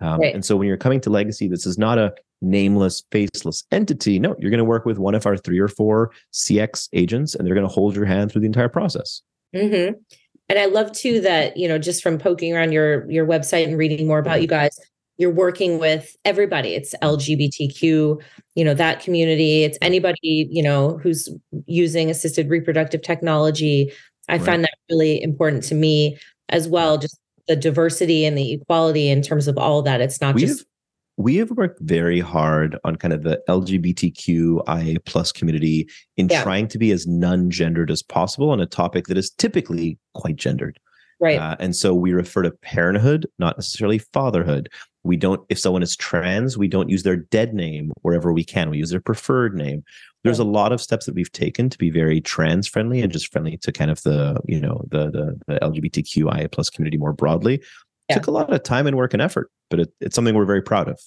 Um, 0.00 0.20
right. 0.20 0.34
And 0.34 0.44
so 0.44 0.56
when 0.56 0.68
you're 0.68 0.78
coming 0.78 1.02
to 1.02 1.10
Legacy, 1.10 1.48
this 1.48 1.66
is 1.66 1.76
not 1.76 1.98
a 1.98 2.14
nameless, 2.40 3.02
faceless 3.12 3.64
entity. 3.72 4.18
No, 4.18 4.34
you're 4.38 4.50
going 4.50 4.58
to 4.58 4.64
work 4.64 4.86
with 4.86 4.98
one 4.98 5.14
of 5.14 5.26
our 5.26 5.36
three 5.36 5.58
or 5.58 5.68
four 5.68 6.12
CX 6.32 6.88
agents, 6.94 7.34
and 7.34 7.46
they're 7.46 7.54
going 7.54 7.68
to 7.68 7.72
hold 7.72 7.94
your 7.94 8.06
hand 8.06 8.32
through 8.32 8.40
the 8.40 8.46
entire 8.46 8.68
process. 8.70 9.20
Mm-hmm. 9.54 9.94
And 10.48 10.58
I 10.58 10.66
love 10.66 10.92
too 10.92 11.20
that 11.22 11.56
you 11.56 11.66
know 11.66 11.78
just 11.78 12.02
from 12.02 12.18
poking 12.18 12.54
around 12.54 12.72
your 12.72 13.10
your 13.10 13.26
website 13.26 13.64
and 13.64 13.76
reading 13.76 14.06
more 14.06 14.18
about 14.18 14.40
you 14.40 14.48
guys, 14.48 14.78
you're 15.18 15.30
working 15.30 15.78
with 15.78 16.16
everybody 16.24 16.74
it's 16.74 16.94
lgbtq 17.02 18.20
you 18.54 18.64
know 18.64 18.74
that 18.74 19.00
community 19.00 19.64
it's 19.64 19.78
anybody 19.80 20.48
you 20.50 20.62
know 20.62 20.98
who's 20.98 21.28
using 21.66 22.10
assisted 22.10 22.48
reproductive 22.50 23.02
technology 23.02 23.92
i 24.28 24.36
right. 24.36 24.44
find 24.44 24.64
that 24.64 24.74
really 24.90 25.22
important 25.22 25.62
to 25.62 25.74
me 25.74 26.18
as 26.48 26.68
well 26.68 26.98
just 26.98 27.18
the 27.48 27.56
diversity 27.56 28.24
and 28.24 28.36
the 28.36 28.52
equality 28.54 29.08
in 29.08 29.22
terms 29.22 29.48
of 29.48 29.56
all 29.56 29.82
that 29.82 30.00
it's 30.00 30.20
not 30.20 30.34
we 30.34 30.42
just 30.42 30.60
have, 30.60 30.66
we 31.18 31.36
have 31.36 31.50
worked 31.52 31.80
very 31.80 32.20
hard 32.20 32.76
on 32.84 32.96
kind 32.96 33.14
of 33.14 33.22
the 33.22 33.40
lgbtqia 33.48 35.04
plus 35.04 35.32
community 35.32 35.88
in 36.16 36.28
yeah. 36.28 36.42
trying 36.42 36.68
to 36.68 36.78
be 36.78 36.90
as 36.90 37.06
non-gendered 37.06 37.90
as 37.90 38.02
possible 38.02 38.50
on 38.50 38.60
a 38.60 38.66
topic 38.66 39.06
that 39.06 39.16
is 39.16 39.30
typically 39.30 39.98
quite 40.14 40.36
gendered 40.36 40.78
Right. 41.18 41.38
Uh, 41.38 41.56
and 41.58 41.74
so 41.74 41.94
we 41.94 42.12
refer 42.12 42.42
to 42.42 42.50
parenthood, 42.50 43.26
not 43.38 43.56
necessarily 43.56 43.98
fatherhood. 43.98 44.68
We 45.06 45.16
don't, 45.16 45.40
if 45.48 45.58
someone 45.58 45.82
is 45.82 45.96
trans, 45.96 46.58
we 46.58 46.68
don't 46.68 46.88
use 46.88 47.02
their 47.02 47.16
dead 47.16 47.54
name 47.54 47.92
wherever 48.02 48.32
we 48.32 48.44
can. 48.44 48.70
We 48.70 48.78
use 48.78 48.90
their 48.90 49.00
preferred 49.00 49.54
name. 49.54 49.84
There's 50.24 50.38
a 50.38 50.44
lot 50.44 50.72
of 50.72 50.80
steps 50.80 51.06
that 51.06 51.14
we've 51.14 51.30
taken 51.30 51.70
to 51.70 51.78
be 51.78 51.90
very 51.90 52.20
trans 52.20 52.66
friendly 52.66 53.00
and 53.00 53.12
just 53.12 53.32
friendly 53.32 53.56
to 53.58 53.72
kind 53.72 53.90
of 53.90 54.02
the, 54.02 54.40
you 54.46 54.60
know, 54.60 54.84
the 54.90 55.10
the, 55.10 55.40
the 55.46 55.60
LGBTQIA 55.60 56.50
plus 56.50 56.68
community 56.68 56.96
more 56.96 57.12
broadly. 57.12 57.62
Yeah. 58.08 58.16
Took 58.16 58.26
a 58.26 58.32
lot 58.32 58.52
of 58.52 58.62
time 58.62 58.86
and 58.86 58.96
work 58.96 59.12
and 59.12 59.22
effort, 59.22 59.50
but 59.70 59.80
it, 59.80 59.92
it's 60.00 60.14
something 60.14 60.34
we're 60.34 60.44
very 60.44 60.62
proud 60.62 60.88
of. 60.88 61.00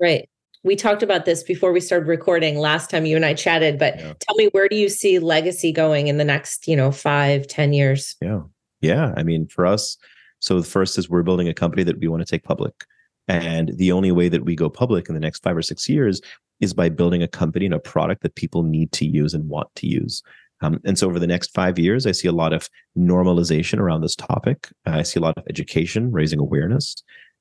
Right. 0.00 0.28
We 0.64 0.76
talked 0.76 1.02
about 1.02 1.24
this 1.24 1.42
before 1.42 1.72
we 1.72 1.80
started 1.80 2.08
recording 2.08 2.58
last 2.58 2.90
time 2.90 3.06
you 3.06 3.16
and 3.16 3.24
I 3.24 3.32
chatted, 3.32 3.78
but 3.78 3.98
yeah. 3.98 4.12
tell 4.20 4.36
me 4.36 4.48
where 4.52 4.68
do 4.68 4.76
you 4.76 4.88
see 4.88 5.18
legacy 5.18 5.72
going 5.72 6.08
in 6.08 6.18
the 6.18 6.24
next, 6.24 6.66
you 6.66 6.76
know, 6.76 6.90
five, 6.90 7.46
ten 7.46 7.72
years? 7.72 8.16
Yeah. 8.20 8.40
Yeah. 8.80 9.14
I 9.16 9.22
mean, 9.22 9.46
for 9.46 9.66
us, 9.66 9.96
so 10.40 10.60
the 10.60 10.66
first 10.66 10.98
is 10.98 11.08
we're 11.08 11.22
building 11.22 11.48
a 11.48 11.54
company 11.54 11.84
that 11.84 11.98
we 11.98 12.08
want 12.08 12.20
to 12.20 12.30
take 12.30 12.44
public. 12.44 12.84
And 13.28 13.72
the 13.76 13.92
only 13.92 14.10
way 14.10 14.28
that 14.28 14.44
we 14.44 14.56
go 14.56 14.70
public 14.70 15.08
in 15.08 15.14
the 15.14 15.20
next 15.20 15.42
five 15.42 15.56
or 15.56 15.62
six 15.62 15.88
years 15.88 16.20
is 16.60 16.74
by 16.74 16.88
building 16.88 17.22
a 17.22 17.28
company 17.28 17.66
and 17.66 17.74
a 17.74 17.78
product 17.78 18.22
that 18.22 18.34
people 18.34 18.62
need 18.62 18.90
to 18.92 19.06
use 19.06 19.34
and 19.34 19.48
want 19.48 19.68
to 19.76 19.86
use. 19.86 20.22
Um, 20.60 20.80
and 20.84 20.98
so 20.98 21.06
over 21.06 21.20
the 21.20 21.26
next 21.26 21.54
five 21.54 21.78
years, 21.78 22.06
I 22.06 22.12
see 22.12 22.26
a 22.26 22.32
lot 22.32 22.52
of 22.52 22.68
normalization 22.96 23.78
around 23.78 24.00
this 24.00 24.16
topic. 24.16 24.68
I 24.86 25.02
see 25.02 25.20
a 25.20 25.22
lot 25.22 25.38
of 25.38 25.44
education, 25.48 26.10
raising 26.10 26.40
awareness. 26.40 26.96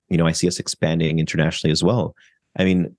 You 0.09 0.17
know, 0.17 0.27
I 0.27 0.33
see 0.33 0.47
us 0.47 0.59
expanding 0.59 1.19
internationally 1.19 1.71
as 1.71 1.83
well. 1.83 2.15
I 2.57 2.63
mean, 2.63 2.95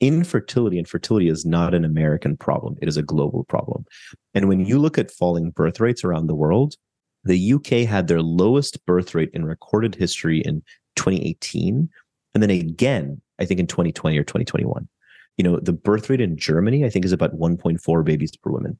infertility 0.00 0.78
and 0.78 0.88
fertility 0.88 1.28
is 1.28 1.44
not 1.44 1.74
an 1.74 1.84
American 1.84 2.36
problem. 2.36 2.76
It 2.80 2.88
is 2.88 2.96
a 2.96 3.02
global 3.02 3.44
problem. 3.44 3.84
And 4.32 4.48
when 4.48 4.64
you 4.64 4.78
look 4.78 4.96
at 4.96 5.10
falling 5.10 5.50
birth 5.50 5.80
rates 5.80 6.04
around 6.04 6.28
the 6.28 6.36
world, 6.36 6.76
the 7.24 7.54
UK 7.54 7.88
had 7.88 8.06
their 8.06 8.22
lowest 8.22 8.84
birth 8.86 9.14
rate 9.14 9.30
in 9.34 9.44
recorded 9.44 9.96
history 9.96 10.40
in 10.40 10.62
2018 10.94 11.88
and 12.34 12.42
then 12.42 12.50
again, 12.50 13.20
I 13.38 13.44
think 13.44 13.60
in 13.60 13.66
2020 13.66 14.18
or 14.18 14.24
2021. 14.24 14.88
You 15.36 15.44
know, 15.44 15.60
the 15.60 15.72
birth 15.72 16.10
rate 16.10 16.20
in 16.20 16.36
Germany, 16.36 16.84
I 16.84 16.90
think, 16.90 17.04
is 17.04 17.12
about 17.12 17.38
1.4 17.38 18.04
babies 18.04 18.36
per 18.36 18.50
woman. 18.50 18.78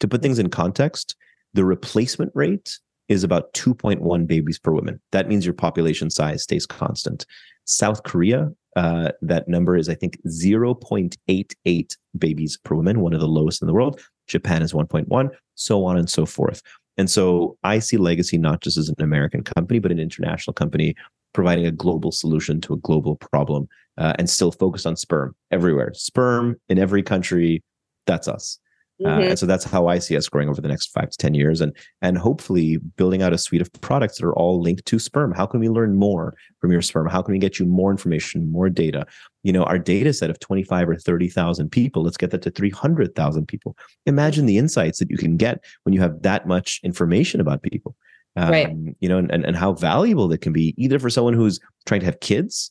To 0.00 0.08
put 0.08 0.22
things 0.22 0.38
in 0.38 0.48
context, 0.48 1.16
the 1.54 1.64
replacement 1.64 2.30
rate 2.34 2.78
is 3.08 3.24
about 3.24 3.52
2.1 3.54 4.26
babies 4.26 4.58
per 4.58 4.72
woman. 4.72 5.00
That 5.10 5.28
means 5.28 5.44
your 5.44 5.54
population 5.54 6.08
size 6.08 6.42
stays 6.44 6.66
constant. 6.66 7.26
South 7.64 8.04
Korea, 8.04 8.50
uh, 8.76 9.10
that 9.22 9.48
number 9.48 9.76
is, 9.76 9.88
I 9.88 9.94
think, 9.94 10.18
0.88 10.26 11.96
babies 12.16 12.58
per 12.64 12.74
woman, 12.74 13.00
one 13.00 13.12
of 13.12 13.20
the 13.20 13.28
lowest 13.28 13.60
in 13.60 13.66
the 13.66 13.74
world. 13.74 14.00
Japan 14.28 14.62
is 14.62 14.72
1.1, 14.72 15.30
so 15.56 15.84
on 15.84 15.98
and 15.98 16.08
so 16.08 16.24
forth. 16.24 16.62
And 16.96 17.10
so 17.10 17.56
I 17.64 17.78
see 17.78 17.96
Legacy 17.96 18.38
not 18.38 18.60
just 18.60 18.76
as 18.76 18.88
an 18.88 18.94
American 18.98 19.42
company, 19.42 19.78
but 19.78 19.92
an 19.92 19.98
international 19.98 20.54
company 20.54 20.94
providing 21.32 21.66
a 21.66 21.72
global 21.72 22.12
solution 22.12 22.60
to 22.62 22.74
a 22.74 22.78
global 22.78 23.16
problem 23.16 23.68
uh, 23.98 24.12
and 24.18 24.28
still 24.28 24.52
focused 24.52 24.86
on 24.86 24.96
sperm 24.96 25.34
everywhere. 25.50 25.92
Sperm 25.94 26.56
in 26.68 26.78
every 26.78 27.02
country, 27.02 27.62
that's 28.06 28.28
us. 28.28 28.58
Uh, 29.04 29.08
mm-hmm. 29.08 29.20
Uh, 29.20 29.24
and 29.30 29.38
so 29.38 29.46
that's 29.46 29.64
how 29.64 29.86
I 29.88 29.98
see 29.98 30.16
us 30.16 30.28
growing 30.28 30.48
over 30.48 30.60
the 30.60 30.68
next 30.68 30.88
five 30.88 31.10
to 31.10 31.16
10 31.16 31.34
years 31.34 31.60
and, 31.60 31.74
and 32.02 32.18
hopefully 32.18 32.76
building 32.96 33.22
out 33.22 33.32
a 33.32 33.38
suite 33.38 33.62
of 33.62 33.72
products 33.80 34.18
that 34.18 34.26
are 34.26 34.34
all 34.34 34.60
linked 34.60 34.84
to 34.86 34.98
sperm. 34.98 35.32
How 35.32 35.46
can 35.46 35.60
we 35.60 35.68
learn 35.68 35.96
more 35.96 36.34
from 36.60 36.70
your 36.70 36.82
sperm? 36.82 37.08
How 37.08 37.22
can 37.22 37.32
we 37.32 37.38
get 37.38 37.58
you 37.58 37.66
more 37.66 37.90
information, 37.90 38.50
more 38.52 38.68
data? 38.68 39.06
You 39.42 39.52
know, 39.52 39.64
our 39.64 39.78
data 39.78 40.12
set 40.12 40.30
of 40.30 40.38
25 40.40 40.90
or 40.90 40.96
30,000 40.96 41.70
people, 41.70 42.02
let's 42.02 42.16
get 42.16 42.30
that 42.30 42.42
to 42.42 42.50
300,000 42.50 43.46
people. 43.46 43.76
Imagine 44.06 44.46
the 44.46 44.58
insights 44.58 44.98
that 44.98 45.10
you 45.10 45.16
can 45.16 45.36
get 45.36 45.64
when 45.82 45.92
you 45.92 46.00
have 46.00 46.22
that 46.22 46.46
much 46.46 46.80
information 46.84 47.40
about 47.40 47.62
people 47.62 47.96
um, 48.36 48.50
right. 48.50 48.76
you 49.00 49.08
know, 49.08 49.18
and, 49.18 49.30
and 49.30 49.56
how 49.56 49.72
valuable 49.72 50.28
that 50.28 50.38
can 50.38 50.52
be 50.52 50.74
either 50.76 50.98
for 50.98 51.10
someone 51.10 51.34
who's 51.34 51.60
trying 51.86 52.00
to 52.00 52.06
have 52.06 52.20
kids, 52.20 52.70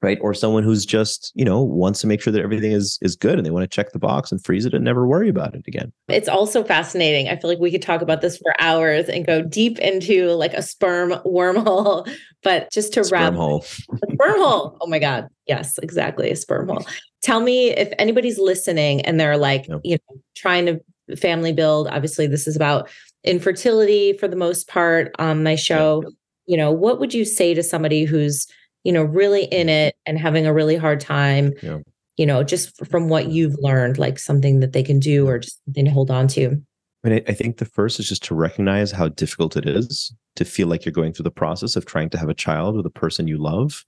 right, 0.00 0.18
or 0.20 0.32
someone 0.32 0.62
who's 0.62 0.86
just 0.86 1.32
you 1.34 1.44
know 1.44 1.60
wants 1.60 2.00
to 2.00 2.06
make 2.06 2.20
sure 2.20 2.32
that 2.32 2.42
everything 2.42 2.70
is 2.70 2.98
is 3.02 3.16
good 3.16 3.36
and 3.36 3.44
they 3.44 3.50
want 3.50 3.64
to 3.64 3.74
check 3.74 3.90
the 3.92 3.98
box 3.98 4.30
and 4.30 4.44
freeze 4.44 4.64
it 4.64 4.74
and 4.74 4.84
never 4.84 5.06
worry 5.06 5.28
about 5.28 5.54
it 5.54 5.64
again. 5.66 5.92
It's 6.08 6.28
also 6.28 6.62
fascinating. 6.62 7.28
I 7.28 7.36
feel 7.36 7.50
like 7.50 7.58
we 7.58 7.72
could 7.72 7.82
talk 7.82 8.00
about 8.00 8.20
this 8.20 8.38
for 8.38 8.54
hours 8.60 9.08
and 9.08 9.26
go 9.26 9.42
deep 9.42 9.78
into 9.80 10.30
like 10.32 10.54
a 10.54 10.62
sperm 10.62 11.10
wormhole, 11.24 12.08
but 12.44 12.70
just 12.70 12.92
to 12.92 13.04
sperm 13.04 13.22
wrap 13.22 13.34
hole, 13.34 13.62
sperm 14.12 14.38
hole. 14.38 14.78
Oh 14.80 14.86
my 14.86 15.00
god, 15.00 15.28
yes, 15.46 15.78
exactly, 15.78 16.30
a 16.30 16.36
sperm 16.36 16.68
hole. 16.68 16.86
Tell 17.22 17.40
me 17.40 17.70
if 17.70 17.92
anybody's 17.98 18.38
listening 18.38 19.00
and 19.00 19.18
they're 19.18 19.36
like, 19.36 19.66
you 19.82 19.96
know, 19.96 20.20
trying 20.36 20.66
to 20.66 20.80
family 21.14 21.52
build. 21.52 21.88
Obviously, 21.88 22.26
this 22.26 22.46
is 22.46 22.56
about 22.56 22.88
infertility 23.26 24.12
for 24.14 24.28
the 24.28 24.36
most 24.36 24.68
part 24.68 25.14
on 25.18 25.42
my 25.42 25.54
show 25.54 26.02
yeah. 26.04 26.10
you 26.46 26.56
know 26.56 26.70
what 26.70 27.00
would 27.00 27.12
you 27.12 27.24
say 27.24 27.54
to 27.54 27.62
somebody 27.62 28.04
who's 28.04 28.46
you 28.84 28.92
know 28.92 29.02
really 29.02 29.44
in 29.46 29.68
it 29.68 29.96
and 30.06 30.18
having 30.18 30.46
a 30.46 30.54
really 30.54 30.76
hard 30.76 31.00
time 31.00 31.52
yeah. 31.62 31.78
you 32.16 32.24
know, 32.24 32.42
just 32.42 32.86
from 32.86 33.08
what 33.08 33.28
you've 33.28 33.56
learned, 33.58 33.98
like 33.98 34.18
something 34.18 34.60
that 34.60 34.72
they 34.72 34.82
can 34.82 34.98
do 34.98 35.28
or 35.28 35.38
just 35.38 35.62
something 35.64 35.84
to 35.84 35.90
hold 35.90 36.10
on 36.10 36.28
to? 36.28 36.62
I 37.04 37.08
mean, 37.08 37.22
I 37.28 37.32
think 37.32 37.58
the 37.58 37.64
first 37.64 38.00
is 38.00 38.08
just 38.08 38.24
to 38.24 38.34
recognize 38.34 38.90
how 38.90 39.08
difficult 39.08 39.56
it 39.56 39.66
is 39.66 40.14
to 40.36 40.44
feel 40.44 40.66
like 40.66 40.84
you're 40.84 40.92
going 40.92 41.12
through 41.12 41.24
the 41.24 41.30
process 41.30 41.76
of 41.76 41.86
trying 41.86 42.10
to 42.10 42.18
have 42.18 42.28
a 42.28 42.34
child 42.34 42.76
with 42.76 42.86
a 42.86 42.90
person 42.90 43.28
you 43.28 43.38
love 43.38 43.84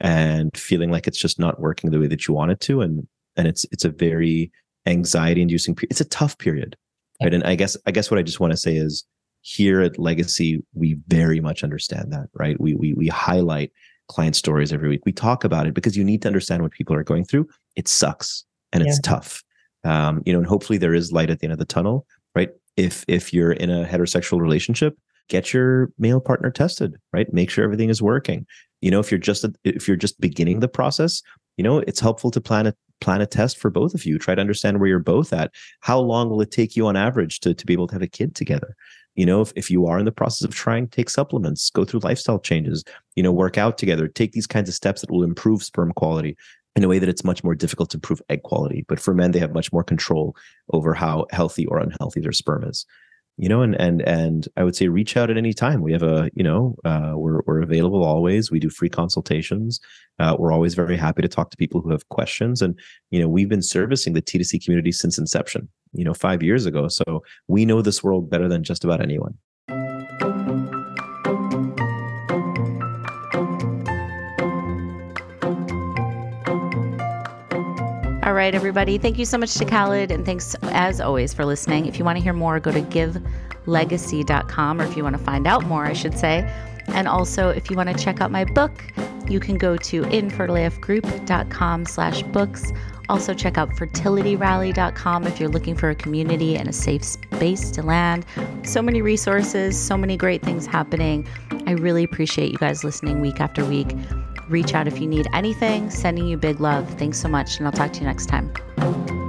and 0.00 0.56
feeling 0.56 0.90
like 0.90 1.06
it's 1.06 1.18
just 1.18 1.38
not 1.38 1.60
working 1.60 1.90
the 1.90 1.98
way 1.98 2.06
that 2.06 2.28
you 2.28 2.34
want 2.34 2.52
it 2.52 2.60
to. 2.60 2.80
And 2.80 3.06
and 3.36 3.48
it's 3.48 3.64
it's 3.72 3.84
a 3.84 3.90
very 3.90 4.50
anxiety 4.86 5.42
inducing 5.42 5.76
it's 5.82 6.00
a 6.00 6.08
tough 6.08 6.38
period. 6.38 6.76
Right. 7.22 7.34
And 7.34 7.44
I 7.44 7.54
guess 7.54 7.76
I 7.86 7.90
guess 7.90 8.10
what 8.10 8.18
I 8.18 8.22
just 8.22 8.40
want 8.40 8.52
to 8.52 8.56
say 8.56 8.76
is 8.76 9.04
here 9.42 9.80
at 9.80 9.98
Legacy, 9.98 10.62
we 10.74 10.96
very 11.08 11.40
much 11.40 11.64
understand 11.64 12.12
that, 12.12 12.28
right? 12.34 12.60
We 12.60 12.74
we 12.74 12.94
we 12.94 13.08
highlight 13.08 13.72
client 14.08 14.36
stories 14.36 14.72
every 14.72 14.88
week. 14.88 15.02
We 15.06 15.12
talk 15.12 15.44
about 15.44 15.66
it 15.66 15.74
because 15.74 15.96
you 15.96 16.04
need 16.04 16.22
to 16.22 16.28
understand 16.28 16.62
what 16.62 16.72
people 16.72 16.96
are 16.96 17.04
going 17.04 17.24
through. 17.24 17.48
It 17.76 17.88
sucks 17.88 18.44
and 18.72 18.82
it's 18.82 18.98
yeah. 19.04 19.10
tough. 19.10 19.42
Um, 19.84 20.22
you 20.26 20.32
know, 20.32 20.40
and 20.40 20.48
hopefully 20.48 20.78
there 20.78 20.94
is 20.94 21.12
light 21.12 21.30
at 21.30 21.40
the 21.40 21.46
end 21.46 21.52
of 21.52 21.58
the 21.58 21.64
tunnel, 21.64 22.06
right? 22.34 22.50
If 22.76 23.04
if 23.08 23.32
you're 23.32 23.52
in 23.52 23.70
a 23.70 23.86
heterosexual 23.86 24.40
relationship, 24.40 24.98
get 25.28 25.52
your 25.52 25.90
male 25.98 26.20
partner 26.20 26.50
tested, 26.50 26.96
right? 27.12 27.32
Make 27.32 27.50
sure 27.50 27.64
everything 27.64 27.88
is 27.88 28.02
working. 28.02 28.46
You 28.82 28.90
know, 28.90 29.00
if 29.00 29.10
you're 29.10 29.18
just 29.18 29.46
if 29.64 29.88
you're 29.88 29.96
just 29.96 30.20
beginning 30.20 30.60
the 30.60 30.68
process, 30.68 31.22
you 31.56 31.64
know, 31.64 31.78
it's 31.78 32.00
helpful 32.00 32.30
to 32.32 32.40
plan 32.40 32.66
a 32.66 32.74
plan 33.00 33.20
a 33.20 33.26
test 33.26 33.58
for 33.58 33.70
both 33.70 33.94
of 33.94 34.04
you. 34.04 34.18
Try 34.18 34.34
to 34.34 34.40
understand 34.40 34.78
where 34.78 34.88
you're 34.88 34.98
both 34.98 35.32
at. 35.32 35.52
How 35.80 35.98
long 35.98 36.30
will 36.30 36.40
it 36.40 36.50
take 36.50 36.76
you 36.76 36.86
on 36.86 36.96
average 36.96 37.40
to 37.40 37.54
to 37.54 37.66
be 37.66 37.72
able 37.72 37.86
to 37.88 37.94
have 37.94 38.02
a 38.02 38.06
kid 38.06 38.34
together? 38.34 38.76
you 39.16 39.26
know 39.26 39.40
if, 39.40 39.52
if 39.56 39.70
you 39.70 39.86
are 39.86 39.98
in 39.98 40.04
the 40.04 40.12
process 40.12 40.46
of 40.46 40.54
trying 40.54 40.88
take 40.88 41.10
supplements 41.10 41.70
go 41.70 41.84
through 41.84 42.00
lifestyle 42.00 42.38
changes 42.38 42.84
you 43.16 43.22
know 43.22 43.32
work 43.32 43.58
out 43.58 43.76
together 43.76 44.08
take 44.08 44.32
these 44.32 44.46
kinds 44.46 44.68
of 44.68 44.74
steps 44.74 45.00
that 45.00 45.10
will 45.10 45.22
improve 45.22 45.62
sperm 45.62 45.92
quality 45.92 46.36
in 46.76 46.84
a 46.84 46.88
way 46.88 46.98
that 46.98 47.08
it's 47.08 47.24
much 47.24 47.42
more 47.42 47.54
difficult 47.54 47.90
to 47.90 47.96
improve 47.96 48.22
egg 48.28 48.42
quality 48.42 48.84
but 48.88 49.00
for 49.00 49.12
men 49.12 49.32
they 49.32 49.38
have 49.38 49.52
much 49.52 49.72
more 49.72 49.84
control 49.84 50.36
over 50.72 50.94
how 50.94 51.26
healthy 51.30 51.66
or 51.66 51.78
unhealthy 51.78 52.20
their 52.20 52.32
sperm 52.32 52.64
is 52.64 52.86
you 53.40 53.48
know 53.48 53.62
and 53.62 53.74
and 53.80 54.02
and 54.02 54.48
i 54.58 54.62
would 54.62 54.76
say 54.76 54.88
reach 54.88 55.16
out 55.16 55.30
at 55.30 55.38
any 55.38 55.54
time. 55.54 55.80
We 55.80 55.92
have 55.92 56.02
a 56.02 56.30
you 56.34 56.44
know 56.44 56.76
uh, 56.84 57.12
we're, 57.16 57.40
we're 57.46 57.62
available 57.62 58.04
always. 58.04 58.50
We 58.50 58.60
do 58.60 58.68
free 58.68 58.90
consultations. 58.90 59.80
Uh, 60.18 60.36
we're 60.38 60.52
always 60.52 60.74
very 60.74 60.96
happy 60.96 61.22
to 61.22 61.28
talk 61.28 61.50
to 61.50 61.56
people 61.56 61.80
who 61.80 61.90
have 61.90 62.06
questions. 62.10 62.60
And 62.60 62.78
you 63.10 63.20
know 63.20 63.28
we've 63.28 63.48
been 63.48 63.62
servicing 63.62 64.12
the 64.12 64.22
TTC 64.22 64.62
community 64.62 64.92
since 64.92 65.16
inception 65.16 65.68
you 65.92 66.04
know 66.04 66.12
five 66.12 66.42
years 66.42 66.66
ago. 66.66 66.88
So 66.88 67.22
we 67.48 67.64
know 67.64 67.80
this 67.80 68.04
world 68.04 68.28
better 68.28 68.48
than 68.48 68.62
just 68.62 68.84
about 68.84 69.00
anyone 69.00 69.34
All 78.30 78.36
right, 78.36 78.54
everybody. 78.54 78.96
Thank 78.96 79.18
you 79.18 79.24
so 79.24 79.38
much 79.38 79.54
to 79.54 79.64
Khaled. 79.64 80.12
And 80.12 80.24
thanks, 80.24 80.54
as 80.62 81.00
always, 81.00 81.34
for 81.34 81.44
listening. 81.44 81.86
If 81.86 81.98
you 81.98 82.04
want 82.04 82.16
to 82.16 82.22
hear 82.22 82.32
more, 82.32 82.60
go 82.60 82.70
to 82.70 82.80
givelegacy.com, 82.80 84.80
or 84.80 84.84
if 84.84 84.96
you 84.96 85.02
want 85.02 85.18
to 85.18 85.24
find 85.24 85.48
out 85.48 85.64
more, 85.64 85.84
I 85.84 85.94
should 85.94 86.16
say. 86.16 86.48
And 86.94 87.08
also, 87.08 87.48
if 87.48 87.68
you 87.68 87.76
want 87.76 87.88
to 87.88 87.94
check 87.96 88.20
out 88.20 88.30
my 88.30 88.44
book, 88.44 88.84
you 89.28 89.40
can 89.40 89.58
go 89.58 89.76
to 89.78 90.02
infertileafgroup.com 90.02 91.86
slash 91.86 92.22
books. 92.22 92.70
Also, 93.08 93.34
check 93.34 93.58
out 93.58 93.70
fertilityrally.com 93.70 95.26
if 95.26 95.40
you're 95.40 95.48
looking 95.48 95.74
for 95.74 95.90
a 95.90 95.96
community 95.96 96.56
and 96.56 96.68
a 96.68 96.72
safe 96.72 97.02
space 97.02 97.72
to 97.72 97.82
land. 97.82 98.24
So 98.62 98.80
many 98.80 99.02
resources, 99.02 99.76
so 99.76 99.96
many 99.96 100.16
great 100.16 100.42
things 100.42 100.66
happening. 100.66 101.26
I 101.66 101.72
really 101.72 102.04
appreciate 102.04 102.52
you 102.52 102.58
guys 102.58 102.84
listening 102.84 103.20
week 103.20 103.40
after 103.40 103.64
week. 103.64 103.88
Reach 104.50 104.74
out 104.74 104.88
if 104.88 105.00
you 105.00 105.06
need 105.06 105.28
anything. 105.32 105.90
Sending 105.90 106.26
you 106.26 106.36
big 106.36 106.60
love. 106.60 106.88
Thanks 106.98 107.20
so 107.20 107.28
much, 107.28 107.58
and 107.58 107.66
I'll 107.66 107.72
talk 107.72 107.92
to 107.92 108.00
you 108.00 108.06
next 108.06 108.26
time. 108.26 109.19